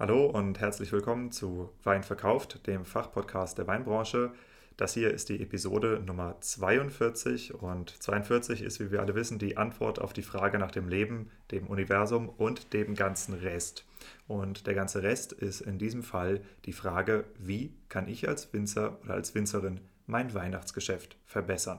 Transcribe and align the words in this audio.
Hallo 0.00 0.24
und 0.24 0.58
herzlich 0.60 0.92
willkommen 0.92 1.30
zu 1.30 1.68
Wein 1.84 2.02
verkauft, 2.02 2.66
dem 2.66 2.86
Fachpodcast 2.86 3.58
der 3.58 3.66
Weinbranche. 3.66 4.32
Das 4.78 4.94
hier 4.94 5.10
ist 5.10 5.28
die 5.28 5.42
Episode 5.42 6.02
Nummer 6.02 6.40
42 6.40 7.52
und 7.52 8.02
42 8.02 8.62
ist, 8.62 8.80
wie 8.80 8.90
wir 8.90 9.02
alle 9.02 9.14
wissen, 9.14 9.38
die 9.38 9.58
Antwort 9.58 9.98
auf 9.98 10.14
die 10.14 10.22
Frage 10.22 10.58
nach 10.58 10.70
dem 10.70 10.88
Leben, 10.88 11.30
dem 11.50 11.66
Universum 11.66 12.30
und 12.30 12.72
dem 12.72 12.94
ganzen 12.94 13.34
Rest. 13.34 13.84
Und 14.26 14.66
der 14.66 14.72
ganze 14.72 15.02
Rest 15.02 15.34
ist 15.34 15.60
in 15.60 15.76
diesem 15.76 16.02
Fall 16.02 16.40
die 16.64 16.72
Frage, 16.72 17.26
wie 17.38 17.74
kann 17.90 18.08
ich 18.08 18.26
als 18.26 18.54
Winzer 18.54 18.98
oder 19.02 19.12
als 19.12 19.34
Winzerin 19.34 19.80
mein 20.06 20.32
Weihnachtsgeschäft 20.32 21.18
verbessern? 21.26 21.78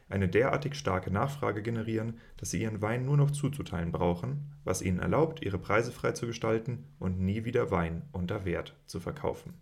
eine 0.11 0.27
derartig 0.27 0.75
starke 0.75 1.11
Nachfrage 1.11 1.61
generieren, 1.61 2.19
dass 2.37 2.51
sie 2.51 2.61
ihren 2.61 2.81
Wein 2.81 3.05
nur 3.05 3.17
noch 3.17 3.31
zuzuteilen 3.31 3.91
brauchen, 3.91 4.51
was 4.63 4.81
ihnen 4.81 4.99
erlaubt, 4.99 5.43
ihre 5.43 5.57
Preise 5.57 5.91
frei 5.91 6.11
zu 6.11 6.27
gestalten 6.27 6.85
und 6.99 7.19
nie 7.19 7.45
wieder 7.45 7.71
Wein 7.71 8.03
unter 8.11 8.45
Wert 8.45 8.75
zu 8.85 8.99
verkaufen. 8.99 9.53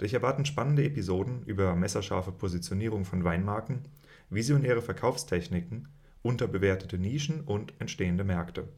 Dich 0.00 0.14
erwarten 0.14 0.44
spannende 0.44 0.84
Episoden 0.84 1.44
über 1.44 1.74
messerscharfe 1.76 2.32
Positionierung 2.32 3.04
von 3.04 3.24
Weinmarken, 3.24 3.82
visionäre 4.28 4.82
Verkaufstechniken, 4.82 5.88
unterbewertete 6.22 6.98
Nischen 6.98 7.42
und 7.42 7.74
entstehende 7.78 8.24
Märkte. 8.24 8.68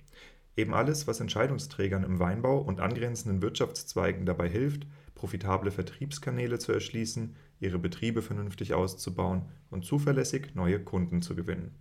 Eben 0.57 0.75
alles, 0.75 1.07
was 1.07 1.21
Entscheidungsträgern 1.21 2.03
im 2.03 2.19
Weinbau 2.19 2.59
und 2.59 2.81
angrenzenden 2.81 3.43
Wirtschaftszweigen 3.43 4.27
dabei 4.27 4.49
hilft, 4.49 4.87
profitable 5.15 5.71
Vertriebskanäle 5.71 6.59
zu 6.59 6.73
erschließen, 6.73 7.37
ihre 7.61 7.79
Betriebe 7.79 8.23
vernünftig 8.23 8.75
auszubauen 8.75 9.43
und 9.71 9.85
zuverlässig 9.85 10.55
neue 10.55 10.83
Kunden 10.83 11.23
zu 11.23 11.35
gewinnen. 11.35 11.75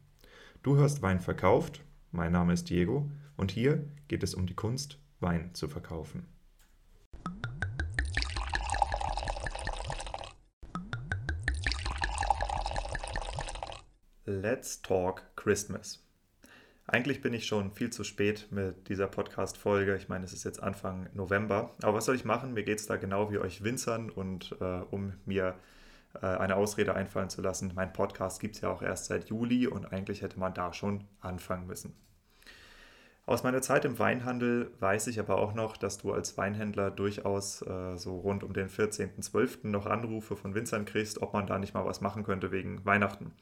Du 0.64 0.78
hörst 0.78 1.02
Wein 1.02 1.20
verkauft, 1.20 1.84
mein 2.12 2.32
Name 2.32 2.54
ist 2.54 2.70
Diego 2.70 3.12
und 3.38 3.52
hier 3.52 3.88
geht 4.08 4.23
es 4.23 4.34
um 4.34 4.45
die 4.45 4.56
Kunst, 4.56 5.00
Wein 5.20 5.54
zu 5.54 5.67
verkaufen. 5.67 6.28
Let's 14.26 14.82
Talk 14.82 15.23
Christmas. 15.36 16.05
Eigentlich 16.88 17.22
bin 17.22 17.33
ich 17.33 17.47
schon 17.47 17.72
viel 17.72 17.89
zu 17.89 18.03
spät 18.03 18.47
mit 18.52 18.89
dieser 18.89 19.08
Podcast-Folge. 19.08 19.95
Ich 19.95 20.08
meine, 20.08 20.23
es 20.23 20.33
ist 20.33 20.44
jetzt 20.44 20.61
Anfang 20.61 21.09
November. 21.14 21.73
Aber 21.81 21.95
was 21.95 22.05
soll 22.05 22.16
ich 22.16 22.25
machen? 22.25 22.53
Mir 22.53 22.64
geht 22.64 22.80
es 22.80 22.86
da 22.86 22.97
genau 22.97 23.31
wie 23.31 23.39
euch 23.39 23.64
Winzern 23.64 24.11
und 24.11 24.55
äh, 24.61 24.81
um 24.92 25.14
mir 25.25 25.55
äh, 26.22 26.27
eine 26.27 26.55
Ausrede 26.55 26.94
einfallen 26.94 27.31
zu 27.31 27.42
lassen. 27.42 27.72
Mein 27.75 27.92
Podcast 27.92 28.39
gibt 28.39 28.55
es 28.55 28.61
ja 28.61 28.69
auch 28.69 28.83
erst 28.83 29.05
seit 29.05 29.30
Juli 29.30 29.66
und 29.66 29.92
eigentlich 29.92 30.22
hätte 30.22 30.39
man 30.39 30.53
da 30.53 30.73
schon 30.73 31.05
anfangen 31.22 31.66
müssen. 31.66 31.95
Aus 33.28 33.42
meiner 33.42 33.64
Zeit 33.64 33.86
im 33.86 33.98
Weinhandel 33.98 34.70
weiß 34.80 35.08
ich 35.08 35.20
aber 35.20 35.40
auch 35.40 35.56
noch, 35.56 35.78
dass 35.78 35.98
du 35.98 36.14
als 36.14 36.38
Weinhändler 36.38 36.92
durchaus 36.92 37.64
äh, 37.64 37.98
so 37.98 38.20
rund 38.20 38.44
um 38.44 38.54
den 38.54 38.70
14.12. 38.70 39.66
noch 39.67 39.88
Anrufe 39.88 40.36
von 40.36 40.54
Winzern 40.54 40.86
kriegst, 40.86 41.23
ob 41.23 41.33
man 41.33 41.48
da 41.48 41.58
nicht 41.58 41.73
mal 41.73 41.86
was 41.86 42.02
machen 42.02 42.23
könnte 42.23 42.52
wegen 42.52 42.86
Weihnachten. 42.86 43.33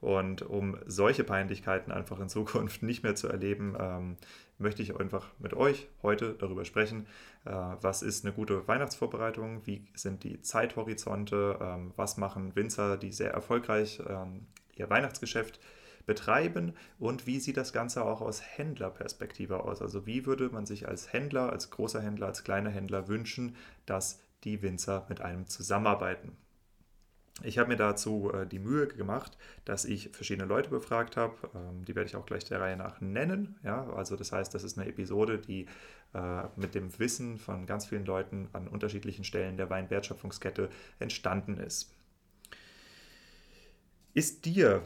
Und 0.00 0.42
um 0.42 0.76
solche 0.86 1.22
Peinlichkeiten 1.22 1.92
einfach 1.92 2.18
in 2.18 2.28
Zukunft 2.28 2.82
nicht 2.82 3.04
mehr 3.04 3.14
zu 3.14 3.28
erleben, 3.28 3.76
ähm, 3.78 4.16
möchte 4.58 4.82
ich 4.82 4.98
einfach 4.98 5.28
mit 5.38 5.54
euch 5.54 5.86
heute 6.02 6.34
darüber 6.34 6.64
sprechen, 6.64 7.06
äh, 7.44 7.52
was 7.52 8.02
ist 8.02 8.24
eine 8.24 8.34
gute 8.34 8.66
Weihnachtsvorbereitung, 8.66 9.64
wie 9.66 9.86
sind 9.94 10.24
die 10.24 10.42
Zeithorizonte, 10.42 11.60
ähm, 11.62 11.92
was 11.94 12.16
machen 12.16 12.56
Winzer, 12.56 12.96
die 12.96 13.12
sehr 13.12 13.34
erfolgreich 13.34 14.02
ähm, 14.04 14.48
ihr 14.74 14.90
Weihnachtsgeschäft 14.90 15.60
betreiben 16.08 16.72
und 16.98 17.26
wie 17.26 17.38
sieht 17.38 17.58
das 17.58 17.72
Ganze 17.72 18.02
auch 18.04 18.20
aus 18.20 18.42
Händlerperspektive 18.42 19.62
aus? 19.62 19.80
Also 19.80 20.06
wie 20.06 20.26
würde 20.26 20.48
man 20.48 20.66
sich 20.66 20.88
als 20.88 21.12
Händler, 21.12 21.52
als 21.52 21.70
großer 21.70 22.00
Händler, 22.00 22.26
als 22.26 22.42
kleiner 22.42 22.70
Händler 22.70 23.06
wünschen, 23.06 23.54
dass 23.86 24.18
die 24.42 24.62
Winzer 24.62 25.06
mit 25.08 25.20
einem 25.20 25.46
zusammenarbeiten? 25.46 26.36
Ich 27.44 27.58
habe 27.58 27.68
mir 27.68 27.76
dazu 27.76 28.32
äh, 28.32 28.46
die 28.46 28.58
Mühe 28.58 28.88
gemacht, 28.88 29.36
dass 29.64 29.84
ich 29.84 30.08
verschiedene 30.12 30.48
Leute 30.48 30.70
befragt 30.70 31.16
habe. 31.16 31.34
Ähm, 31.54 31.84
die 31.84 31.94
werde 31.94 32.08
ich 32.08 32.16
auch 32.16 32.26
gleich 32.26 32.44
der 32.44 32.60
Reihe 32.60 32.76
nach 32.76 33.00
nennen. 33.00 33.56
Ja, 33.62 33.88
also 33.90 34.16
das 34.16 34.32
heißt, 34.32 34.52
das 34.54 34.64
ist 34.64 34.76
eine 34.76 34.88
Episode, 34.88 35.38
die 35.38 35.66
äh, 36.14 36.44
mit 36.56 36.74
dem 36.74 36.98
Wissen 36.98 37.38
von 37.38 37.66
ganz 37.66 37.86
vielen 37.86 38.06
Leuten 38.06 38.48
an 38.54 38.66
unterschiedlichen 38.66 39.24
Stellen 39.24 39.56
der 39.56 39.70
Weinwertschöpfungskette 39.70 40.70
entstanden 40.98 41.58
ist. 41.58 41.92
Ist 44.14 44.46
dir 44.46 44.82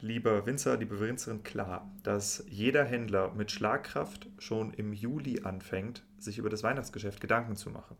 lieber 0.00 0.46
Winzer, 0.46 0.76
liebe 0.76 1.00
Winzerin, 1.00 1.42
klar, 1.42 1.90
dass 2.02 2.44
jeder 2.48 2.84
Händler 2.84 3.32
mit 3.32 3.50
Schlagkraft 3.50 4.28
schon 4.38 4.72
im 4.74 4.92
Juli 4.92 5.42
anfängt, 5.42 6.04
sich 6.18 6.38
über 6.38 6.50
das 6.50 6.62
Weihnachtsgeschäft 6.62 7.20
Gedanken 7.20 7.56
zu 7.56 7.70
machen? 7.70 7.96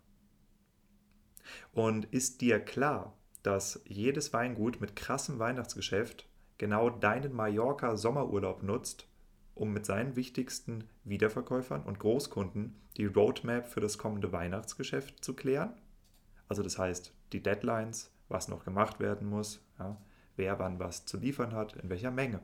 Und 1.72 2.06
ist 2.06 2.40
dir 2.40 2.60
klar, 2.60 3.16
dass 3.42 3.82
jedes 3.86 4.32
Weingut 4.32 4.80
mit 4.80 4.96
krassem 4.96 5.38
Weihnachtsgeschäft 5.38 6.28
genau 6.58 6.90
deinen 6.90 7.32
Mallorca-Sommerurlaub 7.32 8.62
nutzt, 8.62 9.08
um 9.54 9.72
mit 9.72 9.86
seinen 9.86 10.16
wichtigsten 10.16 10.84
Wiederverkäufern 11.04 11.84
und 11.84 11.98
Großkunden 11.98 12.80
die 12.96 13.06
Roadmap 13.06 13.68
für 13.68 13.80
das 13.80 13.98
kommende 13.98 14.32
Weihnachtsgeschäft 14.32 15.24
zu 15.24 15.34
klären? 15.34 15.74
Also 16.48 16.62
das 16.62 16.78
heißt, 16.78 17.12
die 17.32 17.42
Deadlines, 17.42 18.12
was 18.28 18.48
noch 18.48 18.64
gemacht 18.64 19.00
werden 19.00 19.28
muss, 19.28 19.64
ja, 19.78 19.96
wer 20.36 20.58
wann 20.58 20.78
was 20.78 21.04
zu 21.04 21.16
liefern 21.18 21.52
hat, 21.52 21.76
in 21.76 21.90
welcher 21.90 22.10
Menge. 22.10 22.40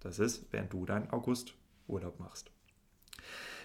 Das 0.00 0.18
ist, 0.18 0.46
während 0.52 0.72
du 0.72 0.86
deinen 0.86 1.10
August-Urlaub 1.10 2.18
machst. 2.18 2.50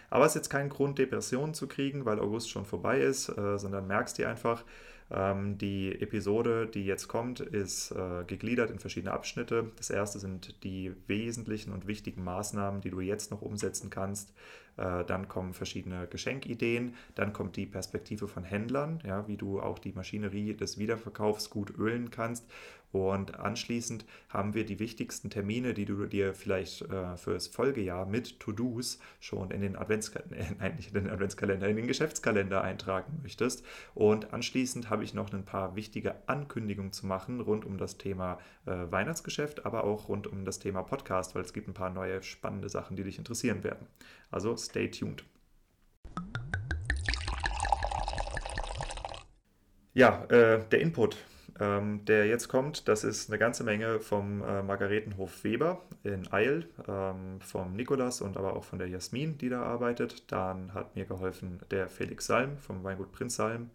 Aber 0.10 0.26
es 0.26 0.32
ist 0.32 0.36
jetzt 0.36 0.50
kein 0.50 0.70
Grund, 0.70 1.00
Depressionen 1.00 1.54
zu 1.54 1.68
kriegen, 1.68 2.06
weil 2.06 2.20
August 2.20 2.50
schon 2.50 2.66
vorbei 2.66 3.02
ist, 3.02 3.30
äh, 3.30 3.58
sondern 3.58 3.88
merkst 3.88 4.18
dir 4.18 4.30
einfach, 4.30 4.64
ähm, 5.12 5.58
die 5.58 6.02
Episode, 6.02 6.68
die 6.68 6.86
jetzt 6.86 7.08
kommt, 7.08 7.40
ist 7.40 7.92
äh, 7.92 8.24
gegliedert 8.26 8.72
in 8.72 8.80
verschiedene 8.80 9.14
Abschnitte. 9.14 9.72
Das 9.78 9.90
erste 9.90 10.20
sind 10.20 10.64
die 10.64 10.94
wesentlichen 11.08 11.72
und 11.72 11.86
wichtigen 11.86 12.24
Maßnahmen, 12.24 12.82
die 12.82 12.90
du 12.90 13.02
jetzt 13.02 13.30
noch 13.30 13.42
umsetzen 13.42 13.90
kannst. 13.90 14.34
Äh, 14.78 15.06
dann 15.06 15.28
kommen 15.28 15.54
verschiedene 15.54 16.08
Geschenkideen. 16.08 16.96
Dann 17.14 17.34
kommt 17.34 17.56
die 17.56 17.68
Perspektive 17.68 18.28
von 18.28 18.44
Händlern, 18.44 19.00
ja, 19.06 19.28
wie 19.28 19.38
du 19.38 19.60
auch 19.60 19.78
die 19.78 19.94
Maschinerie 19.94 20.56
des 20.56 20.80
Wiederverkaufs 20.80 21.52
gut 21.52 21.78
ölen 21.78 22.10
kannst. 22.10 22.46
Und 22.96 23.38
anschließend 23.38 24.06
haben 24.30 24.54
wir 24.54 24.66
die 24.66 24.80
wichtigsten 24.80 25.30
Termine, 25.30 25.74
die 25.74 25.84
du 25.84 26.06
dir 26.06 26.34
vielleicht 26.34 26.82
äh, 26.84 27.18
fürs 27.18 27.48
Folgejahr 27.48 28.06
mit 28.06 28.40
To-Dos 28.40 29.00
schon 29.20 29.52
in 29.52 29.60
den 29.60 29.76
Adventskalender, 29.76 30.38
nein, 30.60 30.76
nicht 30.78 30.96
in 30.96 31.04
den 31.04 31.10
Adventskalender, 31.10 31.68
in 31.68 31.76
den 31.76 31.88
Geschäftskalender 31.88 32.64
eintragen 32.64 33.20
möchtest. 33.22 33.66
Und 33.96 34.34
anschließend 34.34 34.90
habe 34.90 35.04
ich 35.04 35.14
noch 35.14 35.34
ein 35.34 35.44
paar 35.44 35.76
wichtige 35.76 36.16
Ankündigungen 36.30 36.94
zu 36.94 37.06
machen 37.06 37.42
rund 37.42 37.66
um 37.66 37.78
das 37.78 37.98
Thema 37.98 38.40
äh, 38.66 38.90
Weihnachtsgeschäft, 38.90 39.66
aber 39.66 39.84
auch 39.84 40.08
rund 40.08 40.26
um 40.26 40.46
das 40.46 40.60
Thema 40.60 40.82
Podcast, 40.82 41.36
weil 41.36 41.42
es 41.42 41.52
gibt 41.52 41.68
ein 41.68 41.74
paar 41.74 41.90
neue 41.90 42.24
spannende 42.24 42.70
Sachen, 42.70 42.96
die 42.96 43.04
dich 43.04 43.18
interessieren 43.18 43.66
werden. 43.66 43.88
Also 44.32 44.56
stay 44.56 44.90
tuned. 44.90 45.26
Ja, 49.94 50.24
äh, 50.30 50.64
der 50.70 50.80
Input 50.80 51.18
ähm, 51.60 52.04
der 52.06 52.28
jetzt 52.28 52.50
kommt, 52.50 52.88
das 52.88 53.04
ist 53.04 53.30
eine 53.30 53.40
ganze 53.40 53.64
Menge 53.64 54.00
vom 54.00 54.44
äh, 54.44 54.62
Margaretenhof 54.62 55.44
Weber 55.44 55.82
in 56.04 56.32
Eil, 56.32 56.68
ähm, 56.88 57.40
vom 57.40 57.74
Nikolas 57.74 58.22
und 58.22 58.36
aber 58.36 58.56
auch 58.56 58.66
von 58.66 58.80
der 58.80 58.90
Jasmin, 58.90 59.38
die 59.38 59.50
da 59.50 59.62
arbeitet. 59.62 60.32
Dann 60.32 60.74
hat 60.74 60.96
mir 60.96 61.06
geholfen 61.06 61.60
der 61.72 61.88
Felix 61.88 62.26
Salm 62.26 62.58
vom 62.58 62.84
Weingut 62.84 63.12
Prinz 63.14 63.36
Salm, 63.36 63.70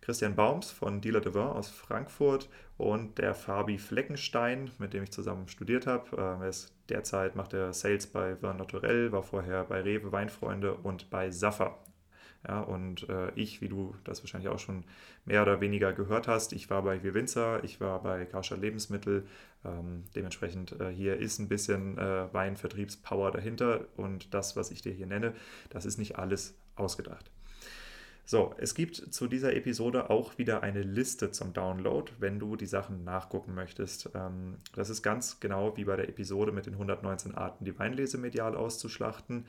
Christian 0.00 0.36
Baums 0.36 0.70
von 0.70 1.00
Dealer 1.00 1.20
de 1.20 1.34
Vin 1.34 1.42
aus 1.42 1.70
Frankfurt 1.70 2.48
und 2.76 3.18
der 3.18 3.34
Fabi 3.34 3.78
Fleckenstein, 3.78 4.70
mit 4.78 4.92
dem 4.92 5.02
ich 5.02 5.10
zusammen 5.10 5.48
studiert 5.48 5.86
habe. 5.88 6.10
Ähm, 6.16 6.42
er 6.42 6.48
ist 6.48 6.72
derzeit 6.88 7.34
macht 7.34 7.52
er 7.52 7.72
Sales 7.72 8.06
bei 8.06 8.40
Vin 8.42 8.58
Naturel, 8.58 9.10
war 9.10 9.22
vorher 9.24 9.64
bei 9.64 9.80
Rewe 9.80 10.12
Weinfreunde 10.12 10.74
und 10.74 11.10
bei 11.10 11.30
Saffa 11.30 11.78
Ja, 12.46 12.60
und 12.60 13.08
äh, 13.08 13.30
ich, 13.36 13.60
wie 13.62 13.68
du 13.68 13.94
das 14.04 14.22
wahrscheinlich 14.22 14.50
auch 14.50 14.58
schon 14.58 14.84
mehr 15.24 15.42
oder 15.42 15.60
weniger 15.60 15.92
gehört 15.94 16.28
hast, 16.28 16.52
ich 16.52 16.68
war 16.68 16.82
bei 16.82 17.02
Winzer, 17.02 17.64
ich 17.64 17.80
war 17.80 18.02
bei 18.02 18.26
Karstadt 18.26 18.60
Lebensmittel. 18.60 19.26
Ähm, 19.64 20.04
dementsprechend 20.14 20.78
äh, 20.78 20.90
hier 20.90 21.16
ist 21.16 21.38
ein 21.38 21.48
bisschen 21.48 21.96
äh, 21.96 22.32
Weinvertriebspower 22.32 23.30
dahinter 23.30 23.86
und 23.96 24.34
das, 24.34 24.56
was 24.56 24.70
ich 24.70 24.82
dir 24.82 24.92
hier 24.92 25.06
nenne, 25.06 25.34
das 25.70 25.86
ist 25.86 25.96
nicht 25.98 26.18
alles 26.18 26.54
ausgedacht. 26.76 27.30
So, 28.26 28.54
es 28.56 28.74
gibt 28.74 28.96
zu 28.96 29.26
dieser 29.26 29.54
Episode 29.54 30.08
auch 30.08 30.38
wieder 30.38 30.62
eine 30.62 30.80
Liste 30.82 31.30
zum 31.30 31.52
Download, 31.52 32.10
wenn 32.18 32.38
du 32.38 32.56
die 32.56 32.64
Sachen 32.64 33.04
nachgucken 33.04 33.54
möchtest. 33.54 34.08
Ähm, 34.14 34.56
das 34.74 34.88
ist 34.88 35.02
ganz 35.02 35.40
genau 35.40 35.76
wie 35.76 35.84
bei 35.84 35.96
der 35.96 36.08
Episode 36.08 36.50
mit 36.50 36.64
den 36.64 36.72
119 36.72 37.34
Arten, 37.34 37.66
die 37.66 37.78
Weinlese 37.78 38.16
medial 38.16 38.56
auszuschlachten. 38.56 39.44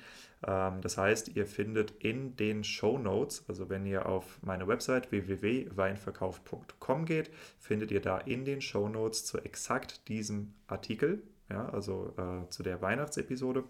Ähm, 0.46 0.82
das 0.82 0.98
heißt, 0.98 1.30
ihr 1.36 1.46
findet 1.46 1.92
in 2.00 2.36
den 2.36 2.66
Show 2.66 2.98
Notes, 2.98 3.46
also 3.48 3.70
wenn 3.70 3.86
ihr 3.86 4.08
auf 4.08 4.40
meine 4.42 4.68
Website 4.68 5.10
www.weinverkauf.com 5.10 7.06
geht, 7.06 7.32
findet 7.58 7.92
ihr 7.92 8.02
da 8.02 8.18
in 8.18 8.44
den 8.44 8.60
Show 8.60 8.90
Notes 8.90 9.24
zu 9.24 9.38
exakt 9.38 10.10
diesem 10.10 10.54
Artikel, 10.68 11.24
ja, 11.50 11.70
also 11.70 12.14
äh, 12.18 12.50
zu 12.50 12.62
der 12.62 12.82
Weihnachtsepisode, 12.82 13.64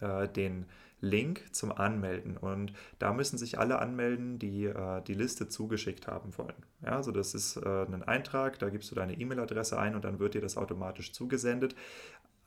äh, 0.00 0.26
den 0.26 0.64
Link 1.00 1.44
zum 1.52 1.72
Anmelden. 1.72 2.36
Und 2.36 2.72
da 2.98 3.12
müssen 3.12 3.38
sich 3.38 3.58
alle 3.58 3.78
anmelden, 3.78 4.38
die 4.38 4.66
äh, 4.66 5.02
die 5.02 5.14
Liste 5.14 5.48
zugeschickt 5.48 6.06
haben 6.06 6.36
wollen. 6.36 6.54
Ja, 6.84 6.96
also 6.96 7.12
das 7.12 7.34
ist 7.34 7.56
äh, 7.56 7.84
ein 7.84 8.02
Eintrag, 8.02 8.58
da 8.58 8.68
gibst 8.68 8.90
du 8.90 8.94
deine 8.94 9.18
E-Mail-Adresse 9.18 9.78
ein 9.78 9.94
und 9.94 10.04
dann 10.04 10.18
wird 10.18 10.34
dir 10.34 10.40
das 10.40 10.56
automatisch 10.56 11.12
zugesendet. 11.12 11.74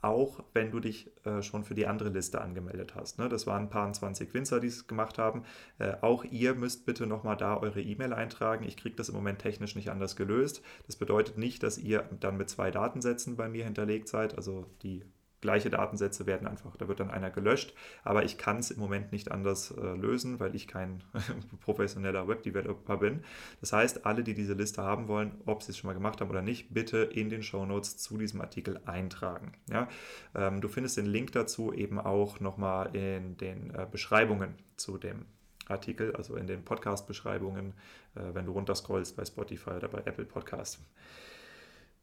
Auch 0.01 0.43
wenn 0.53 0.69
du 0.69 0.81
dich 0.81 1.09
äh, 1.25 1.41
schon 1.41 1.63
für 1.63 1.75
die 1.75 1.87
andere 1.87 2.09
Liste 2.09 2.41
angemeldet 2.41 2.93
hast. 2.93 3.19
Ne? 3.19 3.29
Das 3.29 3.47
waren 3.47 3.63
ein 3.63 3.69
paar 3.69 3.91
20 3.91 4.33
Winzer, 4.33 4.59
die 4.59 4.67
es 4.67 4.85
gemacht 4.85 5.17
haben. 5.17 5.45
Äh, 5.79 5.93
auch 6.01 6.25
ihr 6.25 6.55
müsst 6.55 6.85
bitte 6.85 7.07
nochmal 7.07 7.37
da 7.37 7.55
eure 7.55 7.81
E-Mail 7.81 8.11
eintragen. 8.11 8.65
Ich 8.65 8.75
kriege 8.75 8.97
das 8.97 9.07
im 9.07 9.15
Moment 9.15 9.39
technisch 9.39 9.77
nicht 9.77 9.89
anders 9.89 10.17
gelöst. 10.17 10.61
Das 10.87 10.97
bedeutet 10.97 11.37
nicht, 11.37 11.63
dass 11.63 11.77
ihr 11.77 12.03
dann 12.19 12.35
mit 12.35 12.49
zwei 12.49 12.69
Datensätzen 12.69 13.37
bei 13.37 13.47
mir 13.47 13.63
hinterlegt 13.63 14.09
seid, 14.09 14.35
also 14.35 14.65
die 14.81 15.05
gleiche 15.43 15.69
Datensätze 15.69 16.25
werden 16.25 16.47
einfach, 16.47 16.75
da 16.77 16.87
wird 16.87 16.99
dann 16.99 17.11
einer 17.11 17.29
gelöscht, 17.29 17.75
aber 18.03 18.23
ich 18.23 18.37
kann 18.37 18.57
es 18.57 18.71
im 18.71 18.79
Moment 18.79 19.11
nicht 19.11 19.29
anders 19.29 19.71
äh, 19.71 19.81
lösen, 19.81 20.39
weil 20.39 20.55
ich 20.55 20.67
kein 20.67 21.03
professioneller 21.61 22.27
Webdeveloper 22.27 22.97
bin. 22.97 23.23
Das 23.59 23.73
heißt, 23.73 24.05
alle, 24.05 24.23
die 24.23 24.33
diese 24.33 24.53
Liste 24.53 24.81
haben 24.81 25.07
wollen, 25.07 25.33
ob 25.45 25.61
sie 25.61 25.71
es 25.71 25.77
schon 25.77 25.89
mal 25.89 25.93
gemacht 25.93 26.21
haben 26.21 26.29
oder 26.29 26.41
nicht, 26.41 26.73
bitte 26.73 26.97
in 26.99 27.29
den 27.29 27.43
Show 27.43 27.65
Notes 27.65 27.97
zu 27.97 28.17
diesem 28.17 28.41
Artikel 28.41 28.79
eintragen. 28.85 29.51
Ja? 29.69 29.89
Ähm, 30.33 30.61
du 30.61 30.69
findest 30.69 30.97
den 30.97 31.05
Link 31.05 31.33
dazu 31.33 31.73
eben 31.73 31.99
auch 31.99 32.39
nochmal 32.39 32.95
in 32.95 33.37
den 33.37 33.75
äh, 33.75 33.85
Beschreibungen 33.91 34.55
zu 34.77 34.97
dem 34.97 35.25
Artikel, 35.67 36.15
also 36.15 36.35
in 36.37 36.47
den 36.47 36.63
Podcast-Beschreibungen, 36.63 37.73
äh, 38.15 38.21
wenn 38.33 38.45
du 38.45 38.53
runterscrollst 38.53 39.17
bei 39.17 39.25
Spotify 39.25 39.71
oder 39.71 39.89
bei 39.89 39.99
Apple 39.99 40.25
Podcast. 40.25 40.79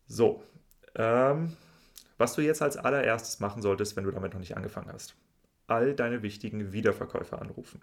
So, 0.06 0.42
ähm, 0.94 1.56
was 2.20 2.34
du 2.34 2.42
jetzt 2.42 2.60
als 2.60 2.76
allererstes 2.76 3.40
machen 3.40 3.62
solltest, 3.62 3.96
wenn 3.96 4.04
du 4.04 4.10
damit 4.10 4.34
noch 4.34 4.40
nicht 4.40 4.56
angefangen 4.56 4.92
hast, 4.92 5.16
all 5.66 5.94
deine 5.94 6.22
wichtigen 6.22 6.72
Wiederverkäufer 6.72 7.40
anrufen. 7.40 7.80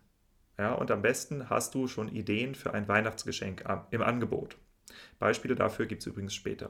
Ja, 0.60 0.74
und 0.74 0.92
am 0.92 1.02
besten 1.02 1.50
hast 1.50 1.74
du 1.74 1.88
schon 1.88 2.08
Ideen 2.08 2.54
für 2.54 2.74
ein 2.74 2.88
Weihnachtsgeschenk 2.88 3.66
im 3.90 4.02
Angebot. 4.04 4.58
Beispiele 5.18 5.56
dafür 5.56 5.88
gibt 5.88 6.04
es 6.04 6.08
übrigens 6.08 6.36
später. 6.36 6.70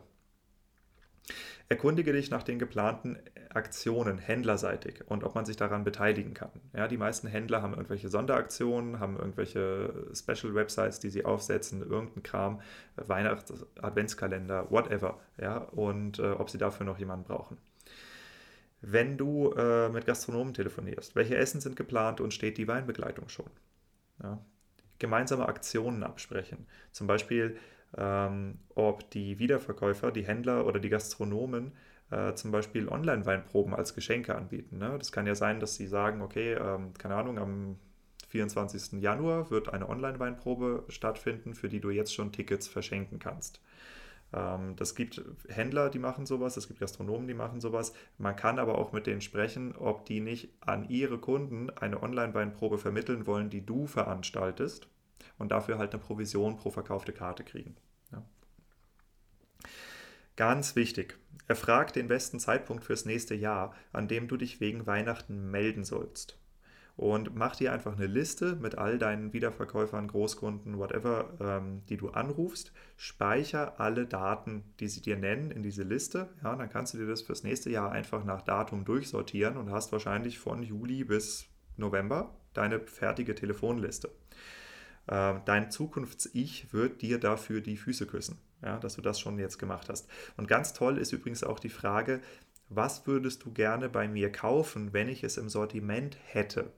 Erkundige 1.69 2.13
dich 2.13 2.31
nach 2.31 2.43
den 2.43 2.59
geplanten 2.59 3.17
Aktionen 3.49 4.19
händlerseitig 4.19 5.03
und 5.07 5.23
ob 5.25 5.35
man 5.35 5.45
sich 5.45 5.57
daran 5.57 5.83
beteiligen 5.83 6.33
kann. 6.33 6.51
Ja, 6.73 6.87
die 6.87 6.97
meisten 6.97 7.27
Händler 7.27 7.61
haben 7.61 7.73
irgendwelche 7.73 8.07
Sonderaktionen, 8.07 8.99
haben 8.99 9.17
irgendwelche 9.17 10.07
Special-Websites, 10.13 10.99
die 10.99 11.09
sie 11.09 11.25
aufsetzen, 11.25 11.81
irgendein 11.81 12.23
Kram, 12.23 12.61
Weihnachts-, 12.95 13.65
Adventskalender, 13.81 14.71
whatever. 14.71 15.19
Ja, 15.37 15.57
und 15.57 16.19
äh, 16.19 16.31
ob 16.31 16.49
sie 16.49 16.57
dafür 16.57 16.85
noch 16.85 16.99
jemanden 16.99 17.25
brauchen. 17.25 17.57
Wenn 18.79 19.17
du 19.17 19.51
äh, 19.51 19.89
mit 19.89 20.05
Gastronomen 20.05 20.53
telefonierst, 20.53 21.15
welche 21.15 21.35
Essen 21.35 21.59
sind 21.59 21.75
geplant 21.75 22.21
und 22.21 22.33
steht 22.33 22.57
die 22.57 22.67
Weinbegleitung 22.67 23.27
schon? 23.27 23.49
Ja, 24.23 24.39
gemeinsame 24.99 25.47
Aktionen 25.47 26.03
absprechen. 26.03 26.67
Zum 26.91 27.07
Beispiel 27.07 27.57
ähm, 27.95 28.59
ob 28.75 29.09
die 29.11 29.39
Wiederverkäufer, 29.39 30.11
die 30.11 30.25
Händler 30.25 30.65
oder 30.65 30.79
die 30.79 30.89
Gastronomen 30.89 31.71
äh, 32.11 32.33
zum 32.33 32.51
Beispiel 32.51 32.87
Online-Weinproben 32.89 33.73
als 33.73 33.95
Geschenke 33.95 34.35
anbieten. 34.35 34.77
Ne? 34.77 34.95
Das 34.97 35.11
kann 35.11 35.27
ja 35.27 35.35
sein, 35.35 35.59
dass 35.59 35.75
sie 35.75 35.87
sagen, 35.87 36.21
okay, 36.21 36.53
ähm, 36.53 36.93
keine 36.97 37.15
Ahnung, 37.15 37.37
am 37.37 37.79
24. 38.29 39.01
Januar 39.01 39.49
wird 39.51 39.69
eine 39.73 39.87
Online-Weinprobe 39.87 40.83
stattfinden, 40.89 41.53
für 41.53 41.69
die 41.69 41.79
du 41.79 41.89
jetzt 41.89 42.13
schon 42.13 42.31
Tickets 42.31 42.67
verschenken 42.67 43.19
kannst. 43.19 43.61
Ähm, 44.33 44.75
das 44.75 44.95
gibt 44.95 45.21
Händler, 45.47 45.89
die 45.89 45.99
machen 45.99 46.25
sowas, 46.25 46.57
es 46.57 46.67
gibt 46.67 46.79
Gastronomen, 46.79 47.27
die 47.27 47.33
machen 47.33 47.61
sowas. 47.61 47.93
Man 48.17 48.35
kann 48.35 48.59
aber 48.59 48.77
auch 48.77 48.91
mit 48.91 49.07
denen 49.07 49.21
sprechen, 49.21 49.75
ob 49.75 50.05
die 50.05 50.19
nicht 50.19 50.49
an 50.61 50.89
ihre 50.89 51.17
Kunden 51.17 51.69
eine 51.69 52.03
Online-Weinprobe 52.03 52.77
vermitteln 52.77 53.25
wollen, 53.27 53.49
die 53.49 53.65
du 53.65 53.87
veranstaltest 53.87 54.89
und 55.37 55.51
dafür 55.51 55.77
halt 55.77 55.93
eine 55.93 56.01
Provision 56.01 56.57
pro 56.57 56.71
verkaufte 56.71 57.13
Karte 57.13 57.43
kriegen. 57.43 57.75
Ja. 58.11 58.23
Ganz 60.35 60.75
wichtig, 60.75 61.17
erfrag 61.47 61.93
den 61.93 62.07
besten 62.07 62.39
Zeitpunkt 62.39 62.83
fürs 62.83 63.05
nächste 63.05 63.35
Jahr, 63.35 63.73
an 63.91 64.07
dem 64.07 64.27
du 64.27 64.37
dich 64.37 64.59
wegen 64.59 64.85
Weihnachten 64.85 65.49
melden 65.49 65.83
sollst. 65.83 66.37
Und 66.97 67.35
mach 67.35 67.55
dir 67.55 67.71
einfach 67.71 67.95
eine 67.95 68.07
Liste 68.07 68.55
mit 68.55 68.79
all 68.79 68.97
deinen 68.97 69.31
Wiederverkäufern, 69.31 70.07
Großkunden, 70.07 70.79
whatever, 70.79 71.37
ähm, 71.39 71.83
die 71.89 71.95
du 71.95 72.09
anrufst. 72.09 72.73
Speicher 72.95 73.79
alle 73.79 74.07
Daten, 74.07 74.63
die 74.79 74.87
sie 74.87 75.01
dir 75.01 75.15
nennen, 75.15 75.51
in 75.51 75.61
diese 75.61 75.83
Liste. 75.83 76.29
Ja, 76.43 76.55
dann 76.55 76.71
kannst 76.71 76.95
du 76.95 76.97
dir 76.97 77.05
das 77.05 77.21
fürs 77.21 77.43
nächste 77.43 77.69
Jahr 77.69 77.91
einfach 77.91 78.23
nach 78.23 78.41
Datum 78.41 78.83
durchsortieren 78.83 79.57
und 79.57 79.69
hast 79.69 79.91
wahrscheinlich 79.91 80.39
von 80.39 80.63
Juli 80.63 81.03
bis 81.03 81.45
November 81.77 82.35
deine 82.53 82.79
fertige 82.79 83.35
Telefonliste. 83.35 84.09
Äh, 85.07 85.35
dein 85.45 85.71
Zukunfts-Ich 85.71 86.73
wird 86.73 87.01
dir 87.01 87.19
dafür 87.19 87.61
die 87.61 87.77
Füße 87.77 88.05
küssen, 88.05 88.37
ja, 88.61 88.77
dass 88.79 88.95
du 88.95 89.01
das 89.01 89.19
schon 89.19 89.39
jetzt 89.39 89.57
gemacht 89.57 89.89
hast. 89.89 90.07
Und 90.35 90.47
ganz 90.47 90.73
toll 90.73 90.97
ist 90.97 91.13
übrigens 91.13 91.43
auch 91.43 91.59
die 91.59 91.69
Frage, 91.69 92.21
was 92.69 93.07
würdest 93.07 93.45
du 93.45 93.51
gerne 93.53 93.87
bei 93.87 94.07
mir 94.07 94.31
kaufen, 94.31 94.91
wenn 94.93 95.07
ich 95.07 95.23
es 95.23 95.37
im 95.37 95.49
Sortiment 95.49 96.17
hätte? 96.25 96.71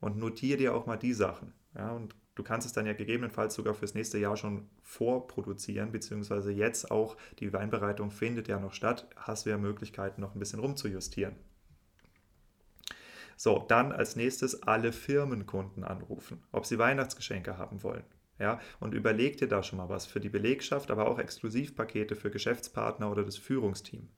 Und 0.00 0.16
notiere 0.16 0.58
dir 0.58 0.74
auch 0.74 0.86
mal 0.86 0.96
die 0.96 1.14
Sachen. 1.14 1.52
Ja, 1.74 1.90
und 1.90 2.14
du 2.36 2.42
kannst 2.44 2.66
es 2.66 2.72
dann 2.72 2.86
ja 2.86 2.92
gegebenenfalls 2.92 3.54
sogar 3.54 3.74
fürs 3.74 3.94
nächste 3.94 4.18
Jahr 4.18 4.36
schon 4.36 4.68
vorproduzieren, 4.82 5.90
beziehungsweise 5.90 6.52
jetzt 6.52 6.90
auch 6.90 7.16
die 7.40 7.52
Weinbereitung 7.52 8.10
findet 8.10 8.46
ja 8.46 8.60
noch 8.60 8.74
statt, 8.74 9.08
hast 9.16 9.46
du 9.46 9.50
ja 9.50 9.58
Möglichkeiten, 9.58 10.20
noch 10.20 10.34
ein 10.34 10.38
bisschen 10.38 10.60
rumzujustieren. 10.60 11.34
So, 13.36 13.64
dann 13.68 13.92
als 13.92 14.16
nächstes 14.16 14.62
alle 14.62 14.92
Firmenkunden 14.92 15.84
anrufen, 15.84 16.42
ob 16.52 16.66
sie 16.66 16.78
Weihnachtsgeschenke 16.78 17.58
haben 17.58 17.82
wollen. 17.82 18.04
Ja, 18.38 18.60
und 18.80 18.94
überleg 18.94 19.36
dir 19.36 19.46
da 19.46 19.62
schon 19.62 19.78
mal 19.78 19.88
was 19.88 20.06
für 20.06 20.18
die 20.18 20.28
Belegschaft, 20.28 20.90
aber 20.90 21.06
auch 21.08 21.18
Exklusivpakete 21.18 22.16
für 22.16 22.30
Geschäftspartner 22.30 23.10
oder 23.10 23.22
das 23.22 23.36
Führungsteam. 23.36 24.08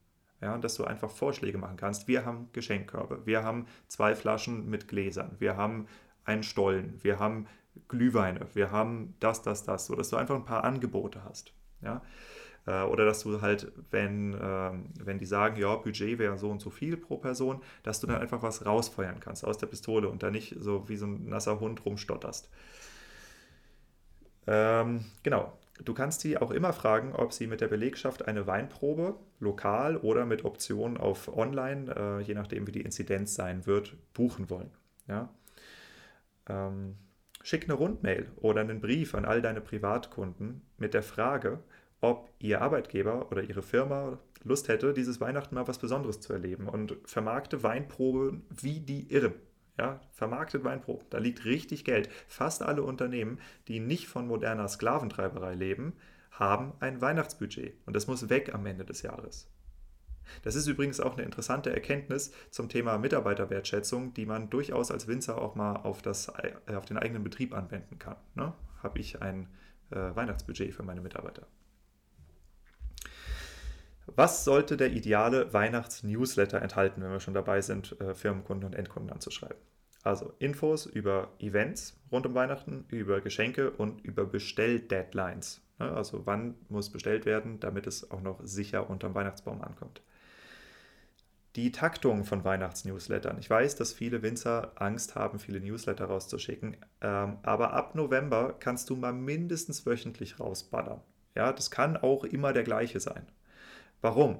Ja, 0.41 0.55
und 0.55 0.63
dass 0.63 0.75
du 0.75 0.85
einfach 0.85 1.09
Vorschläge 1.09 1.57
machen 1.57 1.77
kannst. 1.77 2.07
Wir 2.07 2.25
haben 2.25 2.49
Geschenkkörbe, 2.53 3.25
wir 3.25 3.43
haben 3.43 3.67
zwei 3.87 4.15
Flaschen 4.15 4.69
mit 4.69 4.87
Gläsern, 4.87 5.35
wir 5.39 5.57
haben 5.57 5.87
einen 6.25 6.43
Stollen, 6.43 6.99
wir 7.03 7.19
haben 7.19 7.47
Glühweine, 7.87 8.47
wir 8.53 8.71
haben 8.71 9.15
das, 9.19 9.41
das, 9.41 9.63
das, 9.63 9.85
so 9.85 9.95
dass 9.95 10.09
du 10.09 10.15
einfach 10.15 10.35
ein 10.35 10.45
paar 10.45 10.63
Angebote 10.63 11.23
hast. 11.23 11.53
Äh, 12.67 12.83
oder 12.83 13.05
dass 13.05 13.23
du 13.23 13.41
halt, 13.41 13.71
wenn, 13.89 14.37
ähm, 14.39 14.89
wenn 15.03 15.17
die 15.17 15.25
sagen, 15.25 15.59
ja, 15.59 15.75
Budget 15.75 16.19
wäre 16.19 16.37
so 16.37 16.51
und 16.51 16.61
so 16.61 16.69
viel 16.69 16.97
pro 16.97 17.17
Person, 17.17 17.61
dass 17.81 17.99
du 18.01 18.07
dann 18.07 18.21
einfach 18.21 18.43
was 18.43 18.65
rausfeuern 18.65 19.19
kannst 19.19 19.43
aus 19.45 19.57
der 19.57 19.67
Pistole 19.67 20.09
und 20.09 20.21
da 20.21 20.29
nicht 20.29 20.55
so 20.59 20.87
wie 20.89 20.97
so 20.97 21.07
ein 21.07 21.29
nasser 21.29 21.59
Hund 21.59 21.85
rumstotterst. 21.85 22.49
Ähm, 24.45 25.05
genau. 25.23 25.57
Du 25.83 25.93
kannst 25.93 26.23
die 26.23 26.39
auch 26.39 26.49
immer 26.49 26.73
fragen, 26.73 27.13
ob 27.13 27.33
sie 27.33 27.45
mit 27.45 27.61
der 27.61 27.67
Belegschaft 27.67 28.27
eine 28.27 28.47
Weinprobe, 28.47 29.15
lokal 29.39 29.95
oder 29.95 30.25
mit 30.25 30.43
Option 30.43 30.97
auf 30.97 31.35
online, 31.35 31.93
äh, 31.95 32.21
je 32.21 32.33
nachdem 32.33 32.65
wie 32.65 32.71
die 32.71 32.81
Inzidenz 32.81 33.35
sein 33.35 33.67
wird, 33.67 33.95
buchen 34.13 34.49
wollen. 34.49 34.71
Ja? 35.07 35.29
Ähm, 36.49 36.95
schick 37.43 37.65
eine 37.65 37.75
Rundmail 37.75 38.31
oder 38.37 38.61
einen 38.61 38.81
Brief 38.81 39.13
an 39.13 39.25
all 39.25 39.41
deine 39.43 39.61
Privatkunden 39.61 40.63
mit 40.77 40.95
der 40.95 41.03
Frage, 41.03 41.59
ob 42.01 42.29
Ihr 42.39 42.61
Arbeitgeber 42.61 43.31
oder 43.31 43.43
Ihre 43.43 43.61
Firma 43.61 44.19
Lust 44.43 44.67
hätte, 44.67 44.93
dieses 44.93 45.19
Weihnachten 45.19 45.55
mal 45.55 45.67
was 45.67 45.79
Besonderes 45.79 46.19
zu 46.21 46.33
erleben 46.33 46.67
und 46.67 46.95
vermarkte 47.05 47.63
Weinproben 47.63 48.45
wie 48.49 48.79
die 48.79 49.11
Irren. 49.11 49.33
Ja, 49.77 49.99
vermarktet 50.11 50.63
Weinproben, 50.63 51.05
da 51.11 51.19
liegt 51.19 51.45
richtig 51.45 51.85
Geld. 51.85 52.09
Fast 52.27 52.63
alle 52.63 52.81
Unternehmen, 52.81 53.39
die 53.67 53.79
nicht 53.79 54.07
von 54.07 54.25
moderner 54.27 54.67
Sklaventreiberei 54.67 55.53
leben, 55.53 55.93
haben 56.31 56.73
ein 56.79 56.99
Weihnachtsbudget 56.99 57.75
und 57.85 57.95
das 57.95 58.07
muss 58.07 58.29
weg 58.29 58.53
am 58.53 58.65
Ende 58.65 58.85
des 58.85 59.03
Jahres. 59.03 59.51
Das 60.41 60.55
ist 60.55 60.67
übrigens 60.67 60.99
auch 60.99 61.13
eine 61.13 61.23
interessante 61.23 61.71
Erkenntnis 61.71 62.31
zum 62.49 62.69
Thema 62.69 62.97
Mitarbeiterwertschätzung, 62.97 64.13
die 64.13 64.25
man 64.25 64.49
durchaus 64.49 64.91
als 64.91 65.07
Winzer 65.07 65.39
auch 65.39 65.55
mal 65.55 65.77
auf, 65.77 66.01
das, 66.01 66.29
äh, 66.29 66.75
auf 66.75 66.85
den 66.85 66.97
eigenen 66.97 67.23
Betrieb 67.23 67.53
anwenden 67.53 67.97
kann. 67.99 68.17
Ne? 68.35 68.53
Habe 68.83 68.99
ich 68.99 69.21
ein 69.21 69.47
äh, 69.91 69.95
Weihnachtsbudget 70.15 70.73
für 70.73 70.83
meine 70.83 71.01
Mitarbeiter? 71.01 71.47
Was 74.15 74.43
sollte 74.45 74.77
der 74.77 74.91
ideale 74.91 75.53
Weihnachts-Newsletter 75.53 76.61
enthalten, 76.61 77.01
wenn 77.01 77.11
wir 77.11 77.19
schon 77.19 77.33
dabei 77.33 77.61
sind, 77.61 77.99
äh, 77.99 78.13
Firmenkunden 78.13 78.65
und 78.65 78.73
Endkunden 78.73 79.11
anzuschreiben? 79.11 79.57
Also 80.03 80.33
Infos 80.39 80.85
über 80.85 81.33
Events 81.39 81.99
rund 82.11 82.25
um 82.25 82.33
Weihnachten, 82.33 82.85
über 82.89 83.19
Geschenke 83.19 83.71
und 83.71 84.01
über 84.05 84.25
Bestell-Deadlines. 84.25 85.61
Ne? 85.79 85.91
Also 85.91 86.25
wann 86.25 86.55
muss 86.69 86.89
bestellt 86.89 87.25
werden, 87.25 87.59
damit 87.59 87.87
es 87.87 88.09
auch 88.09 88.21
noch 88.21 88.39
sicher 88.43 88.89
unterm 88.89 89.15
Weihnachtsbaum 89.15 89.61
ankommt. 89.61 90.01
Die 91.57 91.71
Taktung 91.71 92.23
von 92.23 92.43
Weihnachtsnewslettern. 92.43 93.37
Ich 93.39 93.49
weiß, 93.49 93.75
dass 93.75 93.91
viele 93.91 94.21
Winzer 94.21 94.73
Angst 94.75 95.15
haben, 95.15 95.39
viele 95.39 95.59
Newsletter 95.59 96.05
rauszuschicken, 96.05 96.77
ähm, 97.01 97.37
aber 97.41 97.73
ab 97.73 97.95
November 97.95 98.55
kannst 98.59 98.89
du 98.89 98.95
mal 98.95 99.11
mindestens 99.11 99.85
wöchentlich 99.85 100.39
rausballern. 100.39 101.01
Ja, 101.35 101.51
das 101.51 101.71
kann 101.71 101.97
auch 101.97 102.23
immer 102.23 102.53
der 102.53 102.63
gleiche 102.63 102.99
sein. 102.99 103.27
Warum? 104.07 104.39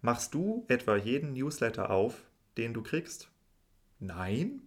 Machst 0.00 0.34
du 0.34 0.64
etwa 0.66 0.96
jeden 0.96 1.34
Newsletter 1.34 1.90
auf, 1.90 2.24
den 2.56 2.74
du 2.74 2.82
kriegst? 2.82 3.30
Nein? 4.00 4.62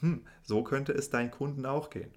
Hm, 0.00 0.26
so 0.42 0.64
könnte 0.64 0.90
es 0.90 1.08
deinen 1.08 1.30
Kunden 1.30 1.64
auch 1.64 1.88
gehen. 1.88 2.10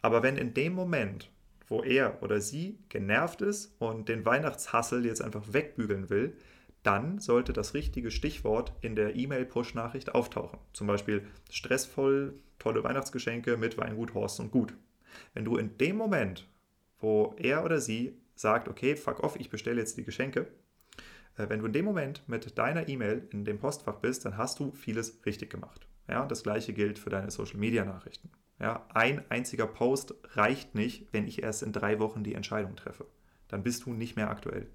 Aber 0.00 0.22
wenn 0.22 0.38
in 0.38 0.54
dem 0.54 0.72
Moment, 0.72 1.30
wo 1.68 1.82
er 1.82 2.22
oder 2.22 2.40
sie 2.40 2.78
genervt 2.88 3.42
ist 3.42 3.74
und 3.78 4.08
den 4.08 4.24
Weihnachtshassel 4.24 5.04
jetzt 5.04 5.20
einfach 5.20 5.52
wegbügeln 5.52 6.08
will, 6.08 6.34
dann 6.82 7.18
sollte 7.18 7.52
das 7.52 7.74
richtige 7.74 8.10
Stichwort 8.10 8.72
in 8.80 8.96
der 8.96 9.16
E-Mail-Push-Nachricht 9.16 10.14
auftauchen. 10.14 10.58
Zum 10.72 10.86
Beispiel 10.86 11.26
stressvoll, 11.50 12.40
tolle 12.58 12.82
Weihnachtsgeschenke 12.82 13.58
mit 13.58 13.76
Weingut 13.76 14.14
Horst 14.14 14.40
und 14.40 14.50
Gut. 14.50 14.72
Wenn 15.34 15.44
du 15.44 15.58
in 15.58 15.76
dem 15.76 15.98
Moment, 15.98 16.48
wo 17.00 17.34
er 17.36 17.66
oder 17.66 17.82
sie 17.82 18.16
sagt, 18.34 18.68
okay, 18.68 18.96
fuck 18.96 19.22
off, 19.22 19.36
ich 19.36 19.50
bestelle 19.50 19.80
jetzt 19.80 19.96
die 19.96 20.04
Geschenke, 20.04 20.48
äh, 21.36 21.48
wenn 21.48 21.60
du 21.60 21.66
in 21.66 21.72
dem 21.72 21.84
Moment 21.84 22.22
mit 22.28 22.58
deiner 22.58 22.88
E-Mail 22.88 23.28
in 23.32 23.44
dem 23.44 23.58
Postfach 23.58 23.96
bist, 23.96 24.24
dann 24.24 24.36
hast 24.36 24.58
du 24.58 24.72
vieles 24.72 25.24
richtig 25.26 25.50
gemacht. 25.50 25.86
Ja, 26.08 26.26
das 26.26 26.42
gleiche 26.42 26.72
gilt 26.72 26.98
für 26.98 27.10
deine 27.10 27.30
Social-Media-Nachrichten. 27.30 28.30
Ja, 28.60 28.86
ein 28.92 29.28
einziger 29.30 29.66
Post 29.66 30.14
reicht 30.34 30.74
nicht, 30.74 31.12
wenn 31.12 31.26
ich 31.26 31.42
erst 31.42 31.62
in 31.62 31.72
drei 31.72 31.98
Wochen 31.98 32.22
die 32.22 32.34
Entscheidung 32.34 32.76
treffe. 32.76 33.06
Dann 33.48 33.62
bist 33.62 33.86
du 33.86 33.92
nicht 33.92 34.16
mehr 34.16 34.30
aktuell. 34.30 34.68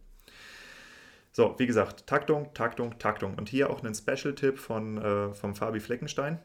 So, 1.31 1.55
wie 1.57 1.67
gesagt, 1.67 2.07
Taktung, 2.07 2.53
Taktung, 2.53 2.97
Taktung. 2.97 3.35
Und 3.35 3.49
hier 3.49 3.69
auch 3.69 3.83
ein 3.83 3.93
Special-Tipp 3.93 4.57
von, 4.57 4.97
äh, 4.97 5.33
vom 5.33 5.55
Fabi 5.55 5.79
Fleckenstein. 5.79 6.39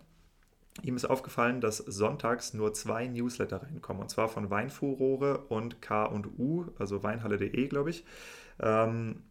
Ihm 0.83 0.97
ist 0.97 1.05
aufgefallen, 1.05 1.61
dass 1.61 1.79
sonntags 1.79 2.53
nur 2.53 2.75
zwei 2.75 3.07
Newsletter 3.07 3.63
reinkommen, 3.63 4.03
und 4.03 4.09
zwar 4.09 4.29
von 4.29 4.51
Weinfurore 4.51 5.47
und 5.49 5.81
K&U, 5.81 6.67
also 6.79 7.03
weinhalle.de, 7.03 7.69
glaube 7.69 7.91
ich. 7.91 8.05
Ähm, 8.61 9.23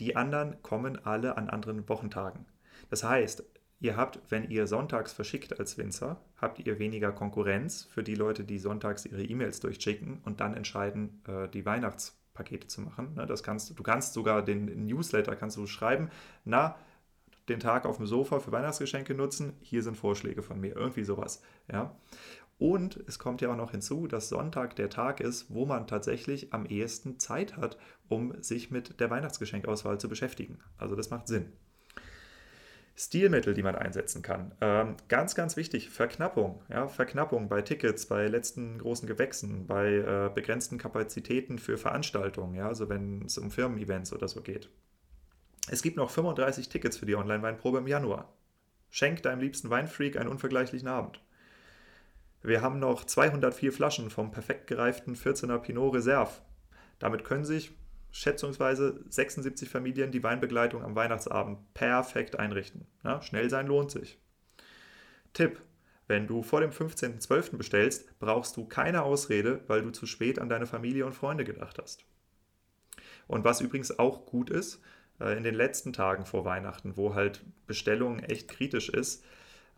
die 0.00 0.16
anderen 0.16 0.60
kommen 0.62 1.04
alle 1.04 1.36
an 1.36 1.48
anderen 1.48 1.88
Wochentagen. 1.88 2.46
Das 2.88 3.04
heißt, 3.04 3.44
ihr 3.78 3.96
habt, 3.96 4.18
wenn 4.30 4.50
ihr 4.50 4.66
sonntags 4.66 5.12
verschickt 5.12 5.60
als 5.60 5.78
Winzer, 5.78 6.20
habt 6.36 6.58
ihr 6.58 6.78
weniger 6.80 7.12
Konkurrenz 7.12 7.84
für 7.84 8.02
die 8.02 8.16
Leute, 8.16 8.42
die 8.42 8.58
sonntags 8.58 9.06
ihre 9.06 9.22
E-Mails 9.22 9.60
durchschicken 9.60 10.20
und 10.24 10.40
dann 10.40 10.54
entscheiden, 10.54 11.22
äh, 11.28 11.48
die 11.48 11.64
Weihnachtspakete 11.64 12.66
zu 12.66 12.80
machen. 12.80 13.14
Ne, 13.14 13.26
das 13.26 13.44
kannst, 13.44 13.78
du 13.78 13.82
kannst 13.82 14.12
sogar 14.14 14.42
den 14.42 14.86
Newsletter 14.86 15.36
kannst 15.36 15.56
du 15.56 15.66
schreiben, 15.66 16.10
na, 16.44 16.76
den 17.50 17.60
Tag 17.60 17.84
auf 17.84 17.98
dem 17.98 18.06
Sofa 18.06 18.40
für 18.40 18.52
Weihnachtsgeschenke 18.52 19.14
nutzen, 19.14 19.52
hier 19.60 19.82
sind 19.82 19.96
Vorschläge 19.96 20.42
von 20.42 20.60
mir, 20.60 20.74
irgendwie 20.74 21.04
sowas. 21.04 21.42
Ja. 21.70 21.96
Und 22.58 23.02
es 23.06 23.18
kommt 23.18 23.40
ja 23.40 23.50
auch 23.50 23.56
noch 23.56 23.70
hinzu, 23.70 24.06
dass 24.06 24.28
Sonntag 24.28 24.76
der 24.76 24.90
Tag 24.90 25.20
ist, 25.20 25.46
wo 25.48 25.64
man 25.64 25.86
tatsächlich 25.86 26.52
am 26.52 26.66
ehesten 26.66 27.18
Zeit 27.18 27.56
hat, 27.56 27.78
um 28.08 28.34
sich 28.42 28.70
mit 28.70 29.00
der 29.00 29.10
Weihnachtsgeschenkauswahl 29.10 29.98
zu 29.98 30.08
beschäftigen. 30.08 30.58
Also 30.76 30.94
das 30.94 31.10
macht 31.10 31.26
Sinn. 31.26 31.52
Stilmittel, 32.96 33.54
die 33.54 33.62
man 33.62 33.76
einsetzen 33.76 34.20
kann. 34.20 34.52
Ähm, 34.60 34.96
ganz, 35.08 35.34
ganz 35.34 35.56
wichtig, 35.56 35.88
Verknappung. 35.88 36.62
Ja, 36.68 36.86
Verknappung 36.86 37.48
bei 37.48 37.62
Tickets, 37.62 38.04
bei 38.04 38.28
letzten 38.28 38.78
großen 38.78 39.08
Gewächsen, 39.08 39.66
bei 39.66 39.94
äh, 39.94 40.30
begrenzten 40.34 40.76
Kapazitäten 40.76 41.58
für 41.58 41.78
Veranstaltungen, 41.78 42.54
ja, 42.56 42.68
also 42.68 42.90
wenn 42.90 43.22
es 43.24 43.38
um 43.38 43.50
Firmen-Events 43.50 44.12
oder 44.12 44.28
so 44.28 44.42
geht. 44.42 44.68
Es 45.72 45.82
gibt 45.82 45.96
noch 45.96 46.10
35 46.10 46.68
Tickets 46.68 46.96
für 46.96 47.06
die 47.06 47.14
Online-Weinprobe 47.14 47.78
im 47.78 47.86
Januar. 47.86 48.28
Schenk 48.90 49.22
deinem 49.22 49.38
liebsten 49.38 49.70
Weinfreak 49.70 50.16
einen 50.16 50.28
unvergleichlichen 50.28 50.88
Abend. 50.88 51.20
Wir 52.42 52.60
haben 52.60 52.80
noch 52.80 53.04
204 53.04 53.72
Flaschen 53.72 54.10
vom 54.10 54.32
perfekt 54.32 54.66
gereiften 54.66 55.14
14er 55.14 55.58
Pinot 55.58 55.94
Reserve. 55.94 56.32
Damit 56.98 57.22
können 57.22 57.44
sich 57.44 57.70
schätzungsweise 58.10 59.04
76 59.10 59.68
Familien 59.68 60.10
die 60.10 60.24
Weinbegleitung 60.24 60.82
am 60.82 60.96
Weihnachtsabend 60.96 61.72
perfekt 61.72 62.36
einrichten. 62.36 62.88
Ja, 63.04 63.22
schnell 63.22 63.48
sein 63.48 63.68
lohnt 63.68 63.92
sich. 63.92 64.18
Tipp: 65.34 65.60
Wenn 66.08 66.26
du 66.26 66.42
vor 66.42 66.62
dem 66.62 66.72
15.12. 66.72 67.56
bestellst, 67.56 68.18
brauchst 68.18 68.56
du 68.56 68.66
keine 68.66 69.04
Ausrede, 69.04 69.60
weil 69.68 69.82
du 69.82 69.90
zu 69.90 70.06
spät 70.06 70.40
an 70.40 70.48
deine 70.48 70.66
Familie 70.66 71.06
und 71.06 71.14
Freunde 71.14 71.44
gedacht 71.44 71.78
hast. 71.80 72.04
Und 73.28 73.44
was 73.44 73.60
übrigens 73.60 73.96
auch 74.00 74.26
gut 74.26 74.50
ist, 74.50 74.82
in 75.20 75.42
den 75.42 75.54
letzten 75.54 75.92
Tagen 75.92 76.24
vor 76.24 76.44
Weihnachten, 76.44 76.96
wo 76.96 77.14
halt 77.14 77.44
Bestellung 77.66 78.20
echt 78.20 78.48
kritisch 78.48 78.88
ist, 78.88 79.24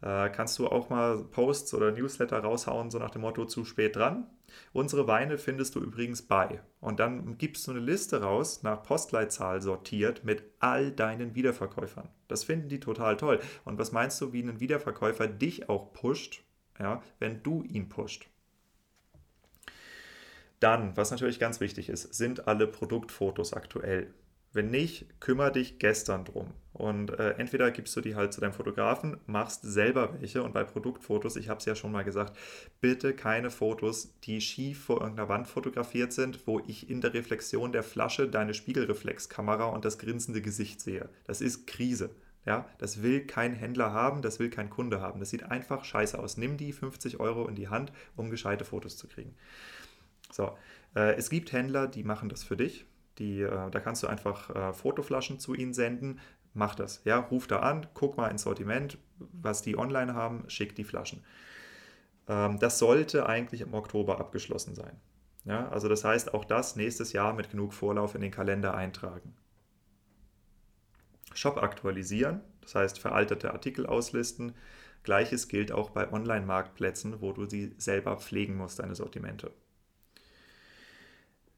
äh, 0.02 0.30
kannst 0.30 0.58
du 0.58 0.66
auch 0.66 0.90
mal 0.90 1.24
Posts 1.24 1.74
oder 1.74 1.92
Newsletter 1.92 2.40
raushauen, 2.40 2.90
so 2.90 2.98
nach 2.98 3.10
dem 3.10 3.22
Motto 3.22 3.44
zu 3.44 3.64
spät 3.64 3.96
dran. 3.96 4.26
Unsere 4.72 5.06
Weine 5.06 5.38
findest 5.38 5.76
du 5.76 5.80
übrigens 5.80 6.22
bei. 6.22 6.60
Und 6.80 6.98
dann 7.00 7.38
gibst 7.38 7.66
du 7.66 7.70
eine 7.70 7.80
Liste 7.80 8.20
raus, 8.20 8.62
nach 8.64 8.82
Postleitzahl 8.82 9.62
sortiert, 9.62 10.24
mit 10.24 10.42
all 10.58 10.90
deinen 10.90 11.34
Wiederverkäufern. 11.34 12.08
Das 12.28 12.44
finden 12.44 12.68
die 12.68 12.80
total 12.80 13.16
toll. 13.16 13.40
Und 13.64 13.78
was 13.78 13.92
meinst 13.92 14.20
du, 14.20 14.32
wie 14.32 14.42
ein 14.42 14.60
Wiederverkäufer 14.60 15.28
dich 15.28 15.68
auch 15.68 15.92
pusht, 15.92 16.42
ja, 16.80 17.00
wenn 17.20 17.42
du 17.42 17.62
ihn 17.62 17.88
pusht? 17.88 18.28
Dann, 20.58 20.96
was 20.96 21.10
natürlich 21.10 21.38
ganz 21.38 21.60
wichtig 21.60 21.88
ist, 21.88 22.14
sind 22.14 22.46
alle 22.46 22.66
Produktfotos 22.66 23.52
aktuell. 23.52 24.12
Wenn 24.54 24.70
nicht, 24.70 25.06
kümmere 25.18 25.52
dich 25.52 25.78
gestern 25.78 26.26
drum. 26.26 26.52
Und 26.74 27.18
äh, 27.18 27.32
entweder 27.32 27.70
gibst 27.70 27.96
du 27.96 28.00
die 28.00 28.14
halt 28.14 28.32
zu 28.32 28.40
deinem 28.40 28.52
Fotografen, 28.52 29.18
machst 29.26 29.62
selber 29.62 30.20
welche. 30.20 30.42
Und 30.42 30.52
bei 30.52 30.64
Produktfotos, 30.64 31.36
ich 31.36 31.48
habe 31.48 31.58
es 31.58 31.64
ja 31.64 31.74
schon 31.74 31.92
mal 31.92 32.04
gesagt, 32.04 32.36
bitte 32.80 33.14
keine 33.14 33.50
Fotos, 33.50 34.14
die 34.24 34.40
schief 34.40 34.84
vor 34.84 35.00
irgendeiner 35.00 35.28
Wand 35.28 35.48
fotografiert 35.48 36.12
sind, 36.12 36.46
wo 36.46 36.60
ich 36.66 36.90
in 36.90 37.00
der 37.00 37.14
Reflexion 37.14 37.72
der 37.72 37.82
Flasche 37.82 38.28
deine 38.28 38.52
Spiegelreflexkamera 38.52 39.66
und 39.66 39.84
das 39.84 39.98
grinsende 39.98 40.42
Gesicht 40.42 40.80
sehe. 40.80 41.08
Das 41.24 41.40
ist 41.40 41.66
Krise. 41.66 42.10
Ja, 42.44 42.68
das 42.78 43.02
will 43.02 43.24
kein 43.24 43.54
Händler 43.54 43.92
haben, 43.92 44.20
das 44.20 44.40
will 44.40 44.50
kein 44.50 44.68
Kunde 44.68 45.00
haben. 45.00 45.20
Das 45.20 45.30
sieht 45.30 45.44
einfach 45.44 45.84
scheiße 45.84 46.18
aus. 46.18 46.36
Nimm 46.36 46.56
die 46.56 46.72
50 46.72 47.20
Euro 47.20 47.46
in 47.46 47.54
die 47.54 47.68
Hand, 47.68 47.92
um 48.16 48.30
gescheite 48.30 48.64
Fotos 48.64 48.96
zu 48.96 49.06
kriegen. 49.06 49.34
So, 50.32 50.56
äh, 50.96 51.14
es 51.14 51.30
gibt 51.30 51.52
Händler, 51.52 51.86
die 51.86 52.02
machen 52.02 52.28
das 52.28 52.42
für 52.42 52.56
dich 52.56 52.86
die, 53.18 53.42
äh, 53.42 53.70
da 53.70 53.80
kannst 53.80 54.02
du 54.02 54.06
einfach 54.06 54.50
äh, 54.50 54.72
Fotoflaschen 54.72 55.38
zu 55.38 55.54
ihnen 55.54 55.74
senden. 55.74 56.20
Mach 56.54 56.74
das. 56.74 57.02
Ja, 57.04 57.18
ruf 57.18 57.46
da 57.46 57.60
an, 57.60 57.86
guck 57.94 58.16
mal 58.16 58.28
ins 58.28 58.42
Sortiment, 58.42 58.98
was 59.18 59.62
die 59.62 59.78
online 59.78 60.14
haben, 60.14 60.44
schick 60.48 60.74
die 60.74 60.84
Flaschen. 60.84 61.24
Ähm, 62.28 62.58
das 62.58 62.78
sollte 62.78 63.26
eigentlich 63.26 63.60
im 63.60 63.74
Oktober 63.74 64.20
abgeschlossen 64.20 64.74
sein. 64.74 65.00
Ja, 65.44 65.68
also 65.68 65.88
das 65.88 66.04
heißt, 66.04 66.34
auch 66.34 66.44
das 66.44 66.76
nächstes 66.76 67.12
Jahr 67.12 67.32
mit 67.32 67.50
genug 67.50 67.72
Vorlauf 67.72 68.14
in 68.14 68.20
den 68.20 68.30
Kalender 68.30 68.74
eintragen. 68.74 69.34
Shop 71.34 71.56
aktualisieren, 71.56 72.42
das 72.60 72.74
heißt 72.74 72.98
veraltete 72.98 73.52
Artikel 73.52 73.86
auslisten. 73.86 74.54
Gleiches 75.02 75.48
gilt 75.48 75.72
auch 75.72 75.90
bei 75.90 76.12
Online-Marktplätzen, 76.12 77.20
wo 77.20 77.32
du 77.32 77.46
sie 77.48 77.74
selber 77.78 78.18
pflegen 78.18 78.56
musst, 78.56 78.78
deine 78.78 78.94
Sortimente. 78.94 79.50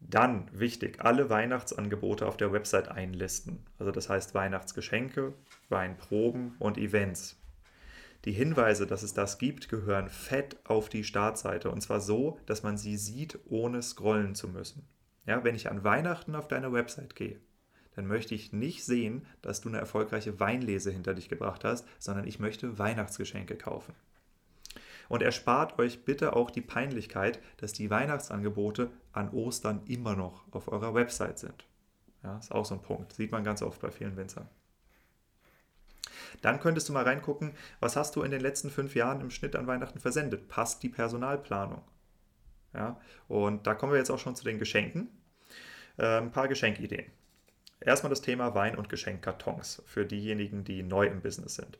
Dann 0.06 0.50
wichtig, 0.52 1.02
alle 1.02 1.30
Weihnachtsangebote 1.30 2.26
auf 2.26 2.36
der 2.36 2.52
Website 2.52 2.88
einlisten. 2.88 3.64
Also 3.78 3.90
das 3.90 4.10
heißt 4.10 4.34
Weihnachtsgeschenke, 4.34 5.32
Weinproben 5.70 6.56
und 6.58 6.76
Events. 6.76 7.40
Die 8.26 8.32
Hinweise, 8.32 8.86
dass 8.86 9.02
es 9.02 9.14
das 9.14 9.38
gibt, 9.38 9.68
gehören 9.68 10.08
fett 10.08 10.58
auf 10.64 10.88
die 10.88 11.04
Startseite 11.04 11.70
und 11.70 11.80
zwar 11.80 12.00
so, 12.00 12.38
dass 12.46 12.62
man 12.62 12.76
sie 12.76 12.96
sieht, 12.96 13.38
ohne 13.46 13.82
scrollen 13.82 14.34
zu 14.34 14.48
müssen. 14.48 14.86
Ja, 15.26 15.42
wenn 15.42 15.54
ich 15.54 15.70
an 15.70 15.84
Weihnachten 15.84 16.34
auf 16.34 16.48
deine 16.48 16.72
Website 16.72 17.16
gehe, 17.16 17.40
dann 17.96 18.06
möchte 18.06 18.34
ich 18.34 18.52
nicht 18.52 18.84
sehen, 18.84 19.26
dass 19.40 19.62
du 19.62 19.68
eine 19.68 19.78
erfolgreiche 19.78 20.38
Weinlese 20.38 20.90
hinter 20.90 21.14
dich 21.14 21.28
gebracht 21.28 21.64
hast, 21.64 21.86
sondern 21.98 22.26
ich 22.26 22.38
möchte 22.38 22.78
Weihnachtsgeschenke 22.78 23.56
kaufen. 23.56 23.94
Und 25.08 25.22
erspart 25.22 25.78
euch 25.78 26.04
bitte 26.04 26.34
auch 26.34 26.50
die 26.50 26.60
Peinlichkeit, 26.60 27.38
dass 27.58 27.72
die 27.72 27.90
Weihnachtsangebote 27.90 28.90
an 29.12 29.30
Ostern 29.30 29.82
immer 29.86 30.16
noch 30.16 30.44
auf 30.52 30.68
eurer 30.68 30.94
Website 30.94 31.38
sind. 31.38 31.64
Ja, 32.22 32.38
ist 32.38 32.52
auch 32.52 32.64
so 32.64 32.74
ein 32.74 32.82
Punkt. 32.82 33.12
Sieht 33.12 33.32
man 33.32 33.44
ganz 33.44 33.62
oft 33.62 33.80
bei 33.80 33.90
vielen 33.90 34.16
Winzern. 34.16 34.48
Dann 36.42 36.60
könntest 36.60 36.88
du 36.88 36.92
mal 36.92 37.04
reingucken, 37.04 37.52
was 37.80 37.96
hast 37.96 38.16
du 38.16 38.22
in 38.22 38.30
den 38.30 38.40
letzten 38.40 38.70
fünf 38.70 38.94
Jahren 38.94 39.20
im 39.20 39.30
Schnitt 39.30 39.56
an 39.56 39.66
Weihnachten 39.66 40.00
versendet? 40.00 40.48
Passt 40.48 40.82
die 40.82 40.88
Personalplanung? 40.88 41.82
Ja, 42.72 43.00
und 43.28 43.66
da 43.66 43.74
kommen 43.74 43.92
wir 43.92 43.98
jetzt 43.98 44.10
auch 44.10 44.18
schon 44.18 44.34
zu 44.34 44.44
den 44.44 44.58
Geschenken. 44.58 45.08
Äh, 45.96 46.18
ein 46.18 46.32
paar 46.32 46.48
Geschenkideen. 46.48 47.06
Erstmal 47.80 48.10
das 48.10 48.22
Thema 48.22 48.54
Wein- 48.54 48.76
und 48.76 48.88
Geschenkkartons 48.88 49.82
für 49.86 50.06
diejenigen, 50.06 50.64
die 50.64 50.82
neu 50.82 51.06
im 51.06 51.20
Business 51.20 51.54
sind. 51.54 51.78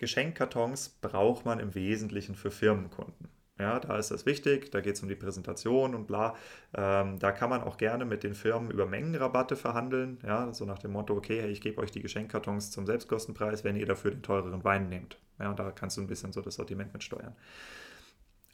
Geschenkkartons 0.00 0.88
braucht 1.02 1.44
man 1.44 1.60
im 1.60 1.74
Wesentlichen 1.74 2.34
für 2.34 2.50
Firmenkunden. 2.50 3.28
Ja, 3.58 3.78
da 3.78 3.98
ist 3.98 4.10
das 4.10 4.24
wichtig, 4.24 4.70
da 4.70 4.80
geht 4.80 4.94
es 4.94 5.02
um 5.02 5.10
die 5.10 5.14
Präsentation 5.14 5.94
und 5.94 6.06
bla. 6.06 6.34
Ähm, 6.72 7.18
da 7.18 7.32
kann 7.32 7.50
man 7.50 7.62
auch 7.62 7.76
gerne 7.76 8.06
mit 8.06 8.22
den 8.22 8.32
Firmen 8.32 8.70
über 8.70 8.86
Mengenrabatte 8.86 9.56
verhandeln. 9.56 10.18
Ja, 10.24 10.54
so 10.54 10.64
nach 10.64 10.78
dem 10.78 10.92
Motto, 10.92 11.14
okay, 11.14 11.46
ich 11.48 11.60
gebe 11.60 11.82
euch 11.82 11.90
die 11.90 12.00
Geschenkkartons 12.00 12.70
zum 12.70 12.86
Selbstkostenpreis, 12.86 13.62
wenn 13.62 13.76
ihr 13.76 13.84
dafür 13.84 14.12
den 14.12 14.22
teureren 14.22 14.64
Wein 14.64 14.88
nehmt. 14.88 15.18
Ja, 15.38 15.50
und 15.50 15.58
da 15.58 15.70
kannst 15.70 15.98
du 15.98 16.00
ein 16.00 16.06
bisschen 16.06 16.32
so 16.32 16.40
das 16.40 16.54
Sortiment 16.54 16.94
mit 16.94 17.04
steuern. 17.04 17.36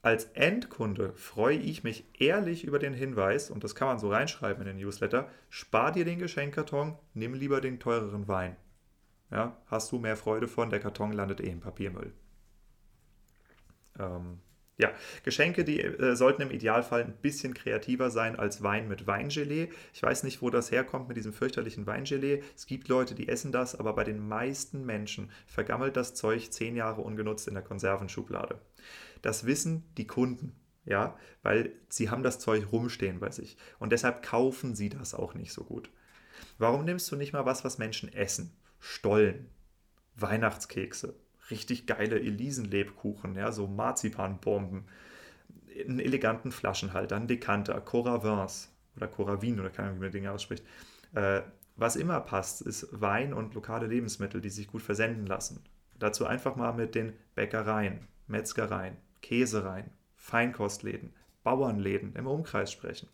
Als 0.03 0.25
Endkunde 0.35 1.12
freue 1.15 1.59
ich 1.59 1.85
mich 1.85 2.05
ehrlich 2.19 2.65
über 2.65 2.81
den 2.81 2.93
Hinweis, 2.93 3.50
und 3.50 3.62
das 3.62 3.76
kann 3.76 3.87
man 3.87 4.00
so 4.00 4.11
reinschreiben 4.11 4.62
in 4.62 4.67
den 4.67 4.85
Newsletter, 4.85 5.29
spar 5.49 5.93
dir 5.93 6.05
den 6.05 6.19
Geschenkkarton, 6.19 6.99
nimm 7.15 7.35
lieber 7.35 7.61
den 7.61 7.79
teureren 7.79 8.26
Wein. 8.26 8.57
Ja, 9.30 9.56
hast 9.66 9.90
du 9.92 9.99
mehr 9.99 10.16
Freude 10.16 10.49
von, 10.49 10.71
der 10.71 10.80
Karton 10.80 11.12
landet 11.12 11.40
eh 11.40 11.50
im 11.50 11.61
Papiermüll. 11.61 12.12
Ähm, 13.99 14.40
ja, 14.78 14.92
Geschenke, 15.25 15.64
die 15.64 15.80
äh, 15.80 16.16
sollten 16.16 16.42
im 16.42 16.50
Idealfall 16.50 17.02
ein 17.02 17.16
bisschen 17.16 17.54
kreativer 17.54 18.11
sein 18.11 18.37
als 18.37 18.62
Wein 18.62 18.88
mit 18.88 19.06
Weingelee. 19.06 19.71
Ich 19.95 20.02
weiß 20.02 20.23
nicht, 20.23 20.42
wo 20.42 20.50
das 20.50 20.71
herkommt 20.71 21.09
mit 21.09 21.16
diesem 21.16 21.33
fürchterlichen 21.33 21.87
Weingelee. 21.87 22.42
Es 22.54 22.66
gibt 22.66 22.88
Leute, 22.88 23.14
die 23.14 23.28
essen 23.28 23.52
das, 23.52 23.75
aber 23.75 23.95
bei 23.95 24.04
den 24.04 24.28
meisten 24.28 24.85
Menschen 24.85 25.30
vergammelt 25.47 25.97
das 25.97 26.14
Zeug 26.14 26.52
zehn 26.52 26.76
Jahre 26.76 27.00
ungenutzt 27.00 27.49
in 27.49 27.54
der 27.54 27.62
Konservenschublade. 27.62 28.61
Das 29.23 29.47
wissen 29.47 29.85
die 29.97 30.06
Kunden, 30.06 30.54
ja, 30.85 31.16
weil 31.42 31.73
sie 31.88 32.11
haben 32.11 32.23
das 32.23 32.38
Zeug 32.38 32.71
rumstehen 32.71 33.18
bei 33.18 33.30
sich 33.30 33.56
und 33.78 33.92
deshalb 33.92 34.23
kaufen 34.23 34.75
sie 34.75 34.90
das 34.90 35.14
auch 35.14 35.33
nicht 35.33 35.54
so 35.54 35.64
gut. 35.64 35.90
Warum 36.59 36.85
nimmst 36.85 37.11
du 37.11 37.16
nicht 37.16 37.33
mal 37.33 37.47
was, 37.47 37.64
was 37.64 37.78
Menschen 37.78 38.12
essen? 38.12 38.54
Stollen, 38.88 39.50
Weihnachtskekse, 40.14 41.16
richtig 41.50 41.87
geile 41.87 42.21
Elisenlebkuchen, 42.21 43.35
ja, 43.35 43.50
so 43.50 43.66
Marzipanbomben, 43.66 44.85
einen 45.76 45.99
eleganten 45.99 46.52
Flaschenhalter, 46.52 47.16
einen 47.16 47.26
Dekanter, 47.26 47.81
Coravins 47.81 48.73
oder 48.97 49.09
Coravin 49.09 49.59
oder 49.59 49.71
keine 49.71 49.88
Ahnung, 49.88 50.00
wie 50.00 50.05
man 50.05 50.12
Dinge 50.12 50.31
ausspricht. 50.31 50.64
Äh, 51.14 51.43
was 51.75 51.97
immer 51.97 52.21
passt, 52.21 52.62
ist 52.62 52.88
Wein 52.93 53.35
und 53.35 53.55
lokale 53.55 53.88
Lebensmittel, 53.88 54.40
die 54.40 54.50
sich 54.50 54.69
gut 54.69 54.83
versenden 54.83 55.26
lassen. 55.26 55.64
Dazu 55.99 56.25
einfach 56.25 56.55
mal 56.55 56.73
mit 56.73 56.95
den 56.95 57.12
Bäckereien, 57.35 58.07
Metzgereien, 58.28 58.97
Käsereien, 59.21 59.90
Feinkostläden, 60.14 61.12
Bauernläden 61.43 62.14
im 62.14 62.28
Umkreis 62.28 62.71
sprechen. 62.71 63.09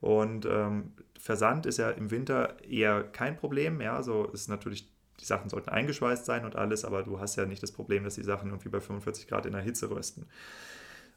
Und 0.00 0.46
ähm, 0.46 0.92
Versand 1.18 1.66
ist 1.66 1.78
ja 1.78 1.90
im 1.90 2.10
Winter 2.10 2.62
eher 2.64 3.02
kein 3.02 3.36
Problem. 3.36 3.80
Ja, 3.80 4.02
so 4.02 4.24
ist 4.26 4.48
natürlich 4.48 4.88
die 5.20 5.26
Sachen 5.26 5.50
sollten 5.50 5.68
eingeschweißt 5.68 6.24
sein 6.24 6.44
und 6.44 6.56
alles, 6.56 6.84
aber 6.84 7.02
du 7.02 7.20
hast 7.20 7.36
ja 7.36 7.44
nicht 7.44 7.62
das 7.62 7.72
Problem, 7.72 8.04
dass 8.04 8.14
die 8.14 8.22
Sachen 8.22 8.50
irgendwie 8.50 8.70
bei 8.70 8.80
45 8.80 9.28
Grad 9.28 9.46
in 9.46 9.52
der 9.52 9.60
Hitze 9.60 9.90
rösten. 9.90 10.26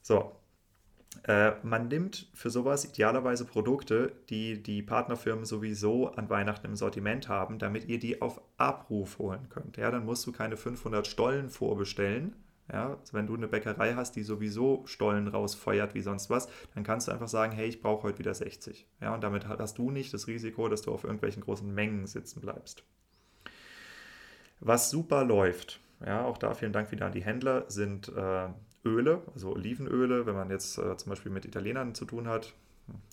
So. 0.02 0.36
Äh, 1.28 1.52
man 1.62 1.90
nimmt 1.90 2.28
für 2.34 2.50
sowas 2.50 2.86
idealerweise 2.86 3.46
Produkte, 3.46 4.14
die 4.30 4.64
die 4.64 4.82
Partnerfirmen 4.82 5.46
sowieso 5.46 6.08
an 6.08 6.28
Weihnachten 6.30 6.66
im 6.66 6.76
Sortiment 6.76 7.30
haben, 7.30 7.60
damit 7.60 7.88
ihr 7.88 8.00
die 8.00 8.20
auf 8.20 8.42
Abruf 8.58 9.20
holen 9.20 9.48
könnt. 9.50 9.78
Ja, 9.78 9.92
dann 9.92 10.06
musst 10.06 10.26
du 10.26 10.32
keine 10.32 10.58
500 10.58 11.06
Stollen 11.06 11.52
vorbestellen, 11.52 12.36
ja, 12.72 12.92
also 12.92 13.14
wenn 13.14 13.28
du 13.28 13.36
eine 13.36 13.48
Bäckerei 13.48 13.94
hast, 13.94 14.16
die 14.16 14.24
sowieso 14.24 14.84
Stollen 14.86 15.28
rausfeuert 15.28 15.94
wie 15.94 16.02
sonst 16.02 16.30
was, 16.30 16.48
dann 16.74 16.84
kannst 16.84 17.08
du 17.08 17.12
einfach 17.12 17.28
sagen, 17.28 17.54
hey, 17.54 17.68
ich 17.68 17.82
brauche 17.82 18.04
heute 18.04 18.20
wieder 18.20 18.34
60. 18.34 18.88
Ja, 19.02 19.14
und 19.14 19.24
damit 19.24 19.48
hast 19.48 19.78
du 19.78 19.92
nicht 19.92 20.14
das 20.14 20.28
Risiko, 20.28 20.70
dass 20.70 20.82
du 20.82 20.92
auf 20.92 21.04
irgendwelchen 21.04 21.44
großen 21.44 21.74
Mengen 21.74 22.08
sitzen 22.08 22.42
bleibst. 22.42 22.84
Was 24.60 24.90
super 24.90 25.26
läuft, 25.26 25.82
ja, 26.06 26.24
auch 26.24 26.38
da 26.38 26.54
vielen 26.54 26.74
Dank 26.74 26.92
wieder 26.92 27.06
an 27.06 27.12
die 27.12 27.24
Händler, 27.24 27.66
sind 27.68 28.10
äh, 28.16 28.48
Öle, 28.86 29.22
also 29.34 29.54
Olivenöle, 29.54 30.26
wenn 30.26 30.36
man 30.36 30.50
jetzt 30.50 30.78
äh, 30.78 30.96
zum 30.96 31.10
Beispiel 31.10 31.32
mit 31.32 31.46
Italienern 31.46 31.96
zu 31.96 32.06
tun 32.06 32.28
hat, 32.28 32.54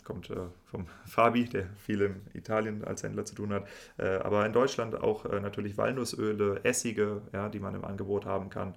kommt 0.04 0.30
äh, 0.30 0.36
vom 0.64 0.86
Fabi, 1.06 1.44
der 1.44 1.66
viel 1.76 2.02
in 2.02 2.20
Italien 2.34 2.84
als 2.84 3.02
Händler 3.02 3.24
zu 3.24 3.34
tun 3.34 3.52
hat, 3.52 3.66
äh, 3.98 4.16
aber 4.18 4.44
in 4.46 4.52
Deutschland 4.52 4.94
auch 4.94 5.24
äh, 5.26 5.40
natürlich 5.40 5.76
Walnussöle, 5.76 6.60
Essige, 6.64 7.22
ja, 7.32 7.48
die 7.48 7.60
man 7.60 7.74
im 7.74 7.84
Angebot 7.84 8.26
haben 8.26 8.50
kann. 8.50 8.74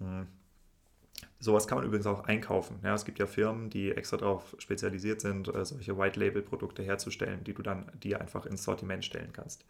Hm. 0.00 0.26
Sowas 1.38 1.66
kann 1.66 1.78
man 1.78 1.86
übrigens 1.86 2.06
auch 2.06 2.24
einkaufen. 2.24 2.80
Ja, 2.82 2.94
es 2.94 3.04
gibt 3.04 3.18
ja 3.18 3.26
Firmen, 3.26 3.70
die 3.70 3.92
extra 3.92 4.18
darauf 4.18 4.54
spezialisiert 4.58 5.20
sind, 5.20 5.48
äh, 5.48 5.64
solche 5.64 5.96
White-Label-Produkte 5.96 6.82
herzustellen, 6.82 7.44
die 7.44 7.54
du 7.54 7.62
dann 7.62 7.90
dir 8.02 8.20
einfach 8.20 8.44
ins 8.44 8.64
Sortiment 8.64 9.04
stellen 9.04 9.32
kannst. 9.32 9.64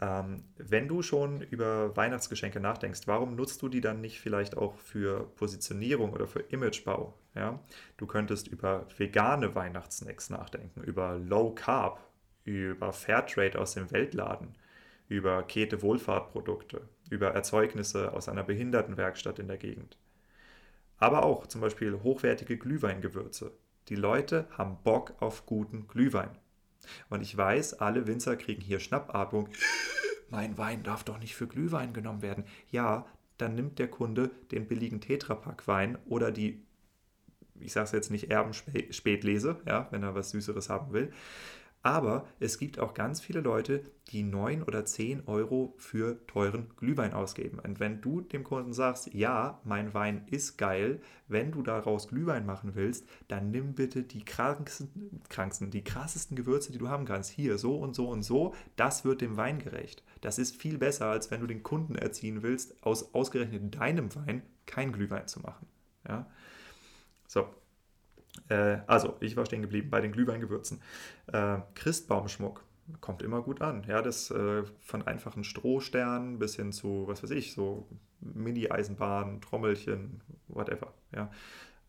Ähm, 0.00 0.44
wenn 0.58 0.88
du 0.88 1.02
schon 1.02 1.40
über 1.40 1.96
Weihnachtsgeschenke 1.96 2.60
nachdenkst, 2.60 3.02
warum 3.06 3.34
nutzt 3.34 3.62
du 3.62 3.68
die 3.68 3.80
dann 3.80 4.00
nicht 4.00 4.20
vielleicht 4.20 4.56
auch 4.56 4.76
für 4.76 5.26
Positionierung 5.36 6.12
oder 6.12 6.26
für 6.26 6.40
Imagebau? 6.40 7.18
Ja? 7.34 7.60
Du 7.96 8.06
könntest 8.06 8.46
über 8.48 8.86
vegane 8.96 9.54
Weihnachtssnacks 9.54 10.30
nachdenken, 10.30 10.82
über 10.82 11.16
Low 11.16 11.54
Carb, 11.54 12.00
über 12.44 12.92
Fairtrade 12.92 13.58
aus 13.58 13.74
dem 13.74 13.90
Weltladen, 13.90 14.54
über 15.08 15.42
Kete 15.42 15.82
Wohlfahrtprodukte, 15.82 16.88
über 17.10 17.28
Erzeugnisse 17.28 18.12
aus 18.12 18.28
einer 18.28 18.42
Behindertenwerkstatt 18.42 19.38
in 19.38 19.48
der 19.48 19.58
Gegend. 19.58 19.96
Aber 20.98 21.24
auch 21.24 21.46
zum 21.46 21.60
Beispiel 21.60 22.00
hochwertige 22.02 22.56
Glühweingewürze. 22.56 23.52
Die 23.88 23.96
Leute 23.96 24.46
haben 24.50 24.78
Bock 24.82 25.14
auf 25.20 25.46
guten 25.46 25.86
Glühwein. 25.86 26.30
Und 27.08 27.22
ich 27.22 27.36
weiß, 27.36 27.74
alle 27.74 28.06
Winzer 28.06 28.36
kriegen 28.36 28.62
hier 28.62 28.80
Schnappatmung. 28.80 29.48
Mein 30.30 30.58
Wein 30.58 30.82
darf 30.82 31.04
doch 31.04 31.18
nicht 31.18 31.36
für 31.36 31.46
Glühwein 31.46 31.92
genommen 31.92 32.22
werden. 32.22 32.44
Ja, 32.70 33.06
dann 33.38 33.54
nimmt 33.54 33.78
der 33.78 33.88
Kunde 33.88 34.30
den 34.50 34.66
billigen 34.66 35.00
Tetrapack-Wein 35.00 35.98
oder 36.06 36.32
die, 36.32 36.64
ich 37.60 37.72
sage 37.72 37.84
es 37.84 37.92
jetzt 37.92 38.10
nicht 38.10 38.30
Erbenspätlese, 38.30 39.60
ja, 39.66 39.88
wenn 39.90 40.02
er 40.02 40.14
was 40.14 40.30
Süßeres 40.30 40.68
haben 40.68 40.92
will. 40.92 41.12
Aber 41.86 42.26
es 42.40 42.58
gibt 42.58 42.80
auch 42.80 42.94
ganz 42.94 43.20
viele 43.20 43.38
Leute, 43.38 43.84
die 44.08 44.24
9 44.24 44.64
oder 44.64 44.84
10 44.84 45.28
Euro 45.28 45.72
für 45.78 46.18
teuren 46.26 46.68
Glühwein 46.76 47.12
ausgeben. 47.12 47.60
Und 47.60 47.78
wenn 47.78 48.00
du 48.00 48.22
dem 48.22 48.42
Kunden 48.42 48.72
sagst, 48.72 49.14
ja, 49.14 49.60
mein 49.62 49.94
Wein 49.94 50.26
ist 50.26 50.58
geil, 50.58 51.00
wenn 51.28 51.52
du 51.52 51.62
daraus 51.62 52.08
Glühwein 52.08 52.44
machen 52.44 52.74
willst, 52.74 53.06
dann 53.28 53.52
nimm 53.52 53.76
bitte 53.76 54.02
die 54.02 54.24
kranksten, 54.24 55.20
kranksten, 55.28 55.70
die 55.70 55.84
krassesten 55.84 56.36
Gewürze, 56.36 56.72
die 56.72 56.78
du 56.78 56.88
haben 56.88 57.04
kannst. 57.04 57.30
Hier, 57.30 57.56
so 57.56 57.76
und 57.76 57.94
so 57.94 58.08
und 58.08 58.24
so, 58.24 58.52
das 58.74 59.04
wird 59.04 59.20
dem 59.20 59.36
Wein 59.36 59.60
gerecht. 59.60 60.02
Das 60.22 60.40
ist 60.40 60.56
viel 60.56 60.78
besser, 60.78 61.06
als 61.06 61.30
wenn 61.30 61.40
du 61.40 61.46
den 61.46 61.62
Kunden 61.62 61.94
erziehen 61.94 62.42
willst, 62.42 62.82
aus 62.82 63.14
ausgerechnet 63.14 63.78
deinem 63.78 64.12
Wein 64.16 64.42
kein 64.66 64.90
Glühwein 64.90 65.28
zu 65.28 65.38
machen. 65.38 65.68
Ja? 66.08 66.26
So, 67.28 67.46
äh, 68.48 68.78
also, 68.86 69.16
ich 69.20 69.36
war 69.36 69.46
stehen 69.46 69.62
geblieben 69.62 69.90
bei 69.90 70.00
den 70.00 70.12
Glühweingewürzen. 70.12 70.80
Äh, 71.32 71.58
Christbaumschmuck 71.74 72.64
kommt 73.00 73.22
immer 73.22 73.42
gut 73.42 73.60
an. 73.60 73.84
Ja, 73.88 74.02
das 74.02 74.30
äh, 74.30 74.62
von 74.80 75.06
einfachen 75.06 75.44
Strohsternen 75.44 76.38
bis 76.38 76.56
hin 76.56 76.72
zu, 76.72 77.04
was 77.06 77.22
weiß 77.22 77.30
ich, 77.30 77.52
so 77.52 77.88
Mini-Eisenbahn, 78.20 79.40
Trommelchen, 79.40 80.20
whatever. 80.48 80.92
Ja. 81.14 81.30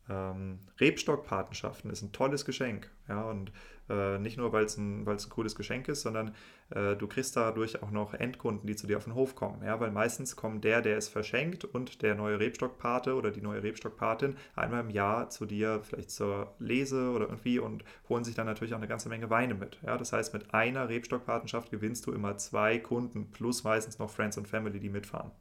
Ähm, 0.10 0.60
Rebstockpatenschaften 0.80 1.92
ist 1.92 2.02
ein 2.02 2.12
tolles 2.12 2.46
Geschenk. 2.46 2.90
Ja, 3.08 3.24
und 3.24 3.52
äh, 3.90 4.18
nicht 4.20 4.38
nur, 4.38 4.52
weil 4.52 4.66
es 4.66 4.78
ein, 4.78 5.08
ein 5.08 5.18
cooles 5.30 5.56
Geschenk 5.56 5.88
ist, 5.88 6.02
sondern 6.02 6.34
äh, 6.70 6.96
du 6.96 7.08
kriegst 7.08 7.36
dadurch 7.36 7.82
auch 7.82 7.92
noch 7.92 8.14
Endkunden, 8.14 8.68
die 8.68 8.76
zu 8.76 8.88
dir 8.88 8.98
auf 8.98 9.06
den 9.06 9.16
Hof 9.16 9.36
kommen. 9.36 9.64
Ja, 9.64 9.80
weil 9.80 9.92
meistens 9.92 10.36
kommt 10.36 10.64
der, 10.64 10.82
der 10.82 10.98
es 10.98 11.08
verschenkt 11.08 11.64
und 11.64 12.02
der 12.02 12.16
neue 12.16 12.40
Rebstockpate 12.40 13.16
oder 13.16 13.32
die 13.32 13.42
neue 13.42 13.64
Rebstockpatin 13.64 14.36
einmal 14.56 14.82
im 14.82 14.90
Jahr 14.90 15.30
zu 15.30 15.46
dir, 15.46 15.82
vielleicht 15.84 16.12
zur 16.12 16.54
Lese 16.60 17.12
oder 17.12 17.28
irgendwie 17.28 17.60
und 17.60 17.84
holen 18.10 18.24
sich 18.24 18.36
dann 18.36 18.46
natürlich 18.46 18.74
auch 18.74 18.80
eine 18.80 18.88
ganze 18.88 19.10
Menge 19.10 19.30
Weine 19.30 19.54
mit. 19.54 19.80
Ja, 19.86 19.98
das 19.98 20.12
heißt, 20.14 20.34
mit 20.34 20.54
einer 20.54 20.90
Rebstockpatenschaft 20.90 21.72
gewinnst 21.72 22.06
du 22.06 22.12
immer 22.12 22.38
zwei 22.38 22.80
Kunden 22.80 23.32
plus 23.32 23.64
meistens 23.64 24.00
noch 24.00 24.10
Friends 24.10 24.38
und 24.38 24.48
Family, 24.48 24.80
die 24.80 24.90
mitfahren. 24.90 25.32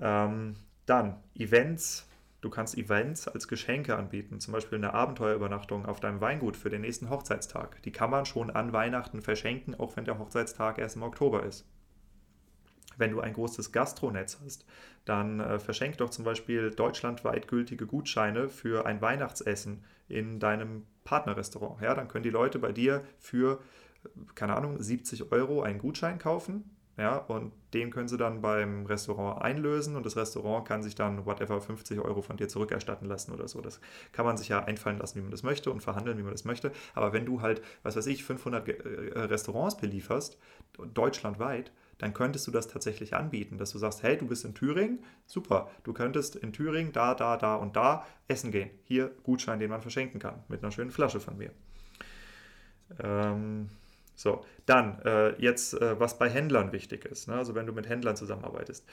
Ähm, 0.00 0.54
dann 0.86 1.16
Events 1.34 2.07
Du 2.40 2.50
kannst 2.50 2.78
Events 2.78 3.26
als 3.26 3.48
Geschenke 3.48 3.96
anbieten, 3.96 4.38
zum 4.38 4.52
Beispiel 4.52 4.78
eine 4.78 4.94
Abenteuerübernachtung 4.94 5.86
auf 5.86 5.98
deinem 5.98 6.20
Weingut 6.20 6.56
für 6.56 6.70
den 6.70 6.82
nächsten 6.82 7.10
Hochzeitstag. 7.10 7.82
Die 7.82 7.90
kann 7.90 8.10
man 8.10 8.26
schon 8.26 8.50
an 8.50 8.72
Weihnachten 8.72 9.22
verschenken, 9.22 9.74
auch 9.74 9.96
wenn 9.96 10.04
der 10.04 10.18
Hochzeitstag 10.18 10.78
erst 10.78 10.96
im 10.96 11.02
Oktober 11.02 11.42
ist. 11.42 11.66
Wenn 12.96 13.10
du 13.10 13.20
ein 13.20 13.32
großes 13.32 13.72
Gastronetz 13.72 14.38
hast, 14.44 14.66
dann 15.04 15.40
äh, 15.40 15.58
verschenk 15.58 15.98
doch 15.98 16.10
zum 16.10 16.24
Beispiel 16.24 16.70
deutschlandweit 16.70 17.48
gültige 17.48 17.86
Gutscheine 17.86 18.48
für 18.48 18.86
ein 18.86 19.00
Weihnachtsessen 19.00 19.84
in 20.08 20.38
deinem 20.38 20.84
Partnerrestaurant. 21.04 21.80
Ja, 21.80 21.94
dann 21.94 22.08
können 22.08 22.24
die 22.24 22.30
Leute 22.30 22.58
bei 22.58 22.72
dir 22.72 23.04
für, 23.18 23.60
keine 24.34 24.56
Ahnung, 24.56 24.80
70 24.80 25.32
Euro 25.32 25.62
einen 25.62 25.78
Gutschein 25.78 26.18
kaufen. 26.18 26.76
Ja, 26.98 27.18
und 27.18 27.52
den 27.74 27.92
können 27.92 28.08
sie 28.08 28.16
dann 28.16 28.40
beim 28.40 28.84
Restaurant 28.84 29.40
einlösen 29.40 29.94
und 29.94 30.04
das 30.04 30.16
Restaurant 30.16 30.66
kann 30.66 30.82
sich 30.82 30.96
dann 30.96 31.26
whatever 31.26 31.60
50 31.60 32.00
Euro 32.00 32.22
von 32.22 32.36
dir 32.36 32.48
zurückerstatten 32.48 33.06
lassen 33.06 33.32
oder 33.32 33.46
so. 33.46 33.60
Das 33.60 33.80
kann 34.10 34.26
man 34.26 34.36
sich 34.36 34.48
ja 34.48 34.64
einfallen 34.64 34.98
lassen, 34.98 35.16
wie 35.18 35.22
man 35.22 35.30
das 35.30 35.44
möchte 35.44 35.70
und 35.70 35.80
verhandeln, 35.80 36.18
wie 36.18 36.24
man 36.24 36.32
das 36.32 36.44
möchte. 36.44 36.72
Aber 36.96 37.12
wenn 37.12 37.24
du 37.24 37.40
halt, 37.40 37.62
was 37.84 37.94
weiß 37.94 38.08
ich, 38.08 38.24
500 38.24 38.68
äh, 38.68 38.72
Restaurants 39.20 39.76
belieferst, 39.76 40.38
deutschlandweit, 40.92 41.70
dann 41.98 42.14
könntest 42.14 42.48
du 42.48 42.50
das 42.50 42.66
tatsächlich 42.66 43.14
anbieten, 43.14 43.58
dass 43.58 43.70
du 43.70 43.78
sagst, 43.78 44.02
hey, 44.02 44.18
du 44.18 44.26
bist 44.26 44.44
in 44.44 44.54
Thüringen, 44.54 45.04
super, 45.26 45.70
du 45.84 45.92
könntest 45.92 46.34
in 46.34 46.52
Thüringen 46.52 46.90
da, 46.92 47.14
da, 47.14 47.36
da 47.36 47.54
und 47.54 47.76
da 47.76 48.04
essen 48.26 48.50
gehen. 48.50 48.70
Hier 48.82 49.12
Gutschein, 49.22 49.60
den 49.60 49.70
man 49.70 49.82
verschenken 49.82 50.18
kann, 50.18 50.42
mit 50.48 50.64
einer 50.64 50.72
schönen 50.72 50.90
Flasche 50.90 51.20
von 51.20 51.38
mir. 51.38 51.52
Ähm, 53.00 53.68
so, 54.18 54.44
dann 54.66 55.00
äh, 55.04 55.40
jetzt, 55.40 55.74
äh, 55.74 56.00
was 56.00 56.18
bei 56.18 56.28
Händlern 56.28 56.72
wichtig 56.72 57.04
ist, 57.04 57.28
ne? 57.28 57.36
also 57.36 57.54
wenn 57.54 57.66
du 57.66 57.72
mit 57.72 57.88
Händlern 57.88 58.16
zusammenarbeitest. 58.16 58.84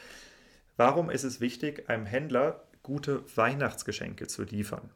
Warum 0.77 1.09
ist 1.09 1.23
es 1.23 1.41
wichtig, 1.41 1.89
einem 1.89 2.05
Händler 2.05 2.67
gute 2.83 3.23
Weihnachtsgeschenke 3.35 4.27
zu 4.27 4.43
liefern? 4.43 4.91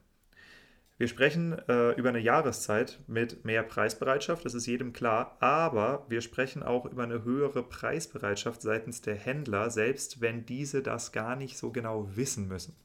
Wir 1.00 1.08
sprechen 1.08 1.58
äh, 1.68 1.94
über 1.94 2.10
eine 2.10 2.20
Jahreszeit 2.20 3.00
mit 3.08 3.44
mehr 3.44 3.64
Preisbereitschaft, 3.64 4.46
das 4.46 4.54
ist 4.54 4.68
jedem 4.68 4.94
klar, 4.94 5.36
aber 5.40 6.06
wir 6.10 6.22
sprechen 6.22 6.62
auch 6.62 6.86
über 6.86 7.02
eine 7.02 7.24
höhere 7.24 7.64
Preisbereitschaft 7.64 8.62
seitens 8.62 9.02
der 9.02 9.16
Händler, 9.16 9.72
selbst 9.72 10.22
wenn 10.22 10.46
diese 10.46 10.84
das 10.84 11.12
gar 11.12 11.38
nicht 11.38 11.58
so 11.58 11.72
genau 11.72 12.08
wissen 12.16 12.48
müssen. 12.48 12.76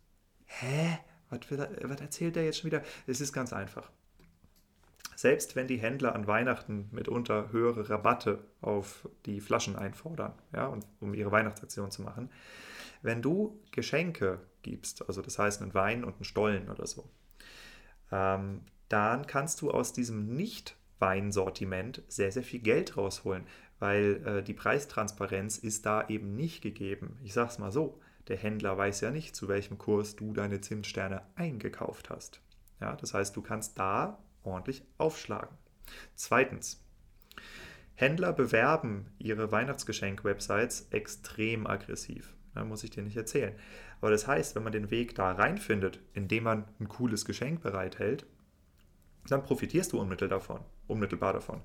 Hä? 0.46 0.98
Was, 1.28 1.40
was 1.50 2.00
erzählt 2.00 2.37
der 2.37 2.46
jetzt 2.46 2.61
schon 2.61 2.70
wieder? 2.70 2.83
Es 3.07 3.20
ist 3.20 3.35
ganz 3.35 3.52
einfach. 3.52 3.90
Selbst 5.25 5.57
wenn 5.57 5.67
die 5.67 5.79
Händler 5.79 6.15
an 6.15 6.27
Weihnachten 6.27 6.91
mitunter 6.93 7.51
höhere 7.51 7.89
Rabatte 7.89 8.45
auf 8.61 9.09
die 9.25 9.41
Flaschen 9.41 9.75
einfordern, 9.75 10.35
ja, 10.53 10.67
und, 10.67 10.85
um 11.01 11.15
ihre 11.15 11.33
Weihnachtsaktion 11.33 11.91
zu 11.91 12.03
machen, 12.03 12.29
wenn 13.01 13.23
du 13.23 13.59
Geschenke 13.71 14.41
gibst, 14.61 15.09
also 15.09 15.23
das 15.23 15.39
heißt 15.39 15.63
einen 15.63 15.73
Wein 15.73 16.05
und 16.05 16.17
einen 16.17 16.25
Stollen 16.25 16.69
oder 16.69 16.87
so, 16.87 17.09
ähm, 18.13 18.61
dann 18.91 19.27
kannst 19.27 19.63
du 19.63 19.71
aus 19.71 19.95
diesem 19.95 20.27
Nicht-Weinsortiment 20.37 22.03
sehr, 22.07 22.31
sehr 22.31 22.43
viel 22.43 22.61
Geld 22.61 22.99
rausholen, 22.99 23.47
weil 23.79 24.23
äh, 24.27 24.43
die 24.43 24.53
Preistransparenz 24.53 25.57
ist 25.57 25.87
da 25.87 26.07
eben 26.07 26.37
nicht 26.37 26.63
gegeben. 26.63 27.19
Ich 27.23 27.33
sage 27.33 27.49
es 27.49 27.59
mal 27.59 27.73
so, 27.73 27.99
der 28.29 28.37
Händler 28.37 28.77
weiß 28.77 29.01
ja 29.01 29.11
nicht, 29.11 29.35
zu 29.35 29.49
welchem 29.49 29.79
Kurs 29.79 30.17
du 30.17 30.35
deine 30.35 30.61
Zimtsterne 30.61 31.23
eingekauft 31.35 32.11
hast. 32.11 32.43
Ja, 32.79 32.95
das 32.97 33.15
heißt, 33.15 33.35
du 33.35 33.41
kannst 33.41 33.79
da 33.79 34.19
ordentlich 34.44 34.85
aufschlagen. 34.98 35.57
Zweitens, 36.14 36.83
Händler 37.94 38.33
bewerben 38.33 39.07
ihre 39.18 39.52
Weihnachtsgeschenk-Websites 39.52 40.88
extrem 40.90 41.66
aggressiv. 41.66 42.35
Ja, 42.54 42.64
muss 42.64 42.85
ich 42.85 42.90
dir 42.90 43.02
nicht 43.02 43.16
erzählen. 43.16 43.54
Aber 44.00 44.11
das 44.11 44.26
heißt, 44.26 44.54
wenn 44.54 44.62
man 44.62 44.72
den 44.72 44.90
Weg 44.90 45.14
da 45.14 45.33
reinfindet, 45.33 46.00
indem 46.12 46.44
man 46.44 46.64
ein 46.80 46.88
cooles 46.88 47.24
Geschenk 47.24 47.62
bereithält, 47.62 48.26
dann 49.28 49.42
profitierst 49.42 49.92
du 49.92 50.00
unmittelbar 50.00 50.38
davon. 50.38 50.61
Unmittelbar 50.87 51.33
davon. 51.33 51.62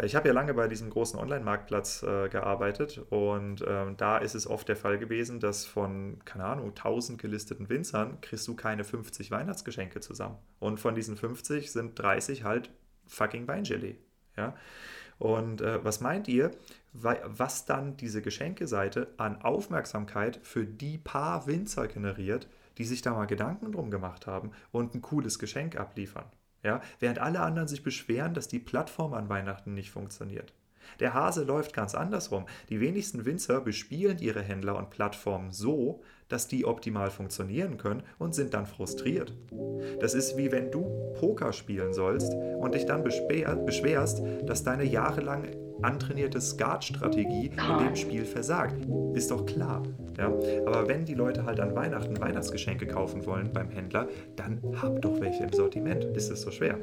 Äh, 0.00 0.06
ich 0.06 0.14
habe 0.14 0.28
ja 0.28 0.34
lange 0.34 0.54
bei 0.54 0.68
diesem 0.68 0.90
großen 0.90 1.18
Online-Marktplatz 1.18 2.02
äh, 2.02 2.28
gearbeitet 2.28 2.98
und 3.10 3.64
ähm, 3.66 3.96
da 3.96 4.18
ist 4.18 4.34
es 4.34 4.46
oft 4.46 4.68
der 4.68 4.76
Fall 4.76 4.98
gewesen, 4.98 5.40
dass 5.40 5.64
von, 5.64 6.18
keine 6.24 6.44
Ahnung, 6.44 6.68
1000 6.68 7.20
gelisteten 7.20 7.68
Winzern 7.68 8.20
kriegst 8.20 8.46
du 8.48 8.54
keine 8.56 8.84
50 8.84 9.30
Weihnachtsgeschenke 9.30 10.00
zusammen. 10.00 10.38
Und 10.58 10.80
von 10.80 10.94
diesen 10.94 11.16
50 11.16 11.70
sind 11.70 11.98
30 11.98 12.44
halt 12.44 12.70
fucking 13.06 13.46
Weingelee. 13.48 13.96
Ja? 14.36 14.54
Und 15.18 15.60
äh, 15.60 15.84
was 15.84 16.00
meint 16.00 16.28
ihr, 16.28 16.50
was 16.92 17.66
dann 17.66 17.96
diese 17.96 18.22
Geschenkeseite 18.22 19.08
an 19.16 19.42
Aufmerksamkeit 19.42 20.40
für 20.42 20.64
die 20.64 20.98
paar 20.98 21.46
Winzer 21.46 21.86
generiert, 21.86 22.48
die 22.78 22.84
sich 22.84 23.02
da 23.02 23.12
mal 23.12 23.26
Gedanken 23.26 23.72
drum 23.72 23.90
gemacht 23.90 24.26
haben 24.26 24.50
und 24.72 24.94
ein 24.94 25.02
cooles 25.02 25.38
Geschenk 25.38 25.78
abliefern? 25.78 26.24
Ja? 26.62 26.80
Während 26.98 27.18
alle 27.18 27.40
anderen 27.40 27.68
sich 27.68 27.82
beschweren, 27.82 28.34
dass 28.34 28.48
die 28.48 28.58
Plattform 28.58 29.14
an 29.14 29.28
Weihnachten 29.28 29.74
nicht 29.74 29.90
funktioniert. 29.90 30.52
Der 30.98 31.14
Hase 31.14 31.44
läuft 31.44 31.72
ganz 31.72 31.94
andersrum. 31.94 32.46
Die 32.68 32.80
wenigsten 32.80 33.24
Winzer 33.24 33.60
bespielen 33.60 34.18
ihre 34.18 34.42
Händler 34.42 34.76
und 34.76 34.90
Plattformen 34.90 35.52
so, 35.52 36.02
dass 36.30 36.48
die 36.48 36.64
optimal 36.64 37.10
funktionieren 37.10 37.76
können 37.76 38.02
und 38.18 38.34
sind 38.34 38.54
dann 38.54 38.66
frustriert. 38.66 39.34
Das 40.00 40.14
ist 40.14 40.36
wie 40.38 40.50
wenn 40.50 40.70
du 40.70 40.86
Poker 41.18 41.52
spielen 41.52 41.92
sollst 41.92 42.32
und 42.32 42.74
dich 42.74 42.86
dann 42.86 43.04
beschwerst, 43.04 44.22
dass 44.46 44.62
deine 44.62 44.84
jahrelang 44.84 45.44
antrainierte 45.82 46.40
Skat-Strategie 46.40 47.46
in 47.46 47.84
dem 47.84 47.96
Spiel 47.96 48.24
versagt. 48.24 48.74
Ist 49.14 49.30
doch 49.30 49.46
klar. 49.46 49.82
Ja? 50.18 50.26
Aber 50.66 50.88
wenn 50.88 51.04
die 51.04 51.14
Leute 51.14 51.44
halt 51.44 51.60
an 51.60 51.74
Weihnachten 51.74 52.20
Weihnachtsgeschenke 52.20 52.86
kaufen 52.86 53.24
wollen 53.26 53.52
beim 53.52 53.70
Händler, 53.70 54.08
dann 54.36 54.60
hab 54.80 55.00
doch 55.02 55.20
welche 55.20 55.44
im 55.44 55.52
Sortiment. 55.52 56.04
Ist 56.16 56.30
es 56.30 56.42
so 56.42 56.50
schwer? 56.50 56.78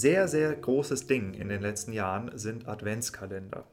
Sehr, 0.00 0.28
sehr 0.28 0.54
großes 0.54 1.06
Ding 1.06 1.34
in 1.34 1.48
den 1.48 1.60
letzten 1.60 1.92
Jahren 1.92 2.36
sind 2.36 2.66
Adventskalender. 2.66 3.64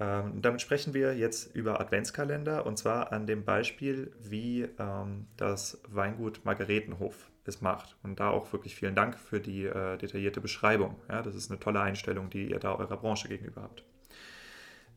Ähm, 0.00 0.42
damit 0.42 0.60
sprechen 0.60 0.94
wir 0.94 1.16
jetzt 1.16 1.54
über 1.54 1.80
Adventskalender 1.80 2.66
und 2.66 2.76
zwar 2.76 3.12
an 3.12 3.26
dem 3.26 3.44
Beispiel, 3.44 4.12
wie 4.20 4.62
ähm, 4.78 5.26
das 5.36 5.80
Weingut 5.88 6.44
Margaretenhof 6.44 7.30
es 7.44 7.60
macht. 7.60 7.96
Und 8.02 8.18
da 8.18 8.30
auch 8.30 8.52
wirklich 8.52 8.74
vielen 8.74 8.94
Dank 8.94 9.18
für 9.18 9.40
die 9.40 9.64
äh, 9.64 9.96
detaillierte 9.96 10.40
Beschreibung. 10.40 10.96
Ja, 11.08 11.22
das 11.22 11.34
ist 11.34 11.50
eine 11.50 11.60
tolle 11.60 11.80
Einstellung, 11.80 12.30
die 12.30 12.50
ihr 12.50 12.58
da 12.58 12.74
eurer 12.74 12.96
Branche 12.96 13.28
gegenüber 13.28 13.62
habt. 13.62 13.84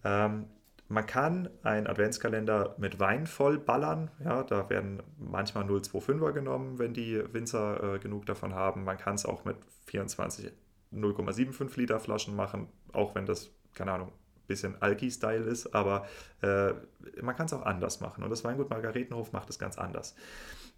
Ähm, 0.04 0.46
man 0.88 1.06
kann 1.06 1.50
einen 1.64 1.88
Adventskalender 1.88 2.76
mit 2.78 3.00
Wein 3.00 3.26
vollballern. 3.26 4.12
Ja, 4.24 4.44
da 4.44 4.70
werden 4.70 5.02
manchmal 5.18 5.66
0,25er 5.66 6.32
genommen, 6.32 6.78
wenn 6.78 6.94
die 6.94 7.22
Winzer 7.34 7.96
äh, 7.96 8.00
genug 8.00 8.26
davon 8.26 8.54
haben. 8.54 8.84
Man 8.84 8.98
kann 8.98 9.16
es 9.16 9.26
auch 9.26 9.46
mit 9.46 9.58
24 9.88 10.52
0,75 10.94 11.78
Liter 11.78 12.00
Flaschen 12.00 12.36
machen, 12.36 12.68
auch 12.94 13.16
wenn 13.16 13.26
das, 13.26 13.52
keine 13.74 13.92
Ahnung, 13.92 14.10
ein 14.10 14.48
bisschen 14.48 14.82
Alki-Style 14.82 15.44
ist, 15.44 15.74
aber 15.74 16.06
äh, 16.42 16.74
man 17.22 17.36
kann 17.36 17.48
es 17.48 17.54
auch 17.54 17.64
anders 17.64 18.00
machen. 18.02 18.24
Und 18.24 18.30
das 18.30 18.44
Weingut 18.44 18.70
Margaretenhof 18.70 19.32
macht 19.32 19.50
es 19.50 19.60
ganz 19.60 19.78
anders. 19.78 20.16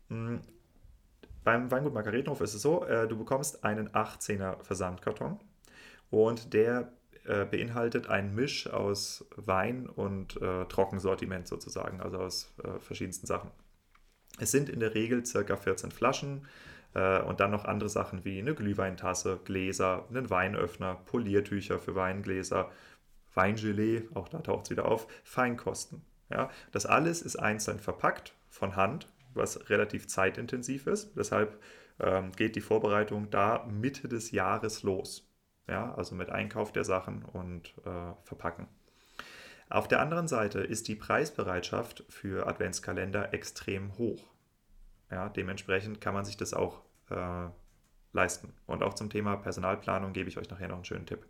Mhm. 0.09 0.41
Beim 1.43 1.71
Weingut 1.71 1.93
Margaretenhof 1.93 2.41
ist 2.41 2.53
es 2.53 2.61
so, 2.61 2.83
äh, 2.85 3.07
du 3.07 3.17
bekommst 3.17 3.63
einen 3.63 3.89
18er 3.89 4.63
Versandkarton 4.63 5.39
und 6.09 6.53
der 6.53 6.91
äh, 7.27 7.45
beinhaltet 7.45 8.07
einen 8.07 8.33
Misch 8.35 8.67
aus 8.67 9.27
Wein 9.35 9.87
und 9.87 10.41
äh, 10.41 10.65
Trockensortiment 10.65 11.47
sozusagen, 11.47 12.01
also 12.01 12.17
aus 12.17 12.53
äh, 12.63 12.79
verschiedensten 12.79 13.27
Sachen. 13.27 13.51
Es 14.39 14.51
sind 14.51 14.69
in 14.69 14.79
der 14.79 14.93
Regel 14.93 15.25
circa 15.25 15.57
14 15.57 15.91
Flaschen 15.91 16.47
äh, 16.93 17.21
und 17.21 17.39
dann 17.39 17.51
noch 17.51 17.65
andere 17.65 17.89
Sachen 17.89 18.23
wie 18.25 18.39
eine 18.39 18.55
Glühweintasse, 18.55 19.39
Gläser, 19.43 20.05
einen 20.09 20.29
Weinöffner, 20.29 20.95
Poliertücher 21.05 21.79
für 21.79 21.95
Weingläser, 21.95 22.71
Weingelee, 23.33 24.07
auch 24.13 24.29
da 24.29 24.39
taucht 24.39 24.65
es 24.65 24.71
wieder 24.71 24.85
auf, 24.85 25.07
Feinkosten. 25.23 26.01
Ja, 26.29 26.49
das 26.71 26.85
alles 26.85 27.21
ist 27.21 27.37
einzeln 27.37 27.79
verpackt 27.79 28.35
von 28.49 28.75
Hand, 28.75 29.07
was 29.33 29.69
relativ 29.69 30.07
zeitintensiv 30.07 30.87
ist. 30.87 31.15
Deshalb 31.15 31.59
ähm, 31.99 32.31
geht 32.33 32.55
die 32.55 32.61
Vorbereitung 32.61 33.29
da 33.29 33.65
Mitte 33.65 34.07
des 34.07 34.31
Jahres 34.31 34.83
los. 34.83 35.26
Ja, 35.67 35.93
also 35.95 36.15
mit 36.15 36.29
Einkauf 36.29 36.71
der 36.71 36.85
Sachen 36.85 37.23
und 37.23 37.73
äh, 37.85 38.13
Verpacken. 38.23 38.67
Auf 39.69 39.87
der 39.87 39.99
anderen 39.99 40.27
Seite 40.27 40.59
ist 40.59 40.87
die 40.87 40.95
Preisbereitschaft 40.95 42.05
für 42.07 42.47
Adventskalender 42.47 43.33
extrem 43.33 43.97
hoch. 43.97 44.23
Ja, 45.11 45.29
dementsprechend 45.29 45.99
kann 45.99 46.13
man 46.13 46.23
sich 46.23 46.37
das 46.37 46.53
auch 46.53 46.81
äh, 47.09 47.49
leisten. 48.13 48.53
Und 48.65 48.83
auch 48.83 48.93
zum 48.93 49.09
Thema 49.09 49.35
Personalplanung 49.35 50.13
gebe 50.13 50.29
ich 50.29 50.37
euch 50.37 50.49
nachher 50.49 50.69
noch 50.69 50.75
einen 50.75 50.85
schönen 50.85 51.05
Tipp. 51.05 51.25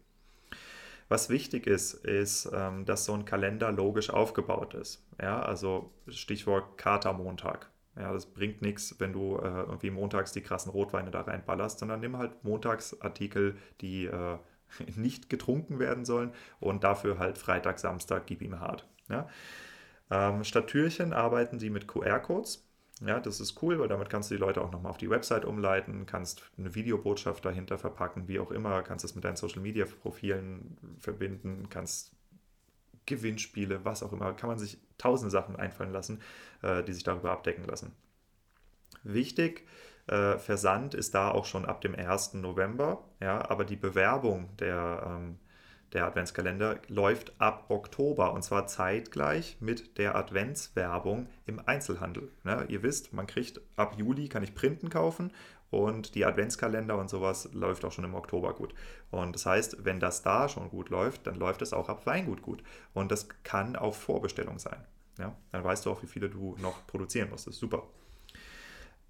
Was 1.10 1.30
wichtig 1.30 1.68
ist, 1.68 1.94
ist, 1.94 2.50
ähm, 2.54 2.86
dass 2.86 3.06
so 3.06 3.14
ein 3.14 3.26
Kalender 3.26 3.72
logisch 3.72 4.10
aufgebaut 4.10 4.74
ist. 4.74 5.06
Ja, 5.22 5.42
also 5.42 5.92
Stichwort 6.08 6.78
Katermontag. 6.78 7.70
Ja, 8.00 8.14
das 8.14 8.28
bringt 8.28 8.62
nichts, 8.62 8.96
wenn 9.00 9.14
du 9.14 9.38
äh, 9.38 9.48
irgendwie 9.48 9.90
montags 9.90 10.32
die 10.32 10.42
krassen 10.42 10.72
Rotweine 10.72 11.10
da 11.10 11.22
reinballerst, 11.22 11.80
sondern 11.80 12.00
nimm 12.00 12.18
halt 12.18 12.44
Montagsartikel, 12.44 13.58
die 13.82 14.06
äh, 14.06 14.38
nicht 14.96 15.30
getrunken 15.30 15.80
werden 15.80 16.06
sollen 16.06 16.32
und 16.60 16.84
dafür 16.84 17.18
halt 17.18 17.38
Freitag, 17.38 17.80
Samstag, 17.80 18.28
gib 18.28 18.42
ihm 18.42 18.60
hart. 18.60 18.88
Ja? 19.10 19.28
Ähm, 20.12 20.44
statt 20.44 20.68
Türchen 20.68 21.14
arbeiten 21.14 21.60
sie 21.60 21.70
mit 21.70 21.88
QR-Codes. 21.88 22.64
Ja, 23.02 23.20
das 23.20 23.40
ist 23.40 23.62
cool, 23.62 23.80
weil 23.80 23.88
damit 23.88 24.10
kannst 24.10 24.32
du 24.32 24.36
die 24.36 24.42
Leute 24.42 24.62
auch 24.62 24.72
nochmal 24.72 24.90
auf 24.90 24.98
die 24.98 25.10
Website 25.10 25.46
umleiten, 25.46 26.08
kannst 26.08 26.42
eine 26.58 26.74
Videobotschaft 26.74 27.46
dahinter 27.46 27.78
verpacken, 27.78 28.28
wie 28.28 28.40
auch 28.40 28.50
immer, 28.50 28.82
kannst 28.82 29.06
es 29.06 29.14
mit 29.14 29.24
deinen 29.24 29.36
Social 29.36 29.62
Media 29.62 29.86
Profilen 29.86 30.78
verbinden, 31.00 31.68
kannst 31.70 32.17
Gewinnspiele, 33.08 33.84
was 33.84 34.04
auch 34.04 34.14
immer, 34.14 34.34
kann 34.34 34.50
man 34.50 34.60
sich 34.60 34.78
tausende 35.00 35.32
Sachen 35.32 35.56
einfallen 35.56 35.92
lassen, 35.92 36.22
äh, 36.62 36.84
die 36.84 36.94
sich 36.94 37.04
darüber 37.04 37.32
abdecken 37.32 37.66
lassen. 37.66 37.94
Wichtig, 39.04 39.66
äh, 40.08 40.38
Versand 40.38 40.94
ist 40.94 41.16
da 41.16 41.32
auch 41.32 41.46
schon 41.46 41.66
ab 41.66 41.82
dem 41.82 41.96
1. 41.96 42.36
November, 42.36 43.04
ja, 43.20 43.50
aber 43.50 43.66
die 43.66 43.76
Bewerbung 43.76 44.56
der, 44.58 45.04
ähm, 45.06 45.40
der 45.94 46.06
Adventskalender 46.06 46.80
läuft 46.90 47.40
ab 47.40 47.66
Oktober 47.70 48.34
und 48.34 48.44
zwar 48.44 48.68
zeitgleich 48.68 49.58
mit 49.62 49.98
der 49.98 50.16
Adventswerbung 50.16 51.30
im 51.46 51.66
Einzelhandel. 51.66 52.30
Ja, 52.44 52.64
ihr 52.64 52.84
wisst, 52.84 53.14
man 53.14 53.26
kriegt 53.26 53.62
ab 53.78 53.96
Juli 53.98 54.28
kann 54.28 54.44
ich 54.44 54.54
Printen 54.54 54.90
kaufen 54.90 55.32
und 55.70 56.16
die 56.16 56.26
Adventskalender 56.26 56.98
und 56.98 57.10
sowas 57.10 57.50
läuft 57.54 57.84
auch 57.86 57.92
schon 57.92 58.06
im 58.06 58.16
Oktober 58.16 58.54
gut. 58.54 58.74
Und 59.12 59.36
das 59.36 59.46
heißt, 59.46 59.86
wenn 59.86 60.00
das 60.00 60.22
da 60.22 60.48
schon 60.48 60.70
gut 60.70 60.90
läuft, 60.90 61.28
dann 61.28 61.36
läuft 61.36 61.62
es 61.62 61.74
auch 61.74 61.90
ab 61.90 62.06
Weingut 62.06 62.42
gut. 62.42 62.64
Und 62.94 63.12
das 63.12 63.28
kann 63.44 63.76
auf 63.76 63.98
Vorbestellung 63.98 64.60
sein. 64.60 64.86
Ja? 65.18 65.36
Dann 65.52 65.64
weißt 65.64 65.86
du 65.86 65.92
auch, 65.92 66.02
wie 66.04 66.08
viele 66.08 66.30
du 66.30 66.56
noch 66.60 66.86
produzieren 66.88 67.30
musst. 67.30 67.48
Das 67.48 67.56
ist 67.56 67.60
super. 67.60 67.84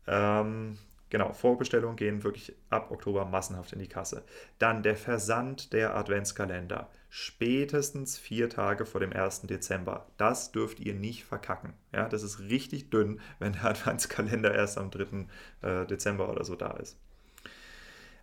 Ähm, 0.08 0.78
Genau, 1.10 1.32
Vorbestellungen 1.32 1.96
gehen 1.96 2.24
wirklich 2.24 2.54
ab 2.70 2.92
Oktober 2.92 3.24
massenhaft 3.24 3.72
in 3.72 3.80
die 3.80 3.88
Kasse. 3.88 4.24
Dann 4.60 4.84
der 4.84 4.98
Versand 4.98 5.72
der 5.72 5.96
Adventskalender. 5.96 6.90
Spätestens 7.10 8.18
vier 8.18 8.50
Tage 8.50 8.86
vor 8.86 9.00
dem 9.00 9.14
1. 9.14 9.44
Dezember. 9.44 10.08
Das 10.18 10.52
dürft 10.52 10.82
ihr 10.82 10.94
nicht 10.94 11.24
verkacken. 11.24 11.74
Ja, 11.94 12.10
das 12.10 12.24
ist 12.24 12.40
richtig 12.40 12.90
dünn, 12.90 13.22
wenn 13.40 13.54
der 13.54 13.66
Adventskalender 13.72 14.54
erst 14.54 14.78
am 14.78 14.92
3. 14.92 15.28
Äh, 15.62 15.86
Dezember 15.86 16.30
oder 16.30 16.44
so 16.44 16.56
da 16.56 16.72
ist. 16.72 16.98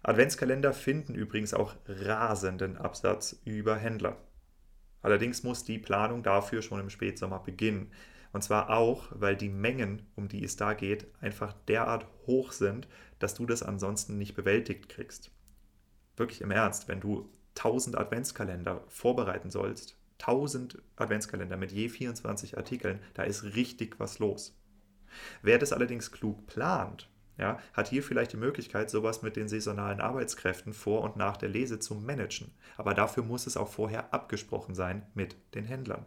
Adventskalender 0.03 0.75
finden 0.75 1.14
übrigens 1.14 1.55
auch 1.55 1.75
rasenden 1.87 2.77
Absatz 2.77 3.40
über 3.47 3.77
Händler. 3.77 4.18
Allerdings 5.01 5.42
muss 5.42 5.64
die 5.64 5.79
Planung 5.79 6.23
dafür 6.23 6.61
schon 6.61 6.81
im 6.81 6.90
Spätsommer 6.90 7.38
beginnen. 7.38 7.90
Und 8.35 8.42
zwar 8.42 8.70
auch, 8.70 9.07
weil 9.11 9.37
die 9.37 9.49
Mengen, 9.49 10.03
um 10.16 10.27
die 10.27 10.42
es 10.42 10.57
da 10.57 10.75
geht, 10.75 11.07
einfach 11.20 11.53
derart 11.68 12.09
hoch 12.27 12.51
sind, 12.51 12.88
dass 13.20 13.35
du 13.35 13.47
das 13.47 13.62
ansonsten 13.62 14.18
nicht 14.18 14.35
bewältigt 14.35 14.88
kriegst. 14.88 15.31
Wirklich 16.16 16.40
im 16.40 16.51
Ernst, 16.51 16.88
wenn 16.88 16.99
du 16.99 17.31
1000 17.57 17.97
Adventskalender 17.97 18.83
vorbereiten 18.88 19.53
sollst, 19.53 19.97
1000 20.18 20.83
Adventskalender 20.97 21.57
mit 21.57 21.70
je 21.70 21.88
24 21.88 22.59
Artikeln, 22.59 22.99
da 23.14 23.23
ist 23.23 23.44
richtig 23.55 24.01
was 24.01 24.18
los. 24.18 24.61
Wer 25.42 25.61
das 25.61 25.73
allerdings 25.73 26.11
klug 26.11 26.44
plant, 26.49 27.09
ja, 27.38 27.61
hat 27.73 27.87
hier 27.87 28.03
vielleicht 28.03 28.33
die 28.33 28.37
Möglichkeit, 28.37 28.90
sowas 28.90 29.23
mit 29.23 29.37
den 29.37 29.47
saisonalen 29.47 30.01
Arbeitskräften 30.01 30.73
vor 30.73 31.03
und 31.03 31.14
nach 31.14 31.37
der 31.37 31.51
Lese 31.51 31.79
zu 31.79 31.94
managen. 31.94 32.51
Aber 32.77 32.94
dafür 32.94 33.23
muss 33.23 33.47
es 33.47 33.57
auch 33.57 33.68
vorher 33.68 34.12
abgesprochen 34.12 34.75
sein 34.75 35.07
mit 35.14 35.37
den 35.55 35.66
Händlern. 35.66 36.05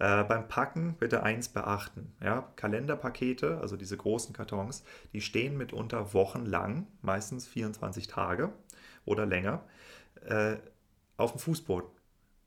Äh, 0.00 0.24
beim 0.24 0.48
Packen 0.48 0.94
bitte 0.94 1.22
eins 1.22 1.50
beachten. 1.50 2.14
Ja? 2.22 2.50
Kalenderpakete, 2.56 3.58
also 3.60 3.76
diese 3.76 3.98
großen 3.98 4.34
Kartons, 4.34 4.82
die 5.12 5.20
stehen 5.20 5.58
mitunter 5.58 6.14
wochenlang, 6.14 6.86
meistens 7.02 7.46
24 7.46 8.06
Tage 8.06 8.50
oder 9.04 9.26
länger, 9.26 9.62
äh, 10.24 10.56
auf 11.18 11.32
dem 11.32 11.38
Fußboden. 11.38 11.90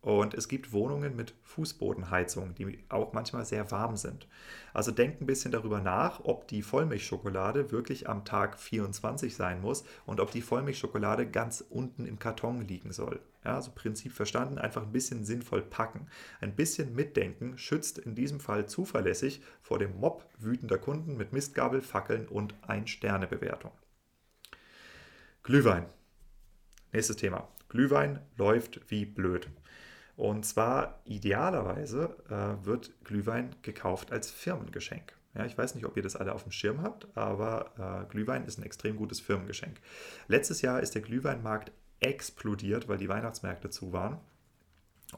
Und 0.02 0.34
es 0.34 0.48
gibt 0.48 0.74
Wohnungen 0.74 1.16
mit 1.16 1.36
Fußbodenheizung, 1.44 2.56
die 2.56 2.84
auch 2.90 3.14
manchmal 3.14 3.46
sehr 3.46 3.70
warm 3.70 3.98
sind. 3.98 4.28
Also 4.74 4.92
denkt 4.92 5.22
ein 5.22 5.28
bisschen 5.28 5.52
darüber 5.52 5.80
nach, 5.80 6.22
ob 6.26 6.48
die 6.48 6.64
Vollmilchschokolade 6.64 7.72
wirklich 7.72 8.10
am 8.10 8.26
Tag 8.26 8.60
24 8.60 9.36
sein 9.36 9.62
muss 9.62 9.86
und 10.08 10.20
ob 10.20 10.32
die 10.32 10.42
Vollmilchschokolade 10.42 11.30
ganz 11.30 11.64
unten 11.70 12.08
im 12.08 12.18
Karton 12.18 12.62
liegen 12.68 12.92
soll. 12.92 13.22
Ja, 13.46 13.56
also 13.56 13.72
Prinzip 13.74 14.14
verstanden, 14.14 14.58
einfach 14.58 14.84
ein 14.84 14.92
bisschen 14.92 15.26
sinnvoll 15.26 15.62
packen. 15.62 16.08
Ein 16.40 16.56
bisschen 16.56 16.96
mitdenken 16.96 17.58
schützt 17.58 17.98
in 17.98 18.16
diesem 18.16 18.40
Fall 18.40 18.68
zuverlässig 18.68 19.42
vor 19.62 19.80
dem 19.80 20.00
Mob 20.00 20.26
wütender 20.38 20.78
Kunden 20.78 21.18
mit 21.18 21.34
Mistgabel, 21.34 21.82
Fackeln 21.82 22.28
und 22.28 22.56
Ein-Sterne-Bewertung. 22.62 23.72
Glühwein. 25.44 25.86
Nächstes 26.94 27.18
Thema. 27.18 27.50
Glühwein 27.68 28.20
läuft 28.38 28.80
wie 28.90 29.06
blöd. 29.06 29.50
Und 30.16 30.46
zwar 30.46 31.02
idealerweise 31.06 32.16
äh, 32.30 32.66
wird 32.66 32.94
Glühwein 33.04 33.56
gekauft 33.62 34.12
als 34.12 34.30
Firmengeschenk. 34.30 35.14
Ja, 35.34 35.46
ich 35.46 35.58
weiß 35.58 35.74
nicht, 35.74 35.86
ob 35.86 35.98
ihr 35.98 36.04
das 36.04 36.16
alle 36.16 36.34
auf 36.34 36.44
dem 36.44 36.52
Schirm 36.52 36.84
habt, 36.84 37.08
aber 37.18 38.06
äh, 38.06 38.12
Glühwein 38.12 38.46
ist 38.46 38.60
ein 38.60 38.64
extrem 38.64 38.96
gutes 38.96 39.20
Firmengeschenk. 39.20 39.82
Letztes 40.28 40.62
Jahr 40.62 40.82
ist 40.82 40.94
der 40.94 41.02
Glühweinmarkt 41.02 41.72
explodiert, 42.04 42.88
weil 42.88 42.98
die 42.98 43.10
Weihnachtsmärkte 43.10 43.70
zu 43.70 43.94
waren. 43.94 44.20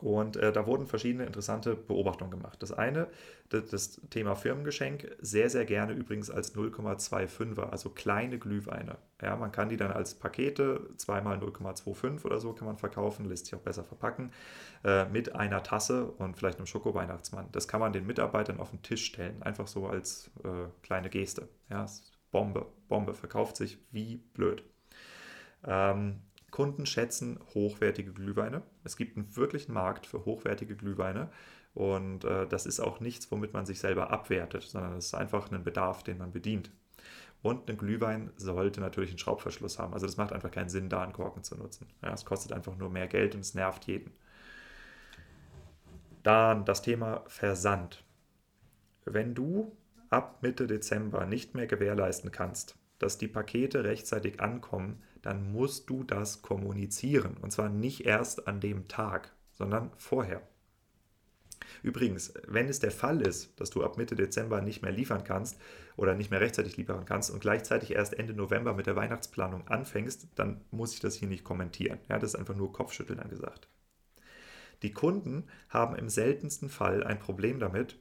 Und 0.01 0.35
äh, 0.37 0.51
da 0.51 0.65
wurden 0.67 0.87
verschiedene 0.87 1.25
interessante 1.25 1.75
Beobachtungen 1.75 2.31
gemacht. 2.31 2.61
Das 2.61 2.71
eine, 2.71 3.07
das, 3.49 3.69
das 3.69 4.01
Thema 4.09 4.35
Firmengeschenk, 4.35 5.15
sehr, 5.19 5.49
sehr 5.49 5.65
gerne 5.65 5.93
übrigens 5.93 6.29
als 6.29 6.55
0,25er, 6.55 7.69
also 7.69 7.89
kleine 7.89 8.37
Glühweine. 8.37 8.97
Ja, 9.21 9.35
man 9.35 9.51
kann 9.51 9.69
die 9.69 9.77
dann 9.77 9.91
als 9.91 10.15
Pakete, 10.15 10.89
zweimal 10.97 11.37
0,25 11.37 12.25
oder 12.25 12.39
so 12.39 12.53
kann 12.53 12.67
man 12.67 12.77
verkaufen, 12.77 13.25
lässt 13.25 13.45
sich 13.45 13.55
auch 13.55 13.61
besser 13.61 13.83
verpacken, 13.83 14.31
äh, 14.83 15.05
mit 15.05 15.35
einer 15.35 15.63
Tasse 15.63 16.05
und 16.05 16.37
vielleicht 16.37 16.57
einem 16.57 16.67
Schoko-Weihnachtsmann. 16.67 17.47
Das 17.51 17.67
kann 17.67 17.79
man 17.79 17.93
den 17.93 18.05
Mitarbeitern 18.05 18.59
auf 18.59 18.71
den 18.71 18.81
Tisch 18.81 19.05
stellen, 19.05 19.41
einfach 19.43 19.67
so 19.67 19.87
als 19.87 20.29
äh, 20.43 20.67
kleine 20.83 21.09
Geste. 21.09 21.47
Ja, 21.69 21.85
Bombe, 22.31 22.65
Bombe, 22.89 23.13
verkauft 23.13 23.55
sich 23.55 23.77
wie 23.91 24.17
blöd. 24.33 24.63
Ähm, 25.65 26.19
Kunden 26.55 26.85
schätzen 26.85 27.37
hochwertige 27.53 28.13
Glühweine. 28.13 28.61
Es 28.85 28.95
gibt 28.95 29.17
einen 29.17 29.35
wirklichen 29.35 29.73
Markt 29.73 30.05
für 30.05 30.23
hochwertige 30.23 30.77
Glühweine. 30.77 31.29
Und 31.73 32.23
äh, 32.23 32.47
das 32.47 32.65
ist 32.65 32.79
auch 32.79 33.01
nichts, 33.01 33.29
womit 33.29 33.51
man 33.51 33.65
sich 33.65 33.81
selber 33.81 34.09
abwertet, 34.09 34.63
sondern 34.63 34.93
es 34.93 35.07
ist 35.07 35.15
einfach 35.15 35.51
ein 35.51 35.65
Bedarf, 35.65 36.03
den 36.03 36.17
man 36.17 36.31
bedient. 36.31 36.71
Und 37.41 37.69
ein 37.69 37.77
Glühwein 37.77 38.31
sollte 38.37 38.79
natürlich 38.79 39.09
einen 39.09 39.19
Schraubverschluss 39.19 39.79
haben. 39.79 39.91
Also 39.91 40.05
das 40.05 40.15
macht 40.15 40.31
einfach 40.31 40.49
keinen 40.49 40.69
Sinn, 40.69 40.87
da 40.87 41.03
einen 41.03 41.11
Korken 41.11 41.43
zu 41.43 41.57
nutzen. 41.57 41.87
Ja, 42.01 42.13
es 42.13 42.23
kostet 42.23 42.53
einfach 42.53 42.77
nur 42.77 42.89
mehr 42.89 43.07
Geld 43.07 43.35
und 43.35 43.41
es 43.41 43.53
nervt 43.53 43.83
jeden. 43.83 44.13
Dann 46.23 46.63
das 46.63 46.81
Thema 46.81 47.25
Versand. 47.27 48.05
Wenn 49.03 49.35
du 49.35 49.75
ab 50.09 50.37
Mitte 50.41 50.67
Dezember 50.67 51.25
nicht 51.25 51.53
mehr 51.53 51.67
gewährleisten 51.67 52.31
kannst, 52.31 52.77
dass 52.97 53.17
die 53.17 53.27
Pakete 53.27 53.83
rechtzeitig 53.83 54.39
ankommen, 54.39 55.03
dann 55.25 55.51
musst 55.51 55.89
du 55.89 56.03
das 56.03 56.43
kommunizieren. 56.43 57.35
Und 57.41 57.51
zwar 57.51 57.67
nicht 57.67 58.05
erst 58.05 58.47
an 58.47 58.59
dem 58.59 58.87
Tag, 58.87 59.33
sondern 59.53 59.91
vorher. 59.97 60.41
Übrigens, 61.81 62.33
wenn 62.47 62.69
es 62.69 62.79
der 62.79 62.91
Fall 62.91 63.21
ist, 63.21 63.59
dass 63.59 63.71
du 63.71 63.83
ab 63.83 63.97
Mitte 63.97 64.15
Dezember 64.15 64.61
nicht 64.61 64.83
mehr 64.83 64.91
liefern 64.91 65.23
kannst 65.23 65.59
oder 65.97 66.13
nicht 66.13 66.29
mehr 66.29 66.41
rechtzeitig 66.41 66.77
liefern 66.77 67.05
kannst 67.05 67.31
und 67.31 67.39
gleichzeitig 67.39 67.95
erst 67.95 68.13
Ende 68.13 68.33
November 68.33 68.73
mit 68.73 68.85
der 68.85 68.95
Weihnachtsplanung 68.95 69.67
anfängst, 69.67 70.27
dann 70.35 70.61
muss 70.69 70.93
ich 70.93 70.99
das 70.99 71.15
hier 71.15 71.27
nicht 71.27 71.43
kommentieren. 71.43 71.97
Ja, 72.07 72.19
das 72.19 72.35
ist 72.35 72.39
einfach 72.39 72.55
nur 72.55 72.71
Kopfschütteln 72.71 73.19
angesagt. 73.19 73.67
Die 74.83 74.93
Kunden 74.93 75.47
haben 75.69 75.95
im 75.95 76.09
seltensten 76.09 76.69
Fall 76.69 77.03
ein 77.03 77.17
Problem 77.17 77.59
damit, 77.59 77.97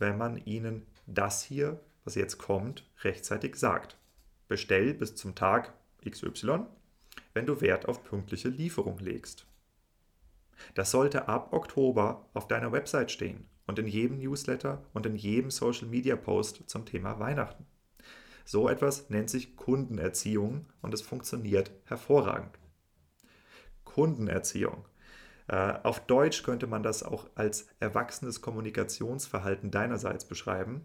wenn 0.00 0.18
man 0.18 0.38
ihnen 0.38 0.86
das 1.06 1.44
hier, 1.44 1.80
was 2.04 2.16
jetzt 2.16 2.38
kommt, 2.38 2.90
rechtzeitig 3.02 3.54
sagt. 3.54 3.96
Bestell 4.48 4.92
bis 4.92 5.14
zum 5.14 5.36
Tag 5.36 5.72
XY, 6.08 6.66
wenn 7.32 7.46
du 7.46 7.60
Wert 7.60 7.86
auf 7.86 8.04
pünktliche 8.04 8.48
Lieferung 8.48 8.98
legst. 8.98 9.46
Das 10.74 10.90
sollte 10.90 11.28
ab 11.28 11.52
Oktober 11.52 12.28
auf 12.34 12.48
deiner 12.48 12.72
Website 12.72 13.10
stehen 13.10 13.48
und 13.66 13.78
in 13.78 13.86
jedem 13.86 14.18
Newsletter 14.18 14.82
und 14.92 15.06
in 15.06 15.16
jedem 15.16 15.50
Social 15.50 15.88
Media 15.88 16.16
Post 16.16 16.64
zum 16.68 16.84
Thema 16.86 17.18
Weihnachten. 17.18 17.66
So 18.44 18.68
etwas 18.68 19.08
nennt 19.08 19.30
sich 19.30 19.56
Kundenerziehung 19.56 20.66
und 20.82 20.92
es 20.92 21.00
funktioniert 21.00 21.70
hervorragend. 21.86 22.58
Kundenerziehung. 23.84 24.84
Äh, 25.48 25.74
auf 25.82 26.00
Deutsch 26.06 26.42
könnte 26.42 26.66
man 26.66 26.82
das 26.82 27.02
auch 27.02 27.26
als 27.34 27.68
erwachsenes 27.80 28.40
Kommunikationsverhalten 28.40 29.70
deinerseits 29.70 30.26
beschreiben. 30.26 30.84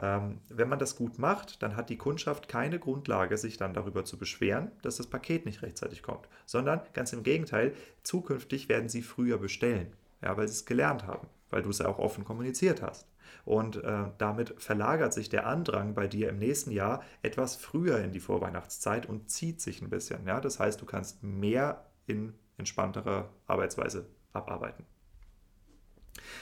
Ähm, 0.00 0.40
wenn 0.48 0.68
man 0.68 0.78
das 0.78 0.96
gut 0.96 1.18
macht, 1.18 1.62
dann 1.62 1.76
hat 1.76 1.88
die 1.88 1.98
Kundschaft 1.98 2.48
keine 2.48 2.78
Grundlage, 2.78 3.36
sich 3.38 3.56
dann 3.56 3.74
darüber 3.74 4.04
zu 4.04 4.18
beschweren, 4.18 4.72
dass 4.82 4.96
das 4.96 5.06
Paket 5.06 5.46
nicht 5.46 5.62
rechtzeitig 5.62 6.02
kommt, 6.02 6.28
sondern 6.46 6.80
ganz 6.94 7.12
im 7.12 7.22
Gegenteil, 7.22 7.74
zukünftig 8.02 8.68
werden 8.68 8.88
sie 8.88 9.02
früher 9.02 9.38
bestellen, 9.38 9.92
ja, 10.22 10.36
weil 10.36 10.48
sie 10.48 10.54
es 10.54 10.66
gelernt 10.66 11.06
haben, 11.06 11.28
weil 11.50 11.62
du 11.62 11.70
es 11.70 11.78
ja 11.78 11.86
auch 11.86 11.98
offen 11.98 12.24
kommuniziert 12.24 12.82
hast. 12.82 13.06
Und 13.44 13.76
äh, 13.84 14.04
damit 14.18 14.54
verlagert 14.58 15.12
sich 15.12 15.28
der 15.28 15.46
Andrang 15.46 15.94
bei 15.94 16.06
dir 16.06 16.30
im 16.30 16.38
nächsten 16.38 16.70
Jahr 16.70 17.02
etwas 17.22 17.56
früher 17.56 17.98
in 17.98 18.12
die 18.12 18.20
Vorweihnachtszeit 18.20 19.06
und 19.06 19.30
zieht 19.30 19.60
sich 19.60 19.82
ein 19.82 19.90
bisschen. 19.90 20.26
Ja? 20.26 20.40
Das 20.40 20.58
heißt, 20.58 20.80
du 20.80 20.86
kannst 20.86 21.22
mehr 21.22 21.84
in 22.06 22.34
entspannterer 22.56 23.30
Arbeitsweise 23.46 24.06
abarbeiten. 24.32 24.86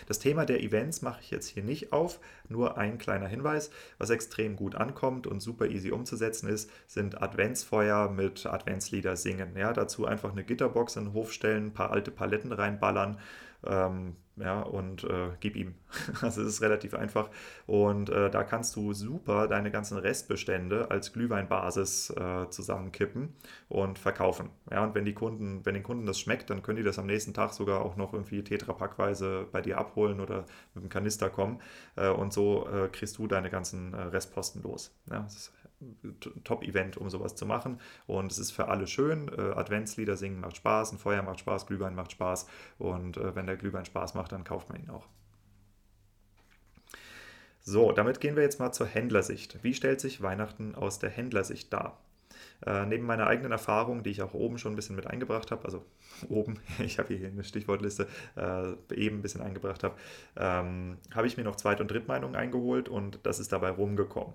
Das 0.06 0.18
Thema 0.18 0.44
der 0.44 0.62
Events 0.62 1.02
mache 1.02 1.20
ich 1.22 1.30
jetzt 1.30 1.48
hier 1.48 1.62
nicht 1.62 1.92
auf, 1.92 2.20
nur 2.48 2.78
ein 2.78 2.98
kleiner 2.98 3.26
Hinweis, 3.26 3.70
was 3.98 4.11
extrem 4.11 4.56
gut 4.56 4.74
ankommt 4.74 5.26
und 5.26 5.40
super 5.40 5.66
easy 5.66 5.90
umzusetzen 5.90 6.48
ist, 6.48 6.70
sind 6.87 7.22
Adventsfeuer 7.22 8.11
mit 8.11 8.46
Adventslieder 8.46 9.16
singen. 9.16 9.56
Ja, 9.56 9.72
dazu 9.72 10.06
einfach 10.06 10.32
eine 10.32 10.44
Gitterbox 10.44 10.96
in 10.96 11.04
den 11.04 11.12
Hof 11.14 11.32
stellen, 11.32 11.66
ein 11.66 11.72
paar 11.72 11.90
alte 11.90 12.11
Paletten 12.11 12.52
reinballern 12.52 13.18
ähm, 13.66 14.16
ja, 14.37 14.62
und 14.62 15.05
äh, 15.05 15.31
gib 15.40 15.57
ihm. 15.57 15.75
Also 16.22 16.42
es 16.42 16.48
ist 16.48 16.62
relativ 16.62 16.94
einfach. 16.94 17.29
Und 17.66 18.09
äh, 18.09 18.31
da 18.31 18.44
kannst 18.44 18.75
du 18.77 18.92
super 18.94 19.46
deine 19.46 19.70
ganzen 19.70 19.98
Restbestände 19.98 20.90
als 20.90 21.12
Glühweinbasis 21.12 22.11
äh, 22.11 22.48
zusammenkippen 22.48 23.35
und 23.68 23.98
verkaufen. 23.98 24.51
Ja, 24.70 24.85
und 24.85 24.94
wenn 24.94 25.05
die 25.05 25.12
Kunden, 25.12 25.64
wenn 25.64 25.75
den 25.75 25.83
Kunden 25.83 26.07
das 26.07 26.18
schmeckt, 26.18 26.48
dann 26.51 26.62
können 26.62 26.77
die 26.77 26.83
das 26.83 26.98
am 26.98 27.07
nächsten 27.07 27.35
Tag 27.35 27.53
sogar 27.53 27.83
auch 27.83 27.96
noch 27.96 28.14
irgendwie 28.14 28.42
tetrapackweise 28.42 29.46
bei 29.53 29.61
dir 29.61 29.79
abholen 29.79 30.20
oder 30.20 30.46
mit 30.75 30.85
dem 30.85 30.88
Kanister 30.88 31.29
kommen. 31.29 31.61
Äh, 31.96 32.09
und 32.09 32.33
so 32.33 32.66
äh, 32.68 32.88
kriegst 32.88 33.18
du 33.18 33.27
deine 33.27 33.51
ganzen 33.51 33.92
äh, 33.92 34.01
Restposten 34.01 34.62
los. 34.62 34.96
Ja, 35.11 35.20
das 35.20 35.37
ist 35.37 35.53
Top-Event, 36.45 36.97
um 36.97 37.11
sowas 37.11 37.35
zu 37.35 37.47
machen. 37.47 37.81
Und 38.07 38.33
es 38.33 38.38
ist 38.38 38.51
für 38.51 38.68
alle 38.68 38.87
schön. 38.87 39.29
Äh, 39.29 39.40
Adventslieder 39.40 40.16
singen 40.16 40.40
macht 40.40 40.57
Spaß, 40.57 40.92
ein 40.92 40.99
Feuer 40.99 41.23
macht 41.23 41.40
Spaß, 41.40 41.66
Glühwein 41.66 41.95
macht 41.95 42.12
Spaß. 42.12 42.47
Und 42.79 43.16
äh, 43.16 43.35
wenn 43.35 43.47
der 43.47 43.57
Glühwein 43.57 43.85
Spaß 43.85 44.14
macht, 44.14 44.33
dann 44.33 44.45
kauft 44.45 44.68
man 44.68 44.81
ihn 44.81 44.90
auch. 44.90 45.07
So, 47.64 47.92
damit 47.92 48.21
gehen 48.21 48.35
wir 48.35 48.42
jetzt 48.42 48.59
mal 48.59 48.73
zur 48.73 48.88
Händlersicht. 48.88 49.62
Wie 49.62 49.75
stellt 49.75 50.01
sich 50.01 50.21
Weihnachten 50.21 50.75
aus 50.75 50.99
der 50.99 51.11
Händlersicht 51.11 51.73
dar? 51.73 52.01
Äh, 52.66 52.87
neben 52.87 53.07
meiner 53.07 53.27
eigenen 53.27 53.53
Erfahrung, 53.53 54.03
die 54.03 54.11
ich 54.11 54.23
auch 54.23 54.35
oben 54.35 54.59
schon 54.59 54.73
ein 54.73 54.77
bisschen 54.77 54.97
mit 54.97 55.07
eingebracht 55.07 55.51
habe, 55.51 55.64
also 55.64 55.85
oben, 56.29 56.59
ich 56.79 56.99
habe 56.99 57.14
hier 57.14 57.29
eine 57.29 57.45
Stichwortliste, 57.45 58.09
äh, 58.37 58.73
eben 58.95 59.18
ein 59.18 59.23
bisschen 59.23 59.42
eingebracht 59.42 59.85
habe, 59.85 59.95
ähm, 60.37 60.99
habe 61.14 61.27
ich 61.27 61.37
mir 61.37 61.45
noch 61.45 61.57
Zweit- 61.57 61.81
und 61.81 61.90
Drittmeinungen 61.90 62.37
eingeholt 62.37 62.88
und 62.88 63.21
das 63.25 63.38
ist 63.38 63.53
dabei 63.53 63.71
rumgekommen 63.71 64.35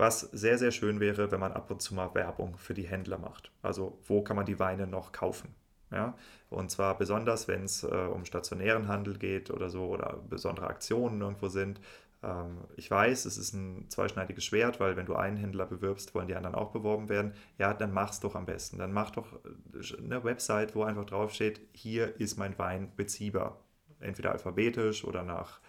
was 0.00 0.20
sehr, 0.20 0.58
sehr 0.58 0.72
schön 0.72 0.98
wäre, 0.98 1.30
wenn 1.30 1.40
man 1.40 1.52
ab 1.52 1.70
und 1.70 1.82
zu 1.82 1.94
mal 1.94 2.14
Werbung 2.14 2.56
für 2.56 2.74
die 2.74 2.88
Händler 2.88 3.18
macht. 3.18 3.52
Also 3.62 3.98
wo 4.06 4.22
kann 4.22 4.34
man 4.34 4.46
die 4.46 4.58
Weine 4.58 4.86
noch 4.86 5.12
kaufen? 5.12 5.54
Ja? 5.92 6.16
Und 6.48 6.70
zwar 6.70 6.96
besonders, 6.96 7.48
wenn 7.48 7.64
es 7.64 7.84
äh, 7.84 7.86
um 7.86 8.24
stationären 8.24 8.88
Handel 8.88 9.18
geht 9.18 9.50
oder 9.50 9.68
so 9.68 9.84
oder 9.84 10.18
besondere 10.28 10.68
Aktionen 10.68 11.20
irgendwo 11.20 11.48
sind. 11.48 11.80
Ähm, 12.22 12.58
ich 12.76 12.90
weiß, 12.90 13.26
es 13.26 13.36
ist 13.36 13.52
ein 13.52 13.90
zweischneidiges 13.90 14.44
Schwert, 14.44 14.80
weil 14.80 14.96
wenn 14.96 15.06
du 15.06 15.16
einen 15.16 15.36
Händler 15.36 15.66
bewirbst, 15.66 16.14
wollen 16.14 16.28
die 16.28 16.34
anderen 16.34 16.56
auch 16.56 16.70
beworben 16.70 17.08
werden. 17.10 17.34
Ja, 17.58 17.74
dann 17.74 17.92
mach's 17.92 18.20
doch 18.20 18.34
am 18.34 18.46
besten. 18.46 18.78
Dann 18.78 18.92
mach 18.92 19.10
doch 19.10 19.32
äh, 19.44 20.02
eine 20.02 20.24
Website, 20.24 20.74
wo 20.74 20.82
einfach 20.82 21.04
draufsteht, 21.04 21.60
hier 21.72 22.18
ist 22.18 22.38
mein 22.38 22.58
Wein 22.58 22.90
beziehbar. 22.96 23.60
Entweder 24.00 24.32
alphabetisch 24.32 25.04
oder 25.04 25.22
nach 25.22 25.60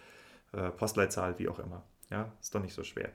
äh, 0.52 0.70
Postleitzahl, 0.70 1.38
wie 1.38 1.50
auch 1.50 1.58
immer. 1.58 1.82
Ja, 2.10 2.32
ist 2.40 2.54
doch 2.54 2.62
nicht 2.62 2.74
so 2.74 2.82
schwer 2.82 3.10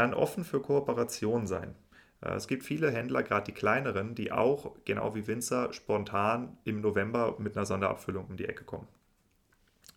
dann 0.00 0.14
offen 0.14 0.44
für 0.44 0.60
Kooperation 0.60 1.46
sein. 1.46 1.74
Äh, 2.22 2.32
es 2.32 2.48
gibt 2.48 2.64
viele 2.64 2.90
Händler, 2.90 3.22
gerade 3.22 3.44
die 3.44 3.52
kleineren, 3.52 4.14
die 4.14 4.32
auch, 4.32 4.74
genau 4.86 5.14
wie 5.14 5.26
Winzer, 5.26 5.72
spontan 5.74 6.56
im 6.64 6.80
November 6.80 7.36
mit 7.38 7.56
einer 7.56 7.66
Sonderabfüllung 7.66 8.26
um 8.26 8.36
die 8.36 8.46
Ecke 8.46 8.64
kommen. 8.64 8.88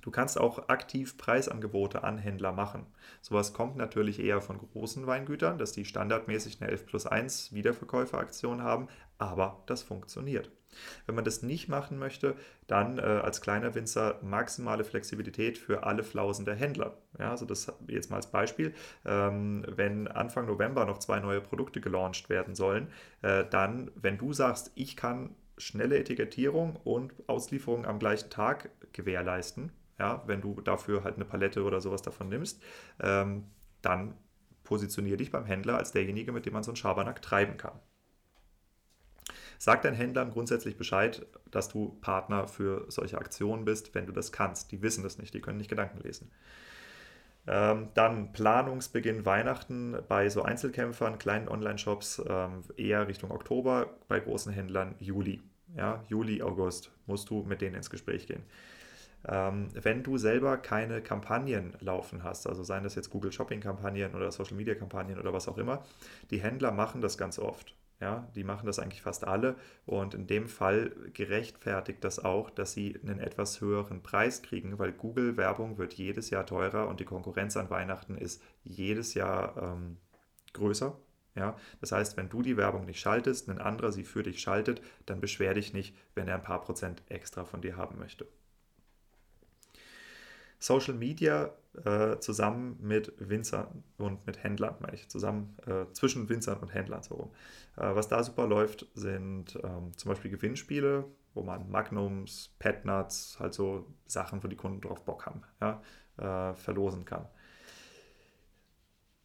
Du 0.01 0.11
kannst 0.11 0.37
auch 0.37 0.67
aktiv 0.67 1.17
Preisangebote 1.17 2.03
an 2.03 2.17
Händler 2.17 2.51
machen. 2.51 2.85
Sowas 3.21 3.53
kommt 3.53 3.77
natürlich 3.77 4.19
eher 4.19 4.41
von 4.41 4.57
großen 4.57 5.07
Weingütern, 5.07 5.57
dass 5.57 5.71
die 5.71 5.85
standardmäßig 5.85 6.61
eine 6.61 6.69
11 6.69 6.85
plus 6.85 7.07
1 7.07 7.53
Wiederverkäuferaktion 7.53 8.61
haben, 8.61 8.89
aber 9.17 9.63
das 9.67 9.81
funktioniert. 9.81 10.51
Wenn 11.05 11.15
man 11.15 11.23
das 11.23 11.41
nicht 11.43 11.69
machen 11.69 11.97
möchte, 11.97 12.35
dann 12.67 12.97
äh, 12.97 13.01
als 13.01 13.41
kleiner 13.41 13.75
Winzer 13.75 14.19
maximale 14.21 14.83
Flexibilität 14.83 15.57
für 15.57 15.83
alle 15.83 16.03
Flausen 16.03 16.45
der 16.45 16.55
Händler. 16.55 16.97
Ja, 17.19 17.31
also 17.31 17.45
das 17.45 17.71
jetzt 17.87 18.09
mal 18.09 18.17
als 18.17 18.31
Beispiel. 18.31 18.73
Ähm, 19.05 19.65
wenn 19.67 20.07
Anfang 20.07 20.45
November 20.45 20.85
noch 20.85 20.99
zwei 20.99 21.19
neue 21.19 21.41
Produkte 21.41 21.81
gelauncht 21.81 22.29
werden 22.29 22.55
sollen, 22.55 22.87
äh, 23.21 23.45
dann, 23.49 23.91
wenn 23.95 24.17
du 24.17 24.33
sagst, 24.33 24.71
ich 24.75 24.95
kann 24.95 25.35
schnelle 25.57 25.97
Etikettierung 25.97 26.75
und 26.83 27.13
Auslieferung 27.27 27.85
am 27.85 27.99
gleichen 27.99 28.29
Tag 28.29 28.69
gewährleisten, 28.91 29.71
ja, 29.99 30.23
wenn 30.25 30.41
du 30.41 30.59
dafür 30.61 31.03
halt 31.03 31.15
eine 31.15 31.25
Palette 31.25 31.63
oder 31.63 31.79
sowas 31.79 32.01
davon 32.01 32.29
nimmst, 32.29 32.61
ähm, 32.99 33.45
dann 33.81 34.15
positioniere 34.63 35.17
dich 35.17 35.31
beim 35.31 35.45
Händler 35.45 35.77
als 35.77 35.91
derjenige, 35.91 36.31
mit 36.31 36.45
dem 36.45 36.53
man 36.53 36.63
so 36.63 36.71
einen 36.71 36.77
Schabernack 36.77 37.21
treiben 37.21 37.57
kann. 37.57 37.79
Sag 39.63 39.81
deinen 39.81 39.95
Händlern 39.95 40.31
grundsätzlich 40.31 40.75
Bescheid, 40.75 41.25
dass 41.49 41.69
du 41.69 41.97
Partner 42.01 42.49
für 42.49 42.83
solche 42.89 43.17
Aktionen 43.17 43.63
bist, 43.63 43.95
wenn 43.95 44.05
du 44.05 44.11
das 44.11 44.33
kannst. 44.33 44.73
Die 44.73 44.81
wissen 44.81 45.05
das 45.05 45.19
nicht, 45.19 45.33
die 45.33 45.39
können 45.39 45.57
nicht 45.57 45.69
Gedanken 45.69 46.01
lesen. 46.01 46.29
Ähm, 47.47 47.87
dann 47.93 48.33
Planungsbeginn 48.33 49.25
Weihnachten 49.25 49.95
bei 50.09 50.27
so 50.27 50.41
Einzelkämpfern, 50.41 51.17
kleinen 51.17 51.47
Online-Shops 51.47 52.23
ähm, 52.27 52.63
eher 52.75 53.07
Richtung 53.07 53.31
Oktober, 53.31 53.87
bei 54.09 54.19
großen 54.19 54.51
Händlern 54.51 54.95
Juli. 54.99 55.41
Ja, 55.77 56.03
Juli, 56.09 56.43
August 56.43 56.91
musst 57.05 57.29
du 57.29 57.43
mit 57.43 57.61
denen 57.61 57.75
ins 57.75 57.89
Gespräch 57.89 58.27
gehen. 58.27 58.43
Ähm, 59.25 59.69
wenn 59.81 60.03
du 60.03 60.17
selber 60.17 60.57
keine 60.57 61.01
Kampagnen 61.01 61.73
laufen 61.79 62.25
hast, 62.25 62.47
also 62.47 62.63
seien 62.63 62.83
das 62.83 62.95
jetzt 62.95 63.11
Google 63.11 63.31
Shopping 63.31 63.61
Kampagnen 63.61 64.13
oder 64.13 64.29
Social 64.29 64.57
Media 64.57 64.75
Kampagnen 64.75 65.21
oder 65.21 65.31
was 65.31 65.47
auch 65.47 65.57
immer, 65.57 65.85
die 66.31 66.41
Händler 66.41 66.73
machen 66.73 66.99
das 66.99 67.17
ganz 67.17 67.39
oft. 67.39 67.73
Ja, 68.03 68.27
die 68.35 68.43
machen 68.43 68.65
das 68.65 68.79
eigentlich 68.79 69.01
fast 69.01 69.25
alle 69.25 69.55
und 69.85 70.13
in 70.13 70.27
dem 70.27 70.49
Fall 70.49 70.93
gerechtfertigt 71.13 72.03
das 72.03 72.19
auch, 72.19 72.49
dass 72.49 72.73
sie 72.73 72.99
einen 73.01 73.21
etwas 73.21 73.61
höheren 73.61 74.03
Preis 74.03 74.41
kriegen, 74.41 74.77
weil 74.77 74.91
Google-Werbung 74.91 75.77
wird 75.77 75.93
jedes 75.93 76.29
Jahr 76.29 76.45
teurer 76.45 76.89
und 76.89 76.99
die 76.99 77.05
Konkurrenz 77.05 77.55
an 77.55 77.69
Weihnachten 77.69 78.17
ist 78.17 78.43
jedes 78.65 79.13
Jahr 79.13 79.55
ähm, 79.55 79.95
größer. 80.51 80.97
Ja, 81.35 81.55
das 81.79 81.93
heißt, 81.93 82.17
wenn 82.17 82.27
du 82.27 82.41
die 82.41 82.57
Werbung 82.57 82.83
nicht 82.83 82.99
schaltest, 82.99 83.47
ein 83.47 83.57
anderer 83.57 83.93
sie 83.93 84.03
für 84.03 84.21
dich 84.21 84.41
schaltet, 84.41 84.81
dann 85.05 85.21
beschwer 85.21 85.53
dich 85.53 85.71
nicht, 85.71 85.95
wenn 86.13 86.27
er 86.27 86.35
ein 86.35 86.43
paar 86.43 86.61
Prozent 86.61 87.03
extra 87.07 87.45
von 87.45 87.61
dir 87.61 87.77
haben 87.77 87.99
möchte. 87.99 88.27
Social 90.59 90.93
Media 90.93 91.53
äh, 91.85 92.19
zusammen 92.19 92.77
mit 92.81 93.13
Winzern 93.17 93.83
und 93.97 94.25
mit 94.25 94.43
Händlern, 94.43 94.75
meine 94.79 94.95
ich, 94.95 95.09
zusammen 95.09 95.57
äh, 95.65 95.91
zwischen 95.93 96.29
Winzern 96.29 96.59
und 96.59 96.73
Händlern 96.73 97.03
so 97.03 97.15
rum. 97.15 97.31
Äh, 97.77 97.95
was 97.95 98.07
da 98.07 98.23
super 98.23 98.47
läuft, 98.47 98.87
sind 98.93 99.59
ähm, 99.63 99.91
zum 99.97 100.09
Beispiel 100.09 100.31
Gewinnspiele, 100.31 101.05
wo 101.33 101.41
man 101.43 101.69
Magnums, 101.69 102.55
Petnuts, 102.59 103.37
halt 103.39 103.53
so 103.53 103.87
Sachen, 104.05 104.43
wo 104.43 104.47
die 104.47 104.55
Kunden 104.55 104.81
drauf 104.81 105.03
Bock 105.03 105.25
haben, 105.25 105.41
ja, 105.61 105.81
äh, 106.17 106.53
verlosen 106.53 107.05
kann. 107.05 107.27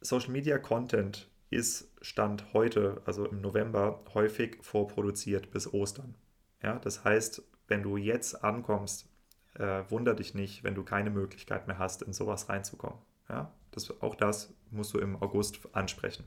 Social 0.01 0.31
Media 0.31 0.57
Content 0.57 1.29
ist 1.49 1.91
Stand 2.01 2.53
heute, 2.53 3.01
also 3.05 3.25
im 3.25 3.41
November, 3.41 4.03
häufig 4.13 4.57
vorproduziert 4.61 5.51
bis 5.51 5.71
Ostern. 5.73 6.15
Ja, 6.63 6.79
das 6.79 7.03
heißt, 7.03 7.43
wenn 7.67 7.83
du 7.83 7.97
jetzt 7.97 8.43
ankommst 8.43 9.08
äh, 9.55 9.83
wunder 9.89 10.13
dich 10.13 10.33
nicht, 10.33 10.63
wenn 10.63 10.75
du 10.75 10.83
keine 10.83 11.09
Möglichkeit 11.09 11.67
mehr 11.67 11.77
hast, 11.77 12.01
in 12.01 12.13
sowas 12.13 12.49
reinzukommen. 12.49 12.99
Ja? 13.29 13.53
Das, 13.71 14.01
auch 14.01 14.15
das 14.15 14.53
musst 14.71 14.93
du 14.93 14.99
im 14.99 15.21
August 15.21 15.59
ansprechen. 15.73 16.25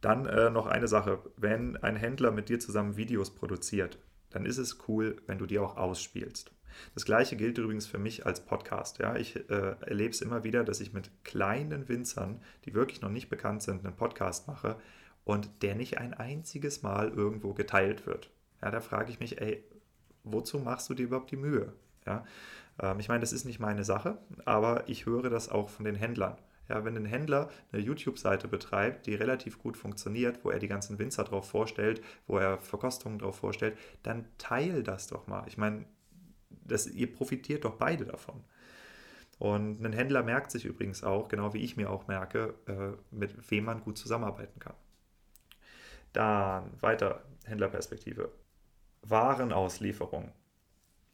Dann 0.00 0.26
äh, 0.26 0.50
noch 0.50 0.66
eine 0.66 0.88
Sache, 0.88 1.18
wenn 1.36 1.76
ein 1.78 1.96
Händler 1.96 2.30
mit 2.30 2.48
dir 2.48 2.60
zusammen 2.60 2.96
Videos 2.96 3.34
produziert, 3.34 3.98
dann 4.30 4.44
ist 4.44 4.58
es 4.58 4.78
cool, 4.88 5.16
wenn 5.26 5.38
du 5.38 5.46
die 5.46 5.58
auch 5.58 5.76
ausspielst. 5.76 6.52
Das 6.94 7.06
gleiche 7.06 7.36
gilt 7.36 7.56
übrigens 7.56 7.86
für 7.86 7.98
mich 7.98 8.26
als 8.26 8.44
Podcast. 8.44 8.98
Ja? 8.98 9.16
Ich 9.16 9.36
äh, 9.48 9.76
erlebe 9.80 10.10
es 10.10 10.20
immer 10.20 10.44
wieder, 10.44 10.64
dass 10.64 10.80
ich 10.80 10.92
mit 10.92 11.10
kleinen 11.24 11.88
Winzern, 11.88 12.40
die 12.64 12.74
wirklich 12.74 13.00
noch 13.00 13.10
nicht 13.10 13.30
bekannt 13.30 13.62
sind, 13.62 13.84
einen 13.84 13.96
Podcast 13.96 14.46
mache 14.46 14.76
und 15.24 15.62
der 15.62 15.74
nicht 15.74 15.98
ein 15.98 16.14
einziges 16.14 16.82
Mal 16.82 17.08
irgendwo 17.08 17.54
geteilt 17.54 18.06
wird. 18.06 18.30
Ja, 18.62 18.70
da 18.70 18.80
frage 18.80 19.10
ich 19.10 19.20
mich, 19.20 19.40
ey, 19.40 19.64
wozu 20.26 20.58
machst 20.58 20.88
du 20.90 20.94
dir 20.94 21.04
überhaupt 21.04 21.30
die 21.30 21.36
Mühe? 21.36 21.72
Ja? 22.06 22.24
Ähm, 22.80 23.00
ich 23.00 23.08
meine, 23.08 23.20
das 23.20 23.32
ist 23.32 23.44
nicht 23.44 23.60
meine 23.60 23.84
Sache, 23.84 24.18
aber 24.44 24.88
ich 24.88 25.06
höre 25.06 25.30
das 25.30 25.48
auch 25.48 25.68
von 25.68 25.84
den 25.84 25.94
Händlern. 25.94 26.36
Ja, 26.68 26.84
wenn 26.84 26.96
ein 26.96 27.04
Händler 27.04 27.48
eine 27.70 27.80
YouTube-Seite 27.80 28.48
betreibt, 28.48 29.06
die 29.06 29.14
relativ 29.14 29.58
gut 29.58 29.76
funktioniert, 29.76 30.44
wo 30.44 30.50
er 30.50 30.58
die 30.58 30.66
ganzen 30.66 30.98
Winzer 30.98 31.22
drauf 31.22 31.48
vorstellt, 31.48 32.02
wo 32.26 32.38
er 32.38 32.58
Verkostungen 32.58 33.20
drauf 33.20 33.36
vorstellt, 33.36 33.78
dann 34.02 34.26
teil 34.36 34.82
das 34.82 35.06
doch 35.06 35.28
mal. 35.28 35.44
Ich 35.46 35.58
meine, 35.58 35.84
das, 36.50 36.88
ihr 36.88 37.12
profitiert 37.12 37.64
doch 37.64 37.76
beide 37.76 38.04
davon. 38.04 38.42
Und 39.38 39.84
ein 39.84 39.92
Händler 39.92 40.22
merkt 40.24 40.50
sich 40.50 40.64
übrigens 40.64 41.04
auch, 41.04 41.28
genau 41.28 41.52
wie 41.54 41.62
ich 41.62 41.76
mir 41.76 41.90
auch 41.90 42.08
merke, 42.08 42.54
äh, 42.66 42.96
mit 43.14 43.50
wem 43.50 43.64
man 43.64 43.82
gut 43.82 43.98
zusammenarbeiten 43.98 44.58
kann. 44.58 44.74
Dann 46.12 46.72
weiter 46.80 47.22
Händlerperspektive. 47.44 48.32
Warenauslieferung. 49.02 50.32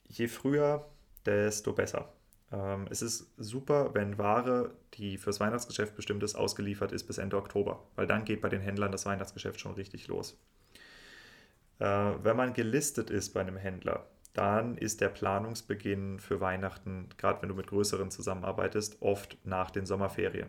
Je 0.09 0.28
früher, 0.28 0.89
desto 1.24 1.72
besser. 1.72 2.12
Ähm, 2.53 2.87
es 2.91 3.03
ist 3.03 3.33
super, 3.37 3.95
wenn 3.95 4.18
Ware, 4.18 4.74
die 4.95 5.16
fürs 5.16 5.41
Weihnachtsgeschäft 5.41 5.97
bestimmt 5.97 6.22
ist, 6.22 6.35
ausgeliefert 6.35 6.93
ist 6.93 7.05
bis 7.05 7.18
Ende 7.18 7.37
Oktober, 7.37 7.87
weil 7.97 8.07
dann 8.07 8.24
geht 8.24 8.41
bei 8.41 8.49
den 8.49 8.61
Händlern 8.61 8.93
das 8.93 9.07
Weihnachtsgeschäft 9.07 9.61
schon 9.61 9.74
richtig 9.74 10.09
los. 10.09 10.39
Äh, 11.78 11.85
wenn 12.22 12.37
man 12.37 12.53
gelistet 12.53 13.11
ist 13.11 13.33
bei 13.33 13.41
einem 13.41 13.57
Händler, 13.57 14.07
dann 14.35 14.76
ist 14.78 15.01
der 15.01 15.09
Planungsbeginn 15.09 16.18
für 16.18 16.41
Weihnachten, 16.41 17.09
gerade 17.18 17.43
wenn 17.43 17.49
du 17.49 17.55
mit 17.55 17.66
größeren 17.66 18.11
zusammenarbeitest, 18.11 19.01
oft 19.01 19.37
nach 19.45 19.70
den 19.70 19.87
Sommerferien. 19.87 20.49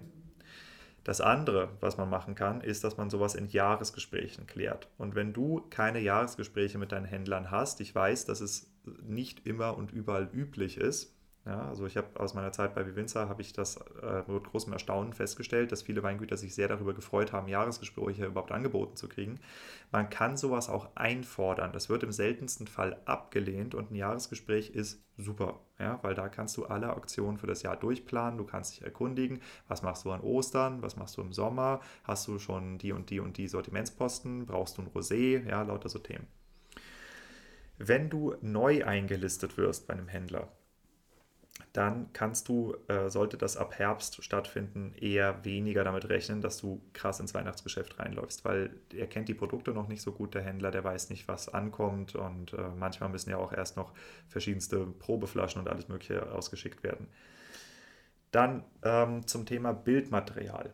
Das 1.04 1.20
andere, 1.20 1.70
was 1.82 1.98
man 1.98 2.10
machen 2.10 2.34
kann, 2.34 2.62
ist, 2.62 2.84
dass 2.84 2.98
man 2.98 3.10
sowas 3.10 3.36
in 3.36 3.48
Jahresgesprächen 3.48 4.48
klärt. 4.48 4.88
Und 4.98 5.16
wenn 5.16 5.34
du 5.34 5.62
keine 5.70 6.00
Jahresgespräche 6.00 6.78
mit 6.78 6.94
deinen 6.94 7.06
Händlern 7.06 7.52
hast, 7.52 7.82
ich 7.82 7.94
weiß, 7.94 8.26
dass 8.26 8.40
es 8.40 8.72
nicht 9.02 9.46
immer 9.46 9.78
und 9.78 9.92
überall 9.92 10.30
üblich 10.32 10.78
ist, 10.78 11.14
ja, 11.46 11.68
also 11.68 11.86
ich 11.86 11.98
habe 11.98 12.08
aus 12.22 12.34
meiner 12.36 12.54
Zeit 12.54 12.74
bei 12.74 12.86
Vivinza 12.86 13.28
habe 13.28 13.42
ich 13.42 13.52
das 13.52 13.76
äh, 14.02 14.24
mit 14.28 14.46
großem 14.46 14.72
Erstaunen 14.72 15.12
festgestellt, 15.12 15.74
dass 15.74 15.82
viele 15.82 16.02
Weingüter 16.02 16.38
sich 16.38 16.56
sehr 16.56 16.70
darüber 16.70 16.94
gefreut 16.94 17.34
haben, 17.34 17.50
Jahresgespräche 17.50 18.26
überhaupt 18.26 18.54
angeboten 18.54 18.96
zu 18.96 19.10
kriegen. 19.10 19.42
Man 19.92 20.10
kann 20.10 20.38
sowas 20.38 20.70
auch 20.70 20.96
einfordern. 20.96 21.74
Das 21.74 21.90
wird 21.90 22.04
im 22.04 22.14
seltensten 22.14 22.66
Fall 22.66 22.98
abgelehnt 23.04 23.76
und 23.76 23.92
ein 23.92 23.96
Jahresgespräch 23.96 24.70
ist 24.70 25.04
super, 25.18 25.60
ja, 25.80 26.00
weil 26.02 26.16
da 26.16 26.30
kannst 26.30 26.56
du 26.56 26.66
alle 26.66 26.96
Aktionen 26.96 27.38
für 27.38 27.48
das 27.48 27.62
Jahr 27.62 27.76
durchplanen. 27.76 28.38
Du 28.38 28.46
kannst 28.46 28.78
dich 28.78 28.84
erkundigen, 28.84 29.42
was 29.68 29.82
machst 29.82 30.06
du 30.06 30.12
an 30.12 30.22
Ostern, 30.22 30.82
was 30.82 30.96
machst 30.96 31.18
du 31.18 31.22
im 31.22 31.34
Sommer, 31.34 31.82
hast 32.06 32.26
du 32.30 32.40
schon 32.40 32.78
die 32.78 32.94
und 32.94 33.10
die 33.10 33.20
und 33.20 33.36
die 33.36 33.50
Sortimentsposten, 33.50 34.46
brauchst 34.46 34.78
du 34.78 34.82
ein 34.82 34.88
Rosé, 34.88 35.46
ja, 35.46 35.62
lauter 35.64 35.90
so 35.90 36.00
Themen. 36.00 36.26
Wenn 37.78 38.10
du 38.10 38.36
neu 38.40 38.86
eingelistet 38.86 39.58
wirst 39.58 39.88
bei 39.88 39.94
einem 39.94 40.08
Händler, 40.08 40.48
dann 41.74 42.12
kannst 42.14 42.50
du, 42.50 42.76
äh, 42.88 43.10
sollte 43.10 43.38
das 43.38 43.58
ab 43.58 43.78
Herbst 43.78 44.24
stattfinden, 44.24 44.94
eher 44.94 45.44
weniger 45.44 45.84
damit 45.84 46.08
rechnen, 46.08 46.42
dass 46.42 46.58
du 46.58 46.82
krass 46.94 47.20
ins 47.20 47.34
Weihnachtsgeschäft 47.34 48.00
reinläufst, 48.00 48.46
weil 48.46 48.76
er 48.94 49.08
kennt 49.08 49.28
die 49.28 49.34
Produkte 49.34 49.72
noch 49.72 49.88
nicht 49.88 50.04
so 50.04 50.12
gut, 50.12 50.36
der 50.36 50.44
Händler, 50.44 50.70
der 50.70 50.84
weiß 50.84 51.10
nicht, 51.10 51.28
was 51.28 51.50
ankommt 51.50 52.16
und 52.16 52.54
äh, 52.54 52.70
manchmal 52.78 53.10
müssen 53.10 53.32
ja 53.32 53.38
auch 53.38 53.52
erst 53.52 53.76
noch 53.76 53.92
verschiedenste 54.28 54.86
Probeflaschen 54.86 55.62
und 55.62 55.68
alles 55.68 55.88
Mögliche 55.88 56.32
ausgeschickt 56.32 56.84
werden. 56.84 57.08
Dann 58.32 58.64
ähm, 58.84 59.26
zum 59.26 59.46
Thema 59.46 59.74
Bildmaterial. 59.74 60.74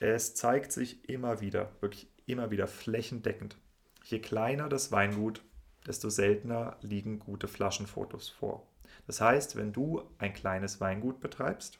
Es 0.00 0.34
zeigt 0.34 0.72
sich 0.72 1.08
immer 1.08 1.40
wieder, 1.40 1.70
wirklich 1.80 2.08
immer 2.26 2.50
wieder 2.50 2.66
flächendeckend. 2.66 3.56
Je 4.04 4.18
kleiner 4.18 4.68
das 4.68 4.90
Weingut, 4.90 5.42
desto 5.86 6.10
seltener 6.10 6.76
liegen 6.82 7.20
gute 7.20 7.48
Flaschenfotos 7.48 8.28
vor. 8.28 8.66
Das 9.06 9.20
heißt, 9.20 9.56
wenn 9.56 9.72
du 9.72 10.02
ein 10.18 10.32
kleines 10.32 10.80
Weingut 10.80 11.20
betreibst 11.20 11.78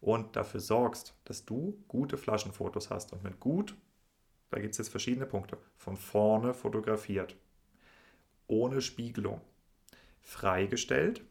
und 0.00 0.36
dafür 0.36 0.60
sorgst, 0.60 1.14
dass 1.24 1.44
du 1.44 1.82
gute 1.88 2.16
Flaschenfotos 2.16 2.90
hast 2.90 3.12
und 3.12 3.24
mit 3.24 3.40
gut, 3.40 3.76
da 4.50 4.60
gibt 4.60 4.72
es 4.72 4.78
jetzt 4.78 4.90
verschiedene 4.90 5.26
Punkte, 5.26 5.58
von 5.76 5.96
vorne 5.96 6.54
fotografiert, 6.54 7.36
ohne 8.46 8.80
Spiegelung, 8.80 9.40
freigestellt, 10.20 11.22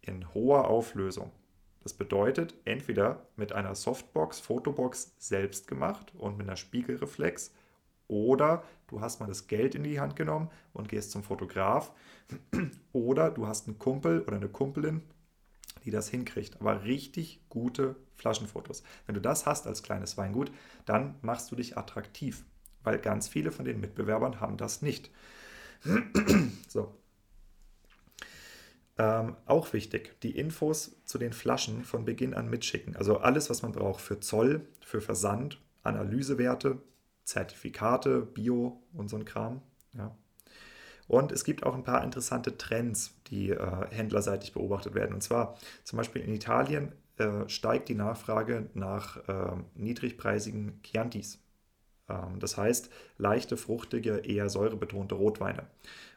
in 0.00 0.32
hoher 0.34 0.68
Auflösung. 0.68 1.30
Das 1.82 1.92
bedeutet, 1.92 2.54
entweder 2.64 3.26
mit 3.36 3.52
einer 3.52 3.74
Softbox, 3.74 4.40
Fotobox 4.40 5.14
selbst 5.18 5.66
gemacht 5.66 6.12
und 6.16 6.36
mit 6.36 6.46
einer 6.46 6.56
Spiegelreflex 6.56 7.52
oder 8.08 8.64
du 8.88 9.00
hast 9.00 9.20
mal 9.20 9.26
das 9.26 9.46
Geld 9.46 9.74
in 9.74 9.82
die 9.82 10.00
Hand 10.00 10.16
genommen 10.16 10.50
und 10.72 10.88
gehst 10.88 11.10
zum 11.10 11.22
Fotograf. 11.22 11.92
Oder 12.92 13.30
du 13.30 13.46
hast 13.46 13.66
einen 13.66 13.78
Kumpel 13.78 14.22
oder 14.22 14.36
eine 14.36 14.48
Kumpelin, 14.48 15.02
die 15.84 15.90
das 15.90 16.08
hinkriegt. 16.08 16.58
Aber 16.60 16.84
richtig 16.84 17.42
gute 17.50 17.96
Flaschenfotos. 18.16 18.82
Wenn 19.04 19.14
du 19.14 19.20
das 19.20 19.44
hast 19.44 19.66
als 19.66 19.82
kleines 19.82 20.16
Weingut, 20.16 20.50
dann 20.86 21.16
machst 21.20 21.50
du 21.50 21.56
dich 21.56 21.76
attraktiv. 21.76 22.44
Weil 22.82 22.98
ganz 22.98 23.28
viele 23.28 23.50
von 23.50 23.66
den 23.66 23.80
Mitbewerbern 23.80 24.40
haben 24.40 24.56
das 24.56 24.80
nicht. 24.80 25.10
so. 26.68 26.94
Ähm, 28.96 29.36
auch 29.46 29.72
wichtig, 29.72 30.20
die 30.22 30.38
Infos 30.38 30.96
zu 31.04 31.18
den 31.18 31.32
Flaschen 31.32 31.84
von 31.84 32.04
Beginn 32.04 32.32
an 32.32 32.48
mitschicken. 32.48 32.96
Also 32.96 33.18
alles, 33.18 33.50
was 33.50 33.62
man 33.62 33.72
braucht 33.72 34.00
für 34.00 34.20
Zoll, 34.20 34.66
für 34.80 35.00
Versand, 35.00 35.60
Analysewerte, 35.82 36.80
Zertifikate, 37.24 38.20
Bio 38.20 38.82
und 38.92 39.08
so 39.08 39.16
ein 39.16 39.24
Kram. 39.24 39.62
Ja. 39.96 40.16
Und 41.06 41.32
es 41.32 41.44
gibt 41.44 41.64
auch 41.64 41.74
ein 41.74 41.84
paar 41.84 42.02
interessante 42.02 42.56
Trends, 42.56 43.14
die 43.26 43.50
äh, 43.50 43.86
händlerseitig 43.90 44.52
beobachtet 44.52 44.94
werden. 44.94 45.14
Und 45.14 45.22
zwar 45.22 45.58
zum 45.84 45.98
Beispiel 45.98 46.22
in 46.22 46.32
Italien 46.32 46.92
äh, 47.18 47.48
steigt 47.48 47.88
die 47.88 47.94
Nachfrage 47.94 48.70
nach 48.74 49.16
äh, 49.28 49.56
niedrigpreisigen 49.74 50.80
Chiantis. 50.82 51.40
Ähm, 52.08 52.38
das 52.38 52.56
heißt, 52.56 52.90
leichte, 53.18 53.56
fruchtige, 53.56 54.18
eher 54.18 54.48
säurebetonte 54.48 55.14
Rotweine. 55.14 55.66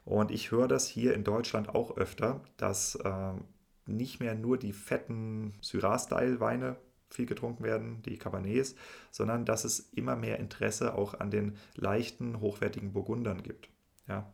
Und 0.06 0.32
ich 0.32 0.52
höre 0.52 0.68
das 0.68 0.88
hier 0.88 1.14
in 1.14 1.24
Deutschland 1.24 1.70
auch 1.70 1.98
öfter, 1.98 2.42
dass 2.56 2.98
ähm, 3.04 3.44
nicht 3.86 4.20
mehr 4.20 4.36
nur 4.36 4.58
die 4.58 4.74
fetten 4.74 5.54
Syrah-Style-Weine 5.62 6.78
viel 7.10 7.26
getrunken 7.26 7.64
werden, 7.64 8.02
die 8.04 8.18
Cabernets, 8.18 8.76
sondern 9.12 9.46
dass 9.46 9.64
es 9.64 9.92
immer 9.94 10.16
mehr 10.16 10.40
Interesse 10.40 10.96
auch 10.96 11.20
an 11.20 11.32
den 11.32 11.58
leichten, 11.76 12.40
hochwertigen 12.40 12.94
Burgundern 12.94 13.44
gibt. 13.44 13.70
Ja? 14.08 14.32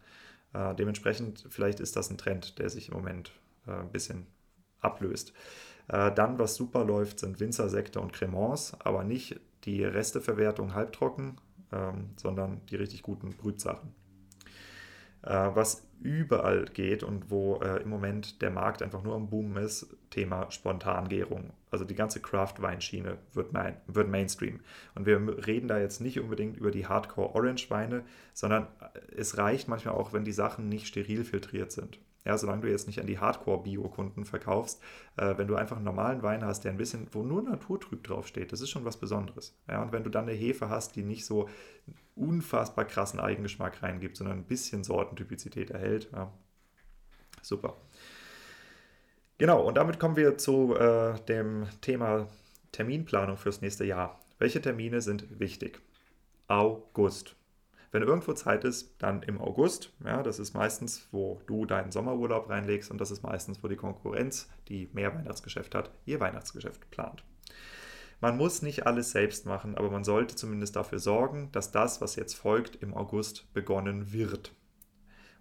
Äh, 0.54 0.76
dementsprechend, 0.76 1.46
vielleicht 1.50 1.80
ist 1.80 1.96
das 1.96 2.10
ein 2.10 2.18
Trend, 2.18 2.60
der 2.60 2.70
sich 2.70 2.90
im 2.90 2.96
Moment 2.96 3.32
äh, 3.68 3.72
ein 3.72 3.92
bisschen 3.92 4.28
ablöst. 4.80 5.34
Äh, 5.88 6.12
dann, 6.12 6.40
was 6.40 6.56
super 6.56 6.86
läuft, 6.86 7.20
sind 7.20 7.40
Winzersekte 7.40 8.00
und 8.00 8.14
Cremants, 8.14 8.76
aber 8.80 9.04
nicht 9.04 9.40
die 9.66 9.84
Resteverwertung 9.84 10.74
halbtrocken, 10.74 11.38
ähm, 11.72 12.12
sondern 12.18 12.62
die 12.68 12.76
richtig 12.76 13.02
guten 13.02 13.32
Brütsachen. 13.32 13.94
Äh, 15.24 15.50
was 15.54 15.88
überall 16.02 16.66
geht 16.66 17.02
und 17.02 17.32
wo 17.32 17.62
äh, 17.62 17.82
im 17.82 17.90
Moment 17.90 18.42
der 18.42 18.52
Markt 18.52 18.82
einfach 18.82 19.04
nur 19.04 19.16
am 19.16 19.30
Boom 19.30 19.56
ist, 19.58 19.96
Thema 20.10 20.52
Spontangärung. 20.52 21.54
Also 21.72 21.86
die 21.86 21.96
ganze 21.96 22.20
Craft-Weinschiene 22.20 23.18
wird, 23.34 23.54
main, 23.54 23.78
wird 23.88 24.10
Mainstream. 24.10 24.60
Und 24.96 25.06
wir 25.06 25.48
reden 25.48 25.70
da 25.70 25.80
jetzt 25.80 26.02
nicht 26.02 26.20
unbedingt 26.20 26.58
über 26.58 26.72
die 26.72 26.88
Hardcore-Orange-Weine, 26.88 28.04
sondern 28.34 28.68
es 29.16 29.38
reicht 29.38 29.70
manchmal 29.70 29.96
auch, 29.96 30.12
wenn 30.12 30.26
die 30.26 30.34
Sachen 30.34 30.68
nicht 30.68 30.88
steril 30.88 31.24
filtriert 31.24 31.72
sind. 31.72 32.00
Ja, 32.26 32.38
solange 32.38 32.62
du 32.62 32.70
jetzt 32.70 32.88
nicht 32.88 33.00
an 33.00 33.08
die 33.08 33.20
Hardcore-Bio-Kunden 33.20 34.26
verkaufst, 34.26 34.82
äh, 35.18 35.38
wenn 35.38 35.48
du 35.48 35.56
einfach 35.56 35.76
einen 35.76 35.86
normalen 35.86 36.24
Wein 36.24 36.46
hast, 36.46 36.64
der 36.64 36.72
ein 36.72 36.78
bisschen, 36.78 37.08
wo 37.12 37.22
nur 37.24 37.42
Naturtrüb 37.42 38.04
draufsteht, 38.04 38.52
das 38.52 38.62
ist 38.62 38.70
schon 38.70 38.86
was 38.86 38.98
Besonderes. 38.98 39.58
Ja, 39.70 39.82
und 39.82 39.92
wenn 39.92 40.04
du 40.04 40.10
dann 40.10 40.28
eine 40.28 40.38
Hefe 40.38 40.70
hast, 40.70 40.96
die 40.96 41.04
nicht 41.04 41.26
so 41.26 41.50
unfassbar 42.16 42.86
krassen 42.86 43.20
Eigengeschmack 43.20 43.84
reingibt, 43.84 44.18
sondern 44.18 44.38
ein 44.38 44.46
bisschen 44.46 44.84
Sortentypizität 44.84 45.72
erhält, 45.72 46.10
ja, 46.14 46.32
super. 47.42 47.76
Genau, 49.38 49.62
und 49.68 49.76
damit 49.76 50.00
kommen 50.00 50.16
wir 50.16 50.38
zu 50.38 50.76
äh, 50.76 51.20
dem 51.28 51.68
Thema 51.82 52.28
Terminplanung 52.72 53.36
fürs 53.38 53.62
nächste 53.62 53.84
Jahr. 53.84 54.20
Welche 54.40 54.62
Termine 54.62 55.02
sind 55.02 55.40
wichtig? 55.40 55.82
August. 56.48 57.36
Wenn 57.94 58.02
irgendwo 58.02 58.34
Zeit 58.34 58.64
ist, 58.64 58.96
dann 58.98 59.22
im 59.22 59.40
August. 59.40 59.94
Ja, 60.04 60.24
das 60.24 60.40
ist 60.40 60.56
meistens, 60.56 61.08
wo 61.12 61.40
du 61.46 61.68
deinen 61.68 61.92
Sommerurlaub 61.92 62.50
reinlegst 62.50 62.90
und 62.90 63.00
das 63.00 63.12
ist 63.12 63.22
meistens, 63.22 63.64
wo 63.64 63.68
die 63.68 63.76
Konkurrenz, 63.76 64.50
die 64.68 64.90
mehr 64.94 65.14
Weihnachtsgeschäft 65.14 65.76
hat, 65.76 65.92
ihr 66.06 66.20
Weihnachtsgeschäft 66.20 66.90
plant. 66.90 67.24
Man 68.20 68.36
muss 68.36 68.64
nicht 68.64 68.88
alles 68.88 69.12
selbst 69.12 69.46
machen, 69.46 69.78
aber 69.78 69.92
man 69.92 70.04
sollte 70.04 70.36
zumindest 70.36 70.76
dafür 70.76 70.98
sorgen, 70.98 71.52
dass 71.52 71.72
das, 71.72 72.02
was 72.02 72.16
jetzt 72.16 72.34
folgt, 72.34 72.78
im 72.78 72.96
August 72.96 73.54
begonnen 73.54 74.12
wird. 74.12 74.56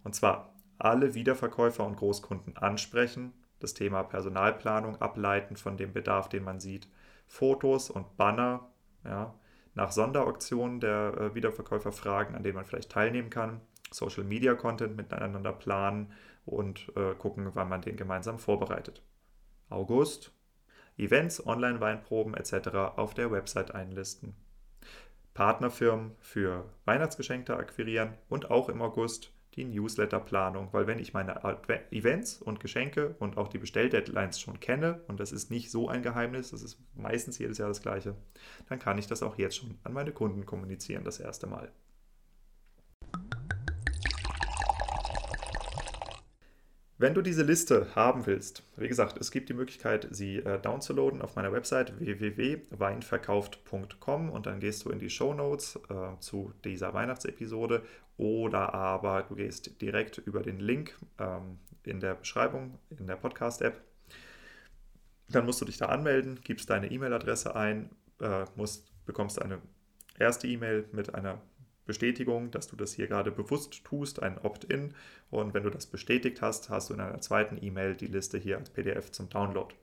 Und 0.05 0.14
zwar 0.14 0.55
alle 0.76 1.14
Wiederverkäufer 1.14 1.86
und 1.86 1.96
Großkunden 1.96 2.59
ansprechen, 2.59 3.32
das 3.61 3.72
Thema 3.72 4.03
Personalplanung 4.03 5.00
ableiten 5.00 5.57
von 5.57 5.78
dem 5.78 5.94
Bedarf, 5.94 6.28
den 6.28 6.44
man 6.44 6.61
sieht, 6.61 6.86
Fotos 7.26 7.88
und 7.88 8.18
Banner, 8.18 8.68
ja, 9.05 9.34
nach 9.74 9.92
Sonderauktionen 9.92 10.80
der 10.80 11.14
äh, 11.18 11.34
Wiederverkäufer 11.34 11.92
fragen, 11.92 12.34
an 12.34 12.42
denen 12.42 12.56
man 12.56 12.66
vielleicht 12.66 12.90
teilnehmen 12.90 13.30
kann, 13.30 13.60
Social 13.90 14.24
Media 14.24 14.54
Content 14.54 14.96
miteinander 14.96 15.52
planen 15.52 16.12
und 16.44 16.92
äh, 16.96 17.14
gucken, 17.14 17.50
wann 17.54 17.68
man 17.68 17.82
den 17.82 17.96
gemeinsam 17.96 18.38
vorbereitet. 18.38 19.02
August, 19.68 20.32
Events, 20.98 21.44
Online-Weinproben 21.46 22.34
etc. 22.34 22.68
auf 22.96 23.14
der 23.14 23.30
Website 23.30 23.74
einlisten. 23.74 24.34
Partnerfirmen 25.34 26.14
für 26.20 26.68
Weihnachtsgeschenke 26.84 27.56
akquirieren 27.56 28.14
und 28.28 28.50
auch 28.50 28.68
im 28.68 28.82
August 28.82 29.32
die 29.57 29.64
Newsletterplanung, 29.64 30.68
weil 30.72 30.86
wenn 30.86 30.98
ich 30.98 31.12
meine 31.12 31.40
Events 31.90 32.40
und 32.40 32.61
Geschenke 32.61 33.14
und 33.18 33.36
auch 33.36 33.48
die 33.48 33.59
Bestelldeadlines 33.59 34.40
schon 34.40 34.61
kenne, 34.61 35.00
und 35.09 35.20
das 35.20 35.32
ist 35.32 35.50
nicht 35.50 35.70
so 35.70 35.88
ein 35.88 36.03
Geheimnis, 36.03 36.50
das 36.50 36.62
ist 36.62 36.78
meistens 36.94 37.38
jedes 37.38 37.59
Jahr 37.59 37.68
das 37.68 37.82
gleiche, 37.82 38.14
dann 38.68 38.78
kann 38.78 38.98
ich 38.98 39.07
das 39.07 39.22
auch 39.22 39.36
jetzt 39.36 39.57
schon 39.57 39.78
an 39.84 39.92
meine 39.92 40.12
Kunden 40.12 40.46
kommunizieren, 40.46 41.05
das 41.05 41.20
erste 41.20 41.46
Mal. 41.46 41.70
Wenn 47.03 47.14
du 47.14 47.20
diese 47.20 47.42
Liste 47.42 47.88
haben 47.96 48.24
willst, 48.26 48.62
wie 48.76 48.86
gesagt, 48.86 49.20
es 49.20 49.32
gibt 49.32 49.48
die 49.48 49.55
Möglichkeit, 49.55 50.07
sie 50.12 50.36
äh, 50.36 50.61
downzuladen 50.61 51.20
auf 51.20 51.34
meiner 51.34 51.53
Website 51.53 51.98
www.weinverkauft.com 51.98 54.30
und 54.30 54.46
dann 54.46 54.61
gehst 54.61 54.84
du 54.84 54.90
in 54.90 55.00
die 55.00 55.11
Show 55.11 55.34
Notes 55.34 55.80
äh, 55.90 56.16
zu 56.20 56.53
dieser 56.64 56.94
Weihnachtsepisode 56.94 57.82
oder 58.16 58.74
aber 58.74 59.22
du 59.22 59.34
gehst 59.34 59.80
direkt 59.80 60.18
über 60.18 60.42
den 60.42 60.60
Link 60.60 60.96
ähm, 61.18 61.58
in 61.82 62.00
der 62.00 62.14
Beschreibung 62.14 62.78
in 62.90 63.06
der 63.06 63.16
Podcast-App. 63.16 63.80
Dann 65.28 65.46
musst 65.46 65.60
du 65.60 65.64
dich 65.64 65.78
da 65.78 65.86
anmelden, 65.86 66.40
gibst 66.42 66.70
deine 66.70 66.90
E-Mail-Adresse 66.90 67.56
ein, 67.56 67.90
äh, 68.20 68.44
musst, 68.54 68.92
bekommst 69.06 69.40
eine 69.40 69.60
erste 70.18 70.46
E-Mail 70.46 70.88
mit 70.92 71.14
einer 71.14 71.40
Bestätigung, 71.84 72.50
dass 72.50 72.68
du 72.68 72.76
das 72.76 72.92
hier 72.92 73.08
gerade 73.08 73.32
bewusst 73.32 73.84
tust, 73.84 74.22
ein 74.22 74.38
Opt-in. 74.38 74.94
Und 75.30 75.54
wenn 75.54 75.64
du 75.64 75.70
das 75.70 75.86
bestätigt 75.86 76.40
hast, 76.40 76.70
hast 76.70 76.90
du 76.90 76.94
in 76.94 77.00
einer 77.00 77.20
zweiten 77.20 77.58
E-Mail 77.60 77.96
die 77.96 78.06
Liste 78.06 78.38
hier 78.38 78.58
als 78.58 78.70
PDF 78.70 79.10
zum 79.10 79.28
Download. 79.28 79.74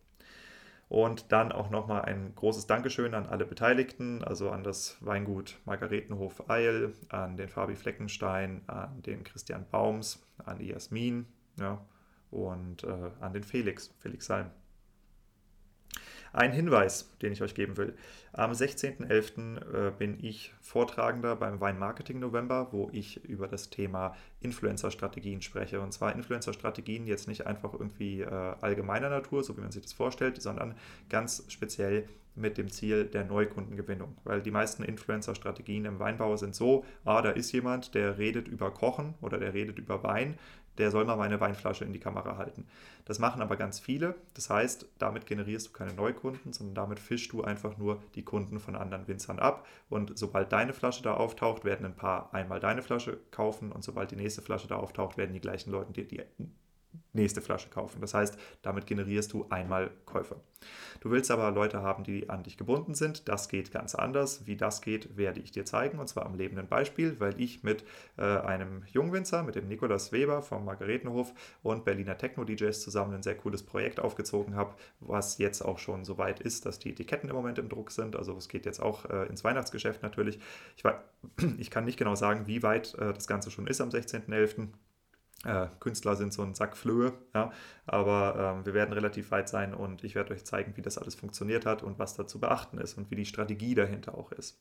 Und 0.89 1.31
dann 1.31 1.51
auch 1.51 1.69
nochmal 1.69 2.01
ein 2.01 2.33
großes 2.33 2.65
Dankeschön 2.65 3.13
an 3.13 3.27
alle 3.27 3.45
Beteiligten, 3.45 4.23
also 4.23 4.49
an 4.49 4.63
das 4.63 4.97
Weingut 5.01 5.59
Margaretenhof 5.65 6.49
Eil, 6.49 6.93
an 7.09 7.37
den 7.37 7.47
Fabi 7.47 7.75
Fleckenstein, 7.75 8.63
an 8.65 9.03
den 9.03 9.23
Christian 9.23 9.67
Baums, 9.69 10.25
an 10.43 10.57
die 10.57 10.69
Jasmin 10.69 11.27
ja, 11.59 11.85
und 12.31 12.83
äh, 12.83 13.11
an 13.19 13.33
den 13.33 13.43
Felix, 13.43 13.93
Felix 13.99 14.25
Salm. 14.25 14.49
Ein 16.33 16.51
Hinweis, 16.51 17.11
den 17.21 17.33
ich 17.33 17.41
euch 17.41 17.55
geben 17.55 17.77
will. 17.77 17.95
Am 18.33 18.51
16.11. 18.51 19.87
Äh, 19.87 19.91
bin 19.91 20.23
ich 20.23 20.53
Vortragender 20.61 21.35
beim 21.35 21.59
Weinmarketing 21.59 22.19
November, 22.19 22.67
wo 22.71 22.89
ich 22.91 23.23
über 23.25 23.47
das 23.47 23.69
Thema 23.69 24.15
Influencer-Strategien 24.41 25.41
spreche. 25.41 25.81
Und 25.81 25.91
zwar 25.91 26.15
Influencer-Strategien 26.15 27.07
jetzt 27.07 27.27
nicht 27.27 27.47
einfach 27.47 27.73
irgendwie 27.73 28.21
äh, 28.21 28.27
allgemeiner 28.27 29.09
Natur, 29.09 29.43
so 29.43 29.57
wie 29.57 29.61
man 29.61 29.71
sich 29.71 29.83
das 29.83 29.93
vorstellt, 29.93 30.41
sondern 30.41 30.75
ganz 31.09 31.43
speziell 31.47 32.07
mit 32.35 32.57
dem 32.57 32.69
Ziel 32.69 33.05
der 33.05 33.25
Neukundengewinnung. 33.25 34.15
Weil 34.23 34.41
die 34.41 34.51
meisten 34.51 34.83
Influencer-Strategien 34.83 35.85
im 35.85 35.99
Weinbau 35.99 36.37
sind 36.37 36.55
so, 36.55 36.85
ah, 37.05 37.21
da 37.21 37.31
ist 37.31 37.51
jemand, 37.51 37.95
der 37.95 38.17
redet 38.17 38.47
über 38.47 38.71
Kochen 38.71 39.15
oder 39.21 39.37
der 39.37 39.53
redet 39.53 39.77
über 39.77 40.03
Wein, 40.03 40.37
der 40.79 40.91
soll 40.91 41.05
mal 41.05 41.17
meine 41.17 41.39
Weinflasche 41.39 41.85
in 41.85 41.93
die 41.93 41.99
Kamera 41.99 42.37
halten. 42.37 42.65
Das 43.05 43.19
machen 43.19 43.41
aber 43.41 43.55
ganz 43.57 43.79
viele. 43.79 44.15
Das 44.33 44.49
heißt, 44.49 44.87
damit 44.97 45.25
generierst 45.25 45.67
du 45.67 45.71
keine 45.71 45.93
Neukunden, 45.93 46.53
sondern 46.53 46.75
damit 46.75 46.99
fischst 46.99 47.31
du 47.31 47.43
einfach 47.43 47.77
nur 47.77 48.01
die 48.15 48.23
Kunden 48.23 48.59
von 48.59 48.75
anderen 48.75 49.07
Winzern 49.07 49.39
ab. 49.39 49.67
Und 49.89 50.17
sobald 50.17 50.51
deine 50.51 50.73
Flasche 50.73 51.03
da 51.03 51.13
auftaucht, 51.13 51.65
werden 51.65 51.85
ein 51.85 51.95
paar 51.95 52.33
einmal 52.33 52.59
deine 52.59 52.81
Flasche 52.81 53.19
kaufen 53.31 53.71
und 53.71 53.83
sobald 53.83 54.11
die 54.11 54.15
nächste 54.15 54.41
Flasche 54.41 54.67
da 54.67 54.77
auftaucht, 54.77 55.17
werden 55.17 55.33
die 55.33 55.41
gleichen 55.41 55.71
Leute 55.71 55.93
dir 55.93 56.07
die 56.07 56.21
nächste 57.13 57.41
Flasche 57.41 57.69
kaufen. 57.69 58.01
Das 58.01 58.13
heißt, 58.13 58.37
damit 58.61 58.87
generierst 58.87 59.33
du 59.33 59.45
einmal 59.49 59.91
Käufer. 60.05 60.37
Du 60.99 61.11
willst 61.11 61.31
aber 61.31 61.51
Leute 61.51 61.81
haben, 61.81 62.03
die 62.03 62.29
an 62.29 62.43
dich 62.43 62.57
gebunden 62.57 62.93
sind. 62.93 63.29
Das 63.29 63.47
geht 63.47 63.71
ganz 63.71 63.95
anders. 63.95 64.45
Wie 64.45 64.57
das 64.57 64.81
geht, 64.81 65.15
werde 65.17 65.39
ich 65.39 65.51
dir 65.51 65.65
zeigen 65.65 65.99
und 65.99 66.07
zwar 66.07 66.25
am 66.25 66.35
lebenden 66.35 66.67
Beispiel, 66.67 67.19
weil 67.19 67.39
ich 67.39 67.63
mit 67.63 67.85
äh, 68.17 68.23
einem 68.23 68.83
Jungwinzer, 68.91 69.43
mit 69.43 69.55
dem 69.55 69.67
Nikolaus 69.67 70.11
Weber 70.11 70.41
vom 70.41 70.65
Margaretenhof 70.65 71.33
und 71.63 71.85
Berliner 71.85 72.17
Techno-DJs 72.17 72.81
zusammen 72.81 73.13
ein 73.13 73.23
sehr 73.23 73.35
cooles 73.35 73.63
Projekt 73.63 73.99
aufgezogen 73.99 74.55
habe, 74.55 74.75
was 74.99 75.37
jetzt 75.37 75.61
auch 75.61 75.79
schon 75.79 76.03
so 76.03 76.17
weit 76.17 76.41
ist, 76.41 76.65
dass 76.65 76.79
die 76.79 76.91
Etiketten 76.91 77.29
im 77.29 77.35
Moment 77.35 77.59
im 77.59 77.69
Druck 77.69 77.91
sind. 77.91 78.15
Also 78.15 78.35
es 78.35 78.49
geht 78.49 78.65
jetzt 78.65 78.81
auch 78.81 79.05
äh, 79.05 79.27
ins 79.27 79.43
Weihnachtsgeschäft 79.43 80.03
natürlich. 80.03 80.39
Ich, 80.75 80.83
war, 80.83 81.03
ich, 81.57 81.71
kann 81.71 81.85
nicht 81.85 81.97
genau 81.97 82.15
sagen, 82.15 82.47
wie 82.47 82.61
weit 82.61 82.95
äh, 82.95 83.13
das 83.13 83.27
Ganze 83.27 83.51
schon 83.51 83.67
ist 83.67 83.79
am 83.79 83.89
16.11. 83.89 84.67
Äh, 85.45 85.67
Künstler 85.79 86.15
sind 86.15 86.33
so 86.33 86.41
ein 86.41 86.53
Sack 86.53 86.75
Flöhe, 86.75 87.13
ja, 87.33 87.51
aber 87.85 88.59
äh, 88.61 88.65
wir 88.65 88.73
werden 88.73 88.91
relativ 88.91 89.31
weit 89.31 89.47
sein 89.47 89.73
und 89.73 90.03
ich 90.03 90.15
werde 90.15 90.33
euch 90.33 90.43
zeigen, 90.43 90.75
wie 90.75 90.81
das 90.81 90.97
alles 90.97 91.15
funktioniert 91.15 91.65
hat 91.65 91.81
und 91.81 91.97
was 91.97 92.13
da 92.15 92.27
zu 92.27 92.39
beachten 92.39 92.77
ist 92.77 92.97
und 92.97 93.09
wie 93.09 93.15
die 93.15 93.25
Strategie 93.25 93.73
dahinter 93.73 94.15
auch 94.17 94.31
ist. 94.33 94.59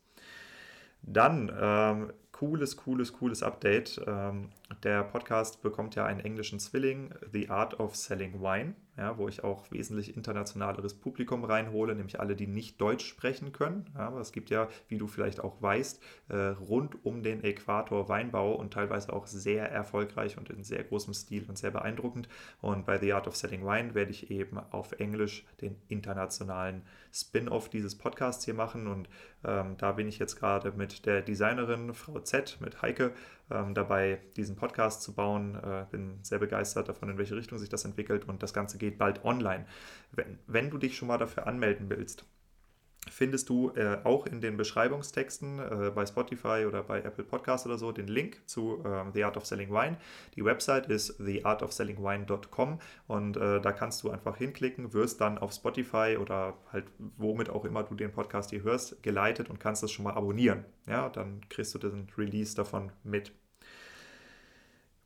Dann 1.02 1.52
ähm, 1.58 2.12
cooles, 2.38 2.76
cooles, 2.76 3.12
cooles 3.12 3.42
Update. 3.42 4.00
Ähm, 4.06 4.50
der 4.84 5.02
Podcast 5.02 5.60
bekommt 5.60 5.96
ja 5.96 6.04
einen 6.04 6.20
englischen 6.20 6.60
Zwilling, 6.60 7.12
The 7.32 7.48
Art 7.48 7.80
of 7.80 7.96
Selling 7.96 8.40
Wine, 8.40 8.74
ja, 8.96 9.16
wo 9.18 9.28
ich 9.28 9.42
auch 9.42 9.70
wesentlich 9.72 10.16
internationaleres 10.16 10.94
Publikum 10.94 11.44
reinhole, 11.44 11.94
nämlich 11.96 12.20
alle, 12.20 12.36
die 12.36 12.46
nicht 12.46 12.80
Deutsch 12.80 13.06
sprechen 13.06 13.52
können. 13.52 13.86
Ja, 13.94 14.08
aber 14.08 14.20
es 14.20 14.30
gibt 14.30 14.50
ja, 14.50 14.68
wie 14.88 14.98
du 14.98 15.08
vielleicht 15.08 15.40
auch 15.40 15.60
weißt, 15.62 16.00
äh, 16.28 16.36
rund 16.36 17.04
um 17.04 17.22
den 17.22 17.42
Äquator 17.42 18.08
Weinbau 18.08 18.54
und 18.54 18.72
teilweise 18.72 19.12
auch 19.12 19.26
sehr 19.26 19.70
erfolgreich 19.70 20.36
und 20.36 20.50
in 20.50 20.62
sehr 20.62 20.84
großem 20.84 21.14
Stil 21.14 21.44
und 21.48 21.58
sehr 21.58 21.70
beeindruckend. 21.72 22.28
Und 22.60 22.86
bei 22.86 22.98
The 22.98 23.14
Art 23.14 23.26
of 23.26 23.36
Selling 23.36 23.64
Wine 23.64 23.94
werde 23.94 24.12
ich 24.12 24.30
eben 24.30 24.58
auf 24.58 24.92
Englisch 24.92 25.44
den 25.60 25.76
internationalen 25.88 26.82
Spin-off 27.12 27.68
dieses 27.68 27.96
Podcasts 27.96 28.44
hier 28.44 28.54
machen. 28.54 28.86
Und 28.86 29.08
ähm, 29.44 29.76
da 29.78 29.92
bin 29.92 30.06
ich 30.08 30.18
jetzt 30.18 30.36
gerade 30.36 30.72
mit 30.72 31.06
der 31.06 31.22
Designerin 31.22 31.94
Frau 31.94 32.20
Z, 32.28 32.58
mit 32.60 32.82
Heike, 32.82 33.12
ähm, 33.50 33.74
dabei, 33.74 34.20
diesen 34.36 34.56
Podcast 34.56 35.02
zu 35.02 35.14
bauen. 35.14 35.56
Äh, 35.56 35.86
bin 35.90 36.18
sehr 36.22 36.38
begeistert 36.38 36.88
davon, 36.88 37.08
in 37.08 37.18
welche 37.18 37.36
Richtung 37.36 37.58
sich 37.58 37.68
das 37.68 37.84
entwickelt 37.84 38.28
und 38.28 38.42
das 38.42 38.54
Ganze 38.54 38.78
geht 38.78 38.98
bald 38.98 39.24
online. 39.24 39.66
Wenn, 40.12 40.38
wenn 40.46 40.70
du 40.70 40.78
dich 40.78 40.96
schon 40.96 41.08
mal 41.08 41.18
dafür 41.18 41.46
anmelden 41.46 41.88
willst, 41.90 42.24
findest 43.10 43.48
du 43.48 43.70
äh, 43.70 43.98
auch 44.04 44.26
in 44.26 44.40
den 44.40 44.56
Beschreibungstexten 44.56 45.58
äh, 45.58 45.90
bei 45.94 46.06
Spotify 46.06 46.66
oder 46.66 46.82
bei 46.82 47.00
Apple 47.00 47.24
Podcasts 47.24 47.66
oder 47.66 47.78
so 47.78 47.92
den 47.92 48.08
Link 48.08 48.40
zu 48.46 48.82
äh, 48.84 49.04
The 49.12 49.24
Art 49.24 49.36
of 49.36 49.46
Selling 49.46 49.70
Wine. 49.70 49.96
Die 50.36 50.44
Website 50.44 50.86
ist 50.86 51.18
theartofsellingwine.com 51.18 52.80
und 53.06 53.36
äh, 53.36 53.60
da 53.60 53.72
kannst 53.72 54.02
du 54.02 54.10
einfach 54.10 54.36
hinklicken, 54.36 54.92
wirst 54.92 55.20
dann 55.20 55.38
auf 55.38 55.52
Spotify 55.52 56.16
oder 56.20 56.54
halt 56.72 56.86
womit 57.16 57.50
auch 57.50 57.64
immer 57.64 57.82
du 57.82 57.94
den 57.94 58.12
Podcast 58.12 58.50
hier 58.50 58.62
hörst, 58.62 59.02
geleitet 59.02 59.50
und 59.50 59.60
kannst 59.60 59.82
das 59.82 59.90
schon 59.92 60.04
mal 60.04 60.14
abonnieren. 60.14 60.64
Ja, 60.86 61.08
dann 61.08 61.40
kriegst 61.48 61.74
du 61.74 61.78
den 61.78 62.08
Release 62.16 62.54
davon 62.54 62.92
mit. 63.04 63.32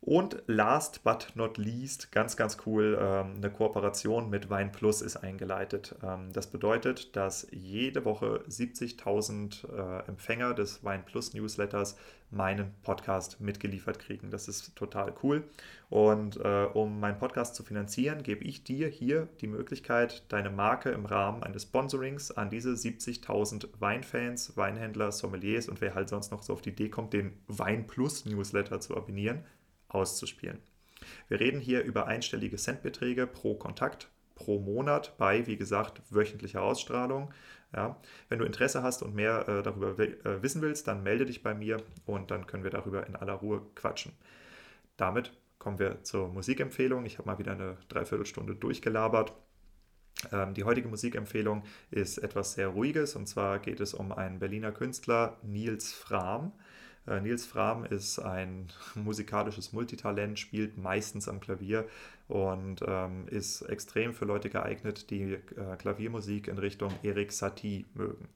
Und 0.05 0.42
last 0.48 1.05
but 1.05 1.28
not 1.36 1.59
least, 1.59 2.11
ganz, 2.11 2.36
ganz 2.36 2.57
cool, 2.66 2.98
ähm, 3.00 3.34
eine 3.36 3.53
Kooperation 3.53 4.28
mit 4.28 4.50
Wein 4.50 4.72
Plus 4.72 5.00
ist 5.00 5.16
eingeleitet. 5.16 5.94
Ähm, 6.03 6.32
das 6.32 6.48
bedeutet, 6.48 7.14
dass 7.14 7.46
jede 7.53 8.05
Woche 8.05 8.42
70.000 8.48 9.68
äh, 9.72 10.09
Empfänger 10.09 10.55
des 10.55 10.82
Wein 10.82 11.05
Plus 11.05 11.34
Newsletters 11.34 11.96
meinen 12.32 12.74
Podcast 12.82 13.40
mitgeliefert 13.40 14.00
kriegen. 14.00 14.32
Das 14.32 14.48
ist 14.48 14.74
total 14.74 15.14
cool. 15.22 15.44
Und 15.88 16.36
äh, 16.36 16.64
um 16.74 16.98
meinen 16.98 17.18
Podcast 17.18 17.55
zu 17.55 17.62
finanzieren, 17.62 18.24
gebe 18.24 18.42
ich 18.42 18.64
dir 18.64 18.88
hier 18.88 19.28
die 19.40 19.46
Möglichkeit, 19.46 20.24
deine 20.32 20.50
Marke 20.50 20.90
im 20.90 21.07
Rahmen 21.07 21.44
eines 21.44 21.62
Sponsorings 21.62 22.32
an 22.32 22.50
diese 22.50 22.70
70.000 22.70 23.68
Weinfans, 23.78 24.57
Weinhändler, 24.57 25.12
Sommeliers 25.12 25.68
und 25.68 25.80
wer 25.80 25.94
halt 25.94 26.09
sonst 26.09 26.32
noch 26.32 26.42
so 26.42 26.55
auf 26.55 26.62
die 26.62 26.70
Idee 26.70 26.88
kommt, 26.88 27.12
den 27.12 27.34
Wein 27.46 27.86
Plus 27.86 28.24
Newsletter 28.24 28.80
zu 28.80 28.96
abonnieren 28.96 29.44
auszuspielen. 29.95 30.59
Wir 31.28 31.40
reden 31.40 31.61
hier 31.61 31.82
über 31.82 32.07
einstellige 32.07 32.57
Centbeträge 32.57 33.26
pro 33.26 33.55
Kontakt 33.55 34.09
pro 34.34 34.59
Monat 34.59 35.16
bei, 35.18 35.47
wie 35.47 35.57
gesagt, 35.57 36.03
wöchentlicher 36.11 36.62
Ausstrahlung. 36.62 37.32
Ja, 37.74 37.97
wenn 38.28 38.38
du 38.38 38.45
Interesse 38.45 38.82
hast 38.82 39.03
und 39.03 39.14
mehr 39.14 39.49
äh, 39.49 39.62
darüber 39.62 39.99
äh, 39.99 40.43
wissen 40.43 40.61
willst, 40.61 40.88
dann 40.88 41.03
melde 41.03 41.24
dich 41.24 41.43
bei 41.43 41.55
mir 41.55 41.78
und 42.05 42.30
dann 42.30 42.47
können 42.47 42.64
wir 42.64 42.70
darüber 42.70 43.07
in 43.07 43.16
aller 43.16 43.32
Ruhe 43.34 43.62
quatschen. 43.74 44.12
Damit 44.99 45.32
kommen 45.59 45.78
wir 45.78 46.03
zur 46.03 46.28
Musikempfehlung. 46.28 47.07
Ich 47.07 47.18
habe 47.18 47.28
mal 47.28 47.38
wieder 47.38 47.53
eine 47.53 47.78
Dreiviertelstunde 47.88 48.57
durchgelabert. 48.57 49.32
Ähm, 50.30 50.53
die 50.53 50.64
heutige 50.64 50.88
Musikempfehlung 50.88 51.64
ist 51.90 52.18
etwas 52.18 52.53
sehr 52.55 52.68
Ruhiges 52.68 53.16
und 53.16 53.26
zwar 53.26 53.59
geht 53.59 53.80
es 53.80 53.95
um 53.95 54.12
einen 54.12 54.38
Berliner 54.38 54.72
Künstler, 54.72 55.38
Nils 55.43 55.93
Frahm. 55.93 56.53
Äh, 57.07 57.20
Nils 57.20 57.46
Frahm 57.46 57.84
ist 57.84 58.18
ein 58.18 58.68
musikalisches 58.94 59.72
Multitalent, 59.72 60.38
spielt 60.38 60.78
meistens 60.78 61.28
am 61.28 61.40
Klavier 61.40 61.86
und 62.28 62.80
ähm, 62.86 63.26
ist 63.28 63.62
extrem 63.62 64.14
für 64.14 64.24
Leute 64.24 64.50
geeignet, 64.50 65.11
die 65.11 65.34
äh, 65.34 65.76
Klaviermusik 65.78 66.48
in 66.48 66.59
Richtung 66.59 66.92
Erik 67.03 67.32
Satie 67.32 67.86
mögen. 67.94 68.28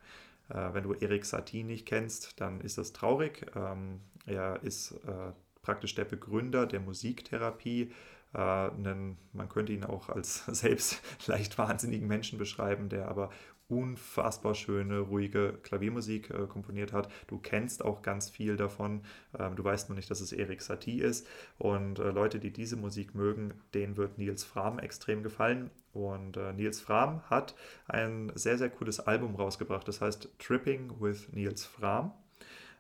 Äh, 0.49 0.75
wenn 0.75 0.85
du 0.85 0.95
Erik 0.95 1.25
Satie 1.25 1.65
nicht 1.65 1.87
kennst, 1.87 2.41
dann 2.41 2.61
ist 2.61 2.79
das 2.79 2.93
traurig. 2.93 3.47
Ähm, 3.55 4.01
er 4.27 4.63
ist 4.63 4.93
äh, 5.07 5.33
praktisch 5.63 5.95
der 5.95 6.05
Begründer 6.05 6.67
der 6.67 6.81
Musiktherapie. 6.81 7.93
Äh, 8.35 8.39
einen, 8.39 9.17
man 9.33 9.49
könnte 9.49 9.73
ihn 9.73 9.85
auch 9.85 10.09
als 10.09 10.45
selbst 10.47 11.01
leicht 11.27 11.57
wahnsinnigen 11.59 12.07
Menschen 12.09 12.39
beschreiben, 12.39 12.89
der 12.89 13.09
aber 13.09 13.31
unfassbar 13.69 14.55
schöne, 14.55 15.01
ruhige 15.01 15.59
Klaviermusik 15.63 16.31
äh, 16.31 16.47
komponiert 16.47 16.93
hat. 16.93 17.11
Du 17.27 17.39
kennst 17.39 17.85
auch 17.85 18.03
ganz 18.03 18.31
viel 18.31 18.57
davon. 18.57 19.03
Ähm, 19.39 19.57
du 19.57 19.65
weißt 19.65 19.89
nur 19.89 19.97
nicht, 19.97 20.11
dass 20.11 20.21
es 20.21 20.33
Erik 20.33 20.63
Satie 20.63 21.01
ist. 21.01 21.27
Und 21.59 21.99
äh, 21.99 22.11
Leute, 22.11 22.39
die 22.39 22.53
diese 22.53 22.77
Musik 22.77 23.15
mögen, 23.15 23.55
denen 23.75 23.97
wird 23.97 24.19
Nils 24.19 24.45
Fram 24.45 24.79
extrem 24.79 25.23
gefallen. 25.23 25.71
Und 25.93 26.37
äh, 26.37 26.53
Nils 26.53 26.81
Fram 26.81 27.23
hat 27.29 27.55
ein 27.89 28.31
sehr, 28.35 28.59
sehr 28.59 28.71
cooles 28.71 29.01
Album 29.01 29.35
rausgebracht. 29.35 29.89
Das 29.89 30.01
heißt 30.01 30.29
Tripping 30.39 31.01
with 31.01 31.33
Nils 31.33 31.65
Fram. 31.65 32.13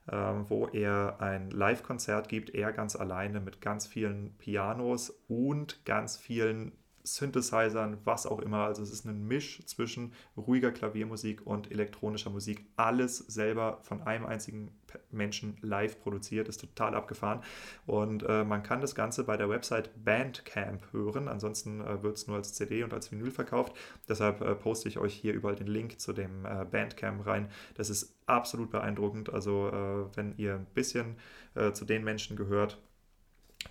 Ähm, 0.08 0.48
wo 0.48 0.68
er 0.68 1.16
ein 1.18 1.50
Live-Konzert 1.50 2.28
gibt, 2.28 2.50
er 2.50 2.72
ganz 2.72 2.94
alleine 2.94 3.40
mit 3.40 3.60
ganz 3.60 3.88
vielen 3.88 4.36
Pianos 4.38 5.10
und 5.26 5.84
ganz 5.84 6.16
vielen 6.16 6.70
Synthesizern, 7.06 7.98
was 8.04 8.26
auch 8.26 8.40
immer. 8.40 8.64
Also 8.64 8.82
es 8.82 8.90
ist 8.90 9.04
ein 9.04 9.26
Misch 9.26 9.64
zwischen 9.64 10.12
ruhiger 10.36 10.72
Klaviermusik 10.72 11.46
und 11.46 11.70
elektronischer 11.70 12.30
Musik. 12.30 12.66
Alles 12.76 13.18
selber 13.18 13.78
von 13.82 14.02
einem 14.02 14.26
einzigen 14.26 14.72
Menschen 15.10 15.56
live 15.60 16.00
produziert, 16.00 16.48
ist 16.48 16.60
total 16.60 16.94
abgefahren. 16.94 17.42
Und 17.86 18.24
äh, 18.24 18.44
man 18.44 18.62
kann 18.62 18.80
das 18.80 18.94
Ganze 18.94 19.24
bei 19.24 19.36
der 19.36 19.48
Website 19.48 19.90
Bandcamp 20.04 20.92
hören. 20.92 21.28
Ansonsten 21.28 21.80
äh, 21.80 22.02
wird 22.02 22.16
es 22.16 22.26
nur 22.26 22.36
als 22.36 22.54
CD 22.54 22.82
und 22.82 22.92
als 22.92 23.12
Vinyl 23.12 23.30
verkauft. 23.30 23.76
Deshalb 24.08 24.40
äh, 24.40 24.54
poste 24.54 24.88
ich 24.88 24.98
euch 24.98 25.14
hier 25.14 25.32
überall 25.32 25.56
den 25.56 25.68
Link 25.68 26.00
zu 26.00 26.12
dem 26.12 26.44
äh, 26.44 26.64
Bandcamp 26.64 27.24
rein. 27.26 27.48
Das 27.74 27.88
ist 27.88 28.16
absolut 28.26 28.70
beeindruckend. 28.70 29.32
Also 29.32 29.68
äh, 29.68 30.16
wenn 30.16 30.36
ihr 30.38 30.54
ein 30.56 30.66
bisschen 30.74 31.16
äh, 31.54 31.72
zu 31.72 31.84
den 31.84 32.02
Menschen 32.02 32.36
gehört, 32.36 32.80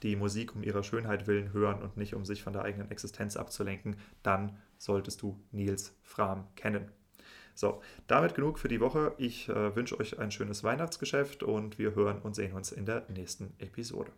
die 0.04 0.16
Musik 0.16 0.56
um 0.56 0.64
ihrer 0.64 0.84
Schönheit 0.84 1.28
willen 1.28 1.54
hören 1.54 1.82
und 1.82 1.98
nicht 1.98 2.16
um 2.16 2.26
sich 2.26 2.44
von 2.44 2.54
der 2.54 2.64
eigenen 2.64 2.92
Existenz 2.92 3.38
abzulenken, 3.38 3.98
dann 4.24 4.58
solltest 4.78 5.22
du 5.22 5.40
Nils 5.52 5.98
Fram 6.04 6.48
kennen. 6.56 6.92
So, 7.54 7.82
damit 8.08 8.36
genug 8.36 8.60
für 8.60 8.68
die 8.68 8.82
Woche. 8.82 9.14
Ich 9.18 9.48
äh, 9.48 9.76
wünsche 9.76 9.98
euch 10.00 10.20
ein 10.20 10.32
schönes 10.32 10.64
Weihnachtsgeschäft 10.64 11.42
und 11.42 11.80
wir 11.80 11.96
hören 11.96 12.22
und 12.22 12.36
sehen 12.36 12.54
uns 12.54 12.72
in 12.72 12.86
der 12.86 13.06
nächsten 13.10 13.54
Episode. 13.60 14.12